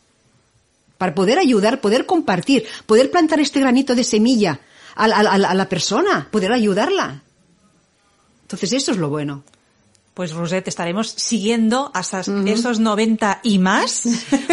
Para 0.99 1.15
poder 1.15 1.39
ayudar, 1.39 1.81
poder 1.81 2.07
compartir, 2.07 2.65
poder 2.87 3.11
plantar 3.11 3.41
este 3.41 3.61
granito 3.61 3.95
de 3.95 4.05
semilla 4.05 4.61
a, 4.95 5.05
a 5.05 5.55
la- 5.55 5.69
persona, 5.69 6.29
poder 6.31 6.53
ayudarla. 6.53 7.23
Entonces, 8.43 8.73
esto 8.73 8.93
es 8.93 8.99
lo 8.99 9.09
bueno. 9.09 9.43
Pues 10.15 10.31
Roset, 10.33 10.69
estaremos 10.69 11.09
siguiendo 11.17 11.91
hasta 11.93 12.21
esos 12.47 12.79
90 12.79 13.41
y 13.43 13.59
más, 13.59 14.03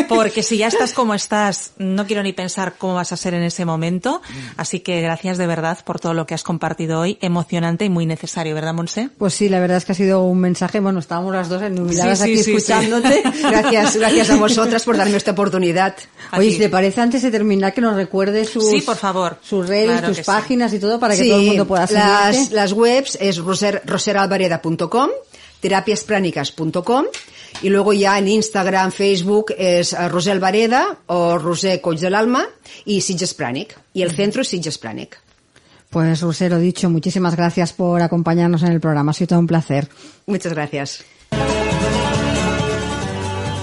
porque 0.09 0.41
si 0.41 0.57
ya 0.57 0.67
estás 0.67 0.91
como 0.91 1.13
estás, 1.13 1.73
no 1.77 2.07
quiero 2.07 2.23
ni 2.23 2.33
pensar 2.33 2.73
cómo 2.79 2.95
vas 2.95 3.11
a 3.11 3.17
ser 3.17 3.35
en 3.35 3.43
ese 3.43 3.63
momento. 3.63 4.23
Así 4.57 4.79
que 4.79 5.01
gracias 5.01 5.37
de 5.37 5.45
verdad 5.45 5.77
por 5.85 5.99
todo 5.99 6.15
lo 6.15 6.25
que 6.25 6.33
has 6.33 6.41
compartido 6.41 7.01
hoy, 7.01 7.19
emocionante 7.21 7.85
y 7.85 7.89
muy 7.89 8.07
necesario, 8.07 8.55
¿verdad, 8.55 8.73
Monse? 8.73 9.09
Pues 9.19 9.35
sí, 9.35 9.49
la 9.49 9.59
verdad 9.59 9.77
es 9.77 9.85
que 9.85 9.91
ha 9.91 9.95
sido 9.95 10.23
un 10.23 10.39
mensaje. 10.39 10.79
Bueno, 10.79 10.97
estábamos 10.99 11.31
las 11.31 11.47
dos 11.47 11.61
enumiladas 11.61 12.17
Sí, 12.17 12.25
sí, 12.25 12.31
aquí 12.31 12.37
sí, 12.37 12.43
sí. 12.43 12.55
escuchándote. 12.55 13.21
Gracias, 13.43 13.95
gracias 13.97 14.29
a 14.31 14.35
vosotras 14.37 14.83
por 14.83 14.97
darme 14.97 15.17
esta 15.17 15.31
oportunidad. 15.31 15.95
A 16.31 16.39
Oye, 16.39 16.47
ti. 16.47 16.53
si 16.53 16.59
te 16.59 16.69
parece, 16.69 17.01
antes 17.01 17.21
de 17.21 17.29
terminar, 17.29 17.71
que 17.71 17.81
nos 17.81 17.95
recuerdes 17.95 18.49
sus, 18.49 18.67
Sí, 18.67 18.81
por 18.81 18.95
favor. 18.97 19.37
sus 19.43 19.67
redes, 19.67 19.99
Claro 19.99 20.07
tus 20.07 20.21
páginas 20.25 20.73
y 20.73 20.79
todo 20.79 20.99
para 20.99 21.15
que 21.15 21.21
Sí, 21.21 21.29
todo 21.29 21.39
el 21.39 21.45
mundo 21.45 21.67
pueda 21.67 21.85
las, 21.91 22.35
seguirte. 22.35 22.55
las 22.55 22.73
webs 22.73 23.17
es 23.21 23.37
roser, 23.37 23.83
roseralvareda.com, 23.85 25.09
terapiaspránicas.com 25.61 27.05
y 27.61 27.69
luego 27.69 27.93
ya 27.93 28.17
en 28.17 28.27
Instagram, 28.27 28.91
Facebook 28.91 29.53
es 29.57 29.93
eh, 29.93 30.09
Rosel 30.09 30.39
Vareda 30.39 30.97
o 31.07 31.37
Rosé 31.37 31.79
Coach 31.81 31.99
del 31.99 32.15
Alma 32.15 32.45
y 32.85 33.01
Sitges 33.01 33.33
Pranic. 33.33 33.79
Y 33.93 34.01
el 34.01 34.11
centro 34.11 34.41
es 34.41 34.47
Sitges 34.47 34.77
Pranic. 34.77 35.19
Pues, 35.89 36.21
Rusero, 36.21 36.57
dicho, 36.57 36.89
muchísimas 36.89 37.35
gracias 37.35 37.73
por 37.73 38.01
acompañarnos 38.01 38.63
en 38.63 38.71
el 38.71 38.79
programa. 38.79 39.11
Ha 39.11 39.13
sido 39.13 39.27
todo 39.27 39.39
un 39.39 39.47
placer. 39.47 39.89
Muchas 40.25 40.53
gracias. 40.53 41.03